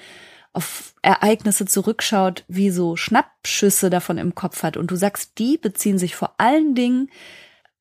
auf 0.54 0.96
Ereignisse 1.02 1.66
zurückschaut, 1.66 2.44
wie 2.48 2.72
so 2.72 2.98
Schnappschüsse 2.98 3.90
davon 3.90 4.18
im 4.18 4.36
Kopf 4.36 4.64
hat. 4.64 4.78
Und 4.78 4.92
du 4.92 4.96
sagst, 4.96 5.38
die 5.38 5.58
beziehen 5.58 5.98
sich 5.98 6.16
vor 6.16 6.34
allen 6.38 6.76
Dingen 6.76 7.10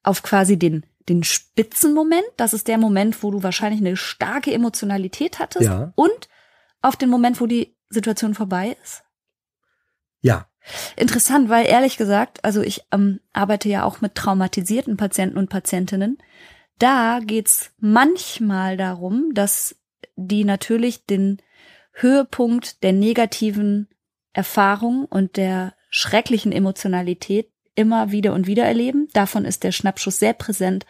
auf 0.02 0.22
quasi 0.22 0.58
den 0.58 0.84
den 1.08 1.24
Spitzenmoment. 1.24 2.22
Das 2.36 2.52
ist 2.52 2.68
der 2.68 2.78
Moment, 2.78 3.22
wo 3.22 3.32
du 3.32 3.42
wahrscheinlich 3.42 3.80
eine 3.80 3.96
starke 3.96 4.52
Emotionalität 4.52 5.40
hattest. 5.40 5.66
Ja. 5.66 5.92
Und 5.96 6.28
auf 6.82 6.96
den 6.96 7.08
Moment, 7.08 7.40
wo 7.40 7.46
die 7.46 7.76
Situation 7.88 8.34
vorbei 8.34 8.76
ist? 8.82 9.02
Ja. 10.20 10.46
Interessant, 10.96 11.48
weil 11.48 11.66
ehrlich 11.66 11.96
gesagt, 11.96 12.44
also 12.44 12.60
ich 12.60 12.82
ähm, 12.92 13.20
arbeite 13.32 13.68
ja 13.68 13.84
auch 13.84 14.00
mit 14.00 14.14
traumatisierten 14.14 14.96
Patienten 14.96 15.38
und 15.38 15.48
Patientinnen. 15.48 16.18
Da 16.78 17.20
geht's 17.22 17.72
manchmal 17.78 18.76
darum, 18.76 19.32
dass 19.34 19.76
die 20.16 20.44
natürlich 20.44 21.06
den 21.06 21.38
Höhepunkt 21.92 22.82
der 22.82 22.92
negativen 22.92 23.88
Erfahrung 24.32 25.06
und 25.06 25.36
der 25.36 25.74
schrecklichen 25.90 26.52
Emotionalität 26.52 27.50
immer 27.74 28.12
wieder 28.12 28.32
und 28.34 28.46
wieder 28.46 28.64
erleben. 28.64 29.08
Davon 29.12 29.44
ist 29.44 29.64
der 29.64 29.72
Schnappschuss 29.72 30.18
sehr 30.18 30.34
präsent. 30.34 30.86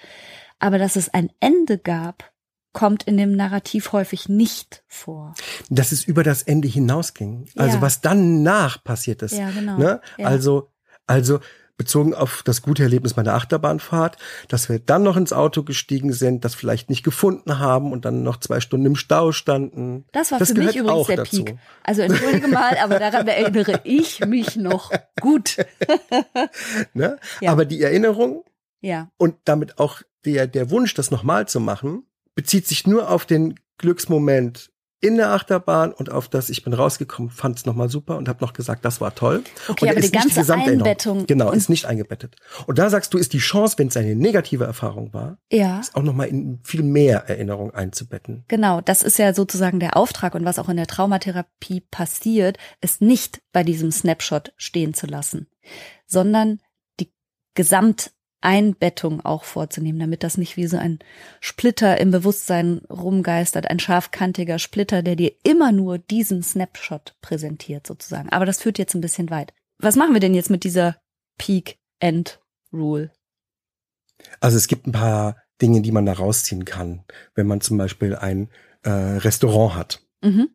Aber 0.58 0.78
dass 0.78 0.96
es 0.96 1.08
ein 1.08 1.30
Ende 1.40 1.78
gab, 1.78 2.30
kommt 2.72 3.02
in 3.04 3.16
dem 3.16 3.32
Narrativ 3.36 3.92
häufig 3.92 4.28
nicht 4.28 4.82
vor. 4.86 5.34
Dass 5.68 5.92
es 5.92 6.04
über 6.04 6.22
das 6.22 6.42
Ende 6.42 6.68
hinausging. 6.68 7.46
Also 7.56 7.76
Ja. 7.76 7.82
was 7.82 8.00
dann 8.00 8.42
nach 8.42 8.82
passiert 8.84 9.22
ist. 9.22 9.32
Ja, 9.32 9.50
genau. 9.50 9.76
Ne? 9.76 10.00
Ja. 10.18 10.26
Also, 10.26 10.70
also 11.06 11.40
bezogen 11.76 12.12
auf 12.14 12.42
das 12.44 12.60
gute 12.60 12.82
Erlebnis 12.82 13.16
meiner 13.16 13.32
Achterbahnfahrt, 13.34 14.18
dass 14.48 14.68
wir 14.68 14.78
dann 14.80 15.02
noch 15.02 15.16
ins 15.16 15.32
Auto 15.32 15.62
gestiegen 15.62 16.12
sind, 16.12 16.44
das 16.44 16.54
vielleicht 16.54 16.90
nicht 16.90 17.02
gefunden 17.02 17.58
haben 17.58 17.90
und 17.90 18.04
dann 18.04 18.22
noch 18.22 18.36
zwei 18.36 18.60
Stunden 18.60 18.84
im 18.84 18.96
Stau 18.96 19.32
standen. 19.32 20.04
Das 20.12 20.30
war 20.30 20.38
das 20.38 20.48
für 20.52 20.58
mich 20.58 20.76
übrigens 20.76 20.90
auch 20.92 21.06
der 21.06 21.16
dazu. 21.16 21.42
Peak. 21.42 21.56
Also 21.82 22.02
entschuldige 22.02 22.48
mal, 22.48 22.76
aber 22.76 22.98
daran 22.98 23.26
erinnere 23.26 23.80
ich 23.84 24.20
mich 24.26 24.56
noch 24.56 24.92
gut. 25.20 25.56
Ne? 26.92 27.18
Ja. 27.40 27.52
Aber 27.52 27.64
die 27.64 27.82
Erinnerung 27.82 28.44
Ja, 28.80 29.10
und 29.16 29.36
damit 29.44 29.78
auch 29.78 30.02
der, 30.24 30.46
der 30.46 30.70
Wunsch, 30.70 30.94
das 30.94 31.10
nochmal 31.10 31.48
zu 31.48 31.60
machen, 31.60 32.04
bezieht 32.34 32.66
sich 32.66 32.86
nur 32.86 33.10
auf 33.10 33.26
den 33.26 33.58
Glücksmoment 33.78 34.70
in 35.00 35.16
der 35.16 35.30
Achterbahn 35.30 35.92
und 35.92 36.10
auf 36.10 36.28
das, 36.28 36.50
ich 36.50 36.62
bin 36.62 36.74
rausgekommen, 36.74 37.30
fand 37.30 37.58
es 37.58 37.64
nochmal 37.64 37.88
super 37.88 38.18
und 38.18 38.28
habe 38.28 38.44
noch 38.44 38.52
gesagt, 38.52 38.84
das 38.84 39.00
war 39.00 39.14
toll. 39.14 39.42
Okay, 39.66 39.86
und 39.86 39.88
er 39.88 39.92
aber 39.92 40.00
die 40.00 40.06
ist 40.06 40.12
nicht 40.12 40.22
ganze 40.22 40.40
Gesamterinnerung. 40.40 40.86
Einbettung 40.86 41.26
Genau, 41.26 41.50
ist 41.52 41.70
nicht 41.70 41.86
eingebettet. 41.86 42.36
Und 42.66 42.78
da 42.78 42.90
sagst 42.90 43.14
du, 43.14 43.18
ist 43.18 43.32
die 43.32 43.38
Chance, 43.38 43.78
wenn 43.78 43.88
es 43.88 43.96
eine 43.96 44.14
negative 44.14 44.64
Erfahrung 44.64 45.14
war, 45.14 45.38
ja. 45.50 45.80
auch 45.94 46.02
nochmal 46.02 46.28
in 46.28 46.60
viel 46.64 46.82
mehr 46.82 47.28
Erinnerung 47.28 47.72
einzubetten. 47.72 48.44
Genau, 48.48 48.82
das 48.82 49.02
ist 49.02 49.18
ja 49.18 49.32
sozusagen 49.32 49.80
der 49.80 49.96
Auftrag 49.96 50.34
und 50.34 50.44
was 50.44 50.58
auch 50.58 50.68
in 50.68 50.76
der 50.76 50.86
Traumatherapie 50.86 51.80
passiert, 51.90 52.58
ist 52.82 53.00
nicht 53.00 53.40
bei 53.52 53.64
diesem 53.64 53.90
Snapshot 53.90 54.52
stehen 54.58 54.92
zu 54.92 55.06
lassen, 55.06 55.48
sondern 56.06 56.60
die 57.00 57.10
Gesamteinbettung 58.40 59.24
auch 59.24 59.44
vorzunehmen, 59.44 60.00
damit 60.00 60.22
das 60.22 60.38
nicht 60.38 60.56
wie 60.56 60.66
so 60.66 60.76
ein 60.76 60.98
Splitter 61.40 62.00
im 62.00 62.10
Bewusstsein 62.10 62.78
rumgeistert, 62.90 63.68
ein 63.68 63.78
scharfkantiger 63.78 64.58
Splitter, 64.58 65.02
der 65.02 65.16
dir 65.16 65.32
immer 65.42 65.72
nur 65.72 65.98
diesen 65.98 66.42
Snapshot 66.42 67.16
präsentiert 67.20 67.86
sozusagen. 67.86 68.30
Aber 68.30 68.46
das 68.46 68.60
führt 68.62 68.78
jetzt 68.78 68.94
ein 68.94 69.00
bisschen 69.00 69.30
weit. 69.30 69.52
Was 69.78 69.96
machen 69.96 70.12
wir 70.14 70.20
denn 70.20 70.34
jetzt 70.34 70.50
mit 70.50 70.64
dieser 70.64 70.96
Peak-End-Rule? 71.38 73.10
Also 74.40 74.56
es 74.56 74.68
gibt 74.68 74.86
ein 74.86 74.92
paar 74.92 75.36
Dinge, 75.62 75.82
die 75.82 75.92
man 75.92 76.06
da 76.06 76.12
rausziehen 76.12 76.64
kann. 76.64 77.04
Wenn 77.34 77.46
man 77.46 77.60
zum 77.60 77.78
Beispiel 77.78 78.14
ein 78.14 78.50
äh, 78.82 78.90
Restaurant 78.90 79.74
hat, 79.74 80.02
Mhm. 80.22 80.50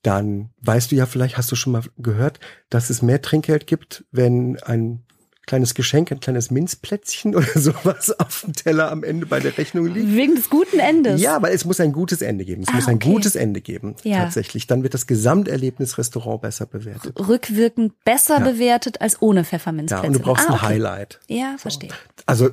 dann 0.00 0.50
weißt 0.62 0.90
du 0.90 0.96
ja 0.96 1.04
vielleicht, 1.04 1.36
hast 1.36 1.52
du 1.52 1.56
schon 1.56 1.74
mal 1.74 1.82
gehört, 1.98 2.40
dass 2.70 2.88
es 2.88 3.02
mehr 3.02 3.20
Trinkgeld 3.20 3.66
gibt, 3.66 4.06
wenn 4.10 4.58
ein 4.62 5.04
kleines 5.48 5.74
Geschenk, 5.74 6.12
ein 6.12 6.20
kleines 6.20 6.52
Minzplätzchen 6.52 7.34
oder 7.36 7.46
sowas 7.56 8.10
auf 8.20 8.42
dem 8.44 8.52
Teller 8.54 8.92
am 8.92 9.02
Ende 9.02 9.26
bei 9.26 9.40
der 9.40 9.58
Rechnung 9.58 9.86
liegt. 9.86 10.14
Wegen 10.14 10.36
des 10.36 10.48
guten 10.48 10.78
Endes. 10.78 11.20
Ja, 11.20 11.34
aber 11.34 11.50
es 11.50 11.64
muss 11.64 11.80
ein 11.80 11.92
gutes 11.92 12.22
Ende 12.22 12.44
geben. 12.44 12.62
Es 12.62 12.68
Ah, 12.68 12.72
muss 12.76 12.86
ein 12.86 12.96
okay. 12.96 13.10
gutes 13.12 13.34
Ende 13.34 13.60
geben, 13.60 13.96
Ja. 14.04 14.18
tatsächlich. 14.24 14.68
Dann 14.68 14.84
wird 14.84 14.94
das 14.94 15.08
Gesamterlebnis 15.08 15.98
Restaurant 15.98 16.42
besser 16.42 16.66
bewertet. 16.66 17.18
rückwirkend 17.18 17.92
besser 18.04 18.38
Ja. 18.38 18.44
bewertet 18.44 19.00
als 19.00 19.20
ohne 19.20 19.40
Ja, 19.40 19.44
Pfefferminzplätzchen. 19.44 20.06
und 20.08 20.12
du 20.14 20.20
brauchst 20.20 20.46
ah, 20.46 20.52
ein 20.52 20.54
okay. 20.58 20.66
Highlight. 20.66 21.20
Ja, 21.26 21.56
verstehe. 21.58 21.90
Also 22.26 22.50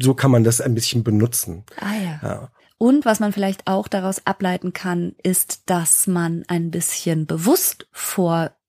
so 0.00 0.14
kann 0.14 0.30
man 0.30 0.44
das 0.44 0.60
ein 0.60 0.74
bisschen 0.74 1.02
benutzen. 1.04 1.64
Ah 1.80 1.94
ja. 2.02 2.20
Ja. 2.22 2.50
Und 2.78 3.04
was 3.04 3.20
man 3.20 3.32
vielleicht 3.32 3.66
auch 3.66 3.86
daraus 3.88 4.22
ableiten 4.26 4.72
kann, 4.72 5.14
ist, 5.22 5.62
dass 5.70 6.06
man 6.06 6.44
ein 6.48 6.70
bisschen 6.70 7.26
bewusst 7.26 7.86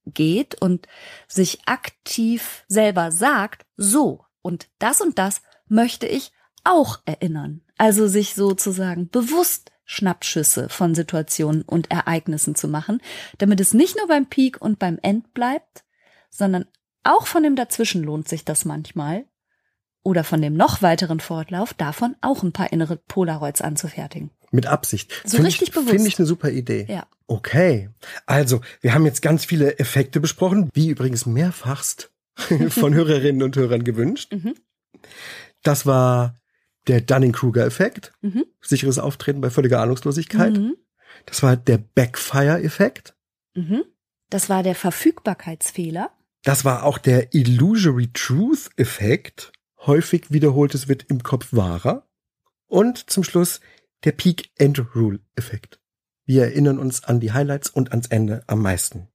vorgeht 0.04 0.56
und 0.62 0.88
sich 1.28 1.60
aktiv 1.66 2.64
selber 2.68 3.12
sagt, 3.12 3.66
so, 3.76 4.26
und 4.42 4.68
das 4.80 5.02
und 5.02 5.18
das 5.18 5.42
möchte 5.68 6.08
ich 6.08 6.32
auch 6.64 7.00
erinnern. 7.06 7.62
Also 7.78 8.08
sich 8.08 8.36
sozusagen 8.36 9.10
bewusst 9.10 9.72
Schnappschüsse 9.86 10.70
von 10.70 10.96
Situationen 10.96 11.64
und 11.64 11.92
Ereignissen 11.92 12.56
zu 12.56 12.68
machen, 12.68 13.02
damit 13.38 13.60
es 13.60 13.74
nicht 13.74 13.98
nur 13.98 14.08
beim 14.08 14.28
Peak 14.28 14.62
und 14.62 14.80
beim 14.80 14.98
End 15.02 15.34
bleibt, 15.34 15.84
sondern 16.30 16.66
auch 17.04 17.28
von 17.28 17.44
dem 17.44 17.56
Dazwischen 17.56 18.04
lohnt 18.04 18.30
sich 18.30 18.46
das 18.46 18.66
manchmal. 18.66 19.26
Oder 20.06 20.24
von 20.24 20.42
dem 20.42 20.56
noch 20.56 20.82
weiteren 20.82 21.20
Fortlauf 21.20 21.74
davon 21.74 22.16
auch 22.22 22.44
ein 22.44 22.52
paar 22.52 22.74
innere 22.74 22.98
Polaroids 22.98 23.62
anzufertigen. 23.62 24.32
Mit 24.54 24.68
Absicht. 24.68 25.12
So 25.26 25.38
Find 25.38 25.48
richtig 25.48 25.70
ich, 25.70 25.74
bewusst. 25.74 25.90
Finde 25.90 26.08
ich 26.08 26.20
eine 26.20 26.28
super 26.28 26.52
Idee. 26.52 26.86
Ja. 26.88 27.08
Okay. 27.26 27.90
Also, 28.28 28.62
wir 28.82 28.94
haben 28.94 29.06
jetzt 29.06 29.24
ganz 29.24 29.46
viele 29.46 29.80
Effekte 29.80 30.20
besprochen, 30.20 30.70
wie 30.74 30.90
übrigens 30.90 31.26
mehrfachst 31.26 32.12
von 32.70 32.94
Hörerinnen 32.94 33.42
und 33.42 33.56
Hörern 33.56 33.84
gewünscht. 33.84 34.32
Mhm. 34.32 34.54
Das 35.64 35.88
war 35.88 36.36
der 36.88 37.02
Dunning-Kruger-Effekt. 37.02 38.14
Mhm. 38.22 38.46
Sicheres 38.62 39.00
Auftreten 39.00 39.42
bei 39.42 39.50
völliger 39.50 39.82
Ahnungslosigkeit. 39.82 40.54
Mhm. 40.54 40.76
Das 41.26 41.42
war 41.42 41.58
der 41.58 41.80
Backfire-Effekt. 41.80 43.16
Mhm. 43.56 43.84
Das 44.30 44.50
war 44.50 44.62
der 44.62 44.76
Verfügbarkeitsfehler. 44.76 46.12
Das 46.44 46.64
war 46.66 46.84
auch 46.84 46.98
der 46.98 47.34
Illusory 47.34 48.10
Truth-Effekt. 48.14 49.52
Häufig 49.86 50.32
wiederholtes 50.32 50.88
wird 50.88 51.06
im 51.10 51.24
Kopf 51.24 51.48
wahrer. 51.52 52.08
Und 52.68 53.10
zum 53.10 53.24
Schluss 53.24 53.62
der 54.04 54.12
Peak-End-Rule-Effekt. 54.12 55.80
Wir 56.26 56.44
erinnern 56.44 56.80
uns 56.80 57.04
an 57.04 57.20
die 57.20 57.34
Highlights 57.34 57.70
und 57.70 57.92
ans 57.92 58.08
Ende 58.08 58.44
am 58.48 58.62
meisten. 58.62 59.08